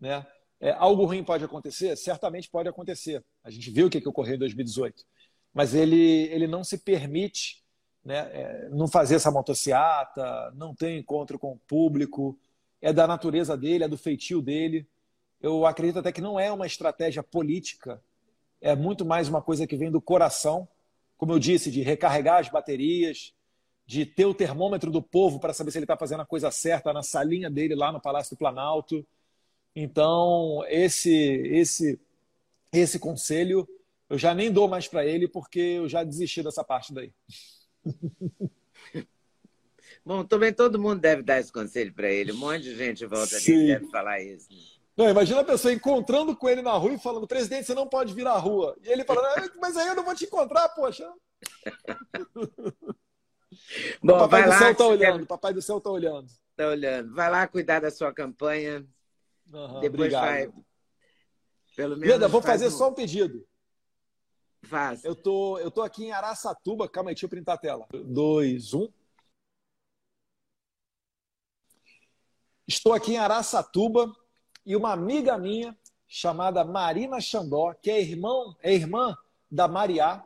Né? 0.00 0.26
É, 0.60 0.70
algo 0.72 1.04
ruim 1.04 1.22
pode 1.22 1.44
acontecer? 1.44 1.96
Certamente 1.96 2.50
pode 2.50 2.68
acontecer. 2.68 3.24
A 3.44 3.50
gente 3.50 3.70
viu 3.70 3.86
o 3.86 3.90
que, 3.90 4.00
que 4.00 4.08
ocorreu 4.08 4.34
em 4.34 4.38
2018. 4.38 5.04
Mas 5.54 5.74
ele, 5.74 6.24
ele 6.30 6.46
não 6.46 6.64
se 6.64 6.78
permite 6.78 7.62
né, 8.04 8.28
é, 8.32 8.68
não 8.70 8.88
fazer 8.88 9.16
essa 9.16 9.30
motociata, 9.30 10.50
não 10.54 10.74
ter 10.74 10.96
encontro 10.96 11.38
com 11.38 11.52
o 11.52 11.58
público. 11.66 12.38
É 12.80 12.92
da 12.92 13.06
natureza 13.06 13.56
dele, 13.56 13.84
é 13.84 13.88
do 13.88 13.98
feitio 13.98 14.40
dele. 14.40 14.86
Eu 15.40 15.66
acredito 15.66 16.00
até 16.00 16.10
que 16.10 16.20
não 16.20 16.38
é 16.38 16.50
uma 16.50 16.66
estratégia 16.66 17.22
política, 17.22 18.02
é 18.60 18.74
muito 18.74 19.04
mais 19.04 19.28
uma 19.28 19.40
coisa 19.40 19.66
que 19.66 19.76
vem 19.76 19.90
do 19.90 20.00
coração. 20.00 20.68
Como 21.16 21.32
eu 21.32 21.38
disse, 21.38 21.70
de 21.70 21.82
recarregar 21.82 22.40
as 22.40 22.48
baterias, 22.48 23.32
de 23.86 24.04
ter 24.04 24.26
o 24.26 24.34
termômetro 24.34 24.90
do 24.90 25.00
povo 25.00 25.38
para 25.38 25.52
saber 25.52 25.70
se 25.70 25.78
ele 25.78 25.84
está 25.84 25.96
fazendo 25.96 26.20
a 26.20 26.26
coisa 26.26 26.50
certa 26.50 26.92
na 26.92 27.02
salinha 27.02 27.48
dele 27.48 27.74
lá 27.74 27.92
no 27.92 28.00
Palácio 28.00 28.36
do 28.36 28.38
Planalto. 28.38 29.06
Então, 29.80 30.64
esse, 30.66 31.12
esse, 31.12 32.00
esse 32.72 32.98
conselho 32.98 33.68
eu 34.10 34.18
já 34.18 34.34
nem 34.34 34.50
dou 34.50 34.66
mais 34.66 34.88
para 34.88 35.06
ele 35.06 35.28
porque 35.28 35.60
eu 35.60 35.88
já 35.88 36.02
desisti 36.02 36.42
dessa 36.42 36.64
parte 36.64 36.92
daí. 36.92 37.12
Bom, 40.04 40.24
também 40.24 40.52
todo 40.52 40.80
mundo 40.80 41.00
deve 41.00 41.22
dar 41.22 41.38
esse 41.38 41.52
conselho 41.52 41.92
para 41.92 42.10
ele. 42.10 42.32
Um 42.32 42.38
monte 42.38 42.62
de 42.62 42.74
gente 42.74 43.06
volta 43.06 43.36
ali 43.36 43.66
deve 43.68 43.86
falar 43.88 44.20
isso. 44.20 44.48
Não, 44.96 45.08
imagina 45.08 45.42
a 45.42 45.44
pessoa 45.44 45.72
encontrando 45.72 46.34
com 46.34 46.48
ele 46.48 46.62
na 46.62 46.72
rua 46.72 46.94
e 46.94 46.98
falando: 46.98 47.28
presidente, 47.28 47.66
você 47.66 47.74
não 47.74 47.86
pode 47.86 48.12
vir 48.12 48.24
na 48.24 48.36
rua. 48.36 48.76
E 48.82 48.88
ele 48.88 49.04
falando: 49.04 49.26
ah, 49.26 49.48
mas 49.60 49.76
aí 49.76 49.86
eu 49.86 49.94
não 49.94 50.04
vou 50.04 50.14
te 50.14 50.24
encontrar, 50.24 50.70
poxa. 50.70 51.08
Bom, 54.02 54.16
o 54.16 54.18
papai 54.18 54.42
do 54.42 54.48
lá, 54.48 54.58
céu 54.58 54.72
está 54.72 54.86
olhando, 54.86 55.22
o 55.22 55.26
papai 55.26 55.54
do 55.54 55.62
céu 55.62 55.78
está 55.78 55.90
olhando. 55.90 56.26
Está 56.50 56.68
olhando. 56.68 57.14
Vai 57.14 57.30
lá 57.30 57.46
cuidar 57.46 57.80
da 57.80 57.90
sua 57.92 58.12
campanha. 58.12 58.84
Uhum, 59.52 59.80
Depois 59.80 60.14
obrigado. 60.14 60.24
vai. 60.24 60.52
Pelo 61.74 61.96
menos. 61.96 62.08
Leda, 62.08 62.28
vou 62.28 62.42
fazer 62.42 62.68
um... 62.68 62.70
só 62.70 62.88
um 62.90 62.94
pedido. 62.94 63.46
Faz. 64.62 65.04
Eu 65.04 65.14
tô, 65.14 65.58
eu 65.58 65.70
tô 65.70 65.82
aqui 65.82 66.06
em 66.06 66.12
Araçatuba. 66.12 66.88
Calma 66.88 67.10
aí, 67.10 67.14
deixa 67.14 67.26
eu 67.26 67.30
printar 67.30 67.54
a 67.54 67.58
tela. 67.58 67.86
Dois, 67.92 68.74
um. 68.74 68.88
Estou 72.66 72.92
aqui 72.92 73.12
em 73.12 73.18
Araçatuba 73.18 74.12
e 74.66 74.76
uma 74.76 74.92
amiga 74.92 75.38
minha 75.38 75.76
chamada 76.06 76.64
Marina 76.64 77.20
Xandó, 77.20 77.72
que 77.74 77.90
é 77.90 78.00
irmão, 78.00 78.54
é 78.62 78.74
irmã 78.74 79.16
da 79.50 79.66
Mariá. 79.66 80.22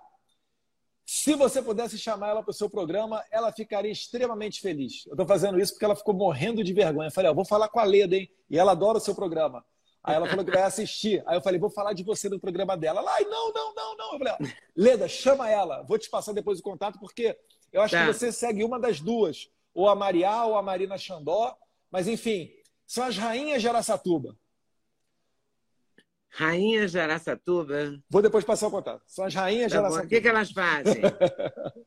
Se 1.04 1.34
você 1.34 1.60
pudesse 1.60 1.98
chamar 1.98 2.28
ela 2.30 2.42
para 2.42 2.50
o 2.50 2.54
seu 2.54 2.70
programa, 2.70 3.24
ela 3.30 3.52
ficaria 3.52 3.90
extremamente 3.90 4.60
feliz. 4.60 5.04
Eu 5.06 5.12
estou 5.12 5.26
fazendo 5.26 5.60
isso 5.60 5.72
porque 5.72 5.84
ela 5.84 5.96
ficou 5.96 6.14
morrendo 6.14 6.62
de 6.62 6.72
vergonha. 6.72 7.08
Eu 7.08 7.12
falei, 7.12 7.30
ó, 7.30 7.34
vou 7.34 7.44
falar 7.44 7.68
com 7.68 7.80
a 7.80 7.84
Leda, 7.84 8.16
hein? 8.16 8.30
E 8.48 8.58
ela 8.58 8.72
adora 8.72 8.98
o 8.98 9.00
seu 9.00 9.14
programa. 9.14 9.64
Aí 10.04 10.16
ela 10.16 10.28
falou 10.28 10.44
que 10.44 10.50
vai 10.50 10.62
assistir. 10.62 11.22
Aí 11.26 11.36
eu 11.36 11.42
falei, 11.42 11.60
vou 11.60 11.70
falar 11.70 11.92
de 11.92 12.02
você 12.02 12.28
no 12.28 12.40
programa 12.40 12.76
dela. 12.76 13.00
Ela, 13.00 13.12
ai, 13.14 13.24
não, 13.24 13.52
não, 13.52 13.74
não, 13.74 13.96
não. 13.96 14.12
Eu 14.14 14.18
falei, 14.18 14.54
Leda, 14.76 15.08
chama 15.08 15.48
ela. 15.48 15.82
Vou 15.82 15.98
te 15.98 16.10
passar 16.10 16.32
depois 16.32 16.58
o 16.58 16.62
contato, 16.62 16.98
porque 16.98 17.36
eu 17.72 17.82
acho 17.82 17.94
tá. 17.94 18.06
que 18.06 18.12
você 18.12 18.32
segue 18.32 18.64
uma 18.64 18.80
das 18.80 19.00
duas. 19.00 19.48
Ou 19.74 19.88
a 19.88 19.94
Mariá 19.94 20.44
ou 20.44 20.56
a 20.56 20.62
Marina 20.62 20.98
Xandó. 20.98 21.56
Mas, 21.90 22.08
enfim, 22.08 22.50
são 22.86 23.04
as 23.04 23.16
rainhas 23.16 23.62
de 23.62 23.68
Araçatuba. 23.68 24.36
Rainhas 26.34 26.92
de 26.92 26.98
Araçatuba? 26.98 27.98
Vou 28.08 28.22
depois 28.22 28.44
passar 28.44 28.68
o 28.68 28.70
contato. 28.70 29.02
São 29.06 29.24
as 29.26 29.34
rainhas 29.34 29.70
tá 29.70 29.78
de 29.78 29.84
Araçatuba. 29.84 30.06
O 30.06 30.08
que, 30.08 30.20
que 30.20 30.28
elas 30.28 30.50
fazem? 30.50 31.02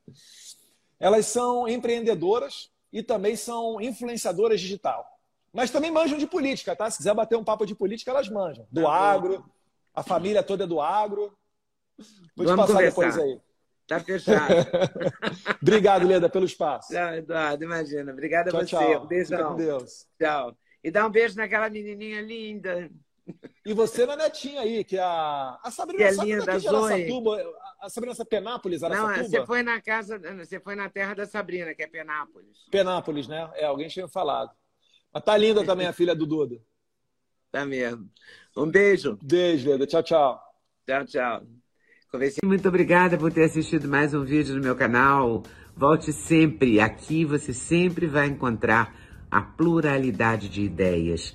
elas 1.00 1.26
são 1.26 1.66
empreendedoras 1.66 2.70
e 2.92 3.02
também 3.02 3.34
são 3.34 3.80
influenciadoras 3.80 4.60
digital. 4.60 5.04
Mas 5.52 5.70
também 5.70 5.90
manjam 5.90 6.16
de 6.16 6.26
política, 6.26 6.76
tá? 6.76 6.88
Se 6.88 6.98
quiser 6.98 7.14
bater 7.14 7.36
um 7.36 7.42
papo 7.42 7.66
de 7.66 7.74
política, 7.74 8.10
elas 8.12 8.28
manjam. 8.28 8.66
Do 8.70 8.82
tá 8.82 8.92
agro, 8.92 9.44
a 9.92 10.02
família 10.02 10.42
toda 10.42 10.64
é 10.64 10.66
do 10.66 10.80
agro. 10.80 11.36
Vou 12.36 12.46
Vamos 12.46 12.52
te 12.52 12.56
passar 12.56 12.72
conversar. 12.72 13.00
depois 13.00 13.18
aí. 13.18 13.40
Tá 13.88 14.00
fechado. 14.00 14.54
Obrigado, 15.62 16.06
Leda, 16.06 16.28
pelo 16.28 16.44
espaço. 16.44 16.92
Tchau, 16.92 17.14
Eduardo, 17.14 17.64
imagina. 17.64 18.12
Obrigada 18.12 18.50
a 18.50 18.52
você. 18.52 18.66
Tchau. 18.66 19.04
Um 19.04 19.06
beijão. 19.06 19.38
Fica 19.38 19.48
com 19.50 19.56
Deus. 19.56 20.06
Tchau. 20.20 20.56
E 20.84 20.90
dá 20.90 21.06
um 21.06 21.10
beijo 21.10 21.36
naquela 21.36 21.68
menininha 21.68 22.20
linda. 22.20 22.90
E 23.64 23.74
você 23.74 24.06
na 24.06 24.16
netinha 24.16 24.60
aí, 24.60 24.84
que 24.84 24.96
é 24.96 25.02
a, 25.02 25.58
a 25.62 25.70
Sabrina, 25.70 25.98
que 25.98 26.20
é 26.20 26.24
linda, 26.24 26.44
da 26.44 26.52
Araçatuba, 26.52 27.54
a 27.80 27.90
Sabrina 27.90 28.12
essa 28.12 28.24
Penápolis, 28.24 28.82
Araçatuba? 28.82 29.16
Não, 29.16 29.24
você 29.24 29.46
foi 29.46 29.62
na 29.62 29.80
casa, 29.80 30.18
você 30.18 30.60
foi 30.60 30.76
na 30.76 30.88
terra 30.88 31.14
da 31.14 31.26
Sabrina, 31.26 31.74
que 31.74 31.82
é 31.82 31.86
Penápolis. 31.88 32.58
Penápolis, 32.70 33.26
né? 33.26 33.50
É, 33.54 33.64
alguém 33.64 33.88
tinha 33.88 34.06
falado. 34.06 34.50
Mas 35.12 35.24
tá 35.24 35.36
linda 35.36 35.64
também 35.64 35.86
a 35.86 35.92
filha 35.92 36.14
do 36.14 36.26
Duda. 36.26 36.56
Tá 37.48 37.64
mesmo. 37.64 38.10
Um 38.54 38.68
beijo. 38.70 39.18
Beijo, 39.22 39.70
Leda. 39.70 39.86
Tchau, 39.86 40.02
tchau. 40.02 40.38
Tchau, 40.84 41.06
tchau. 41.06 41.46
Muito 42.44 42.68
obrigada 42.68 43.16
por 43.16 43.32
ter 43.32 43.44
assistido 43.44 43.88
mais 43.88 44.12
um 44.12 44.24
vídeo 44.24 44.54
no 44.54 44.62
meu 44.62 44.76
canal. 44.76 45.42
Volte 45.74 46.12
sempre. 46.12 46.80
Aqui 46.80 47.24
você 47.24 47.54
sempre 47.54 48.06
vai 48.06 48.26
encontrar 48.26 48.94
a 49.30 49.40
pluralidade 49.42 50.48
de 50.48 50.62
ideias, 50.62 51.34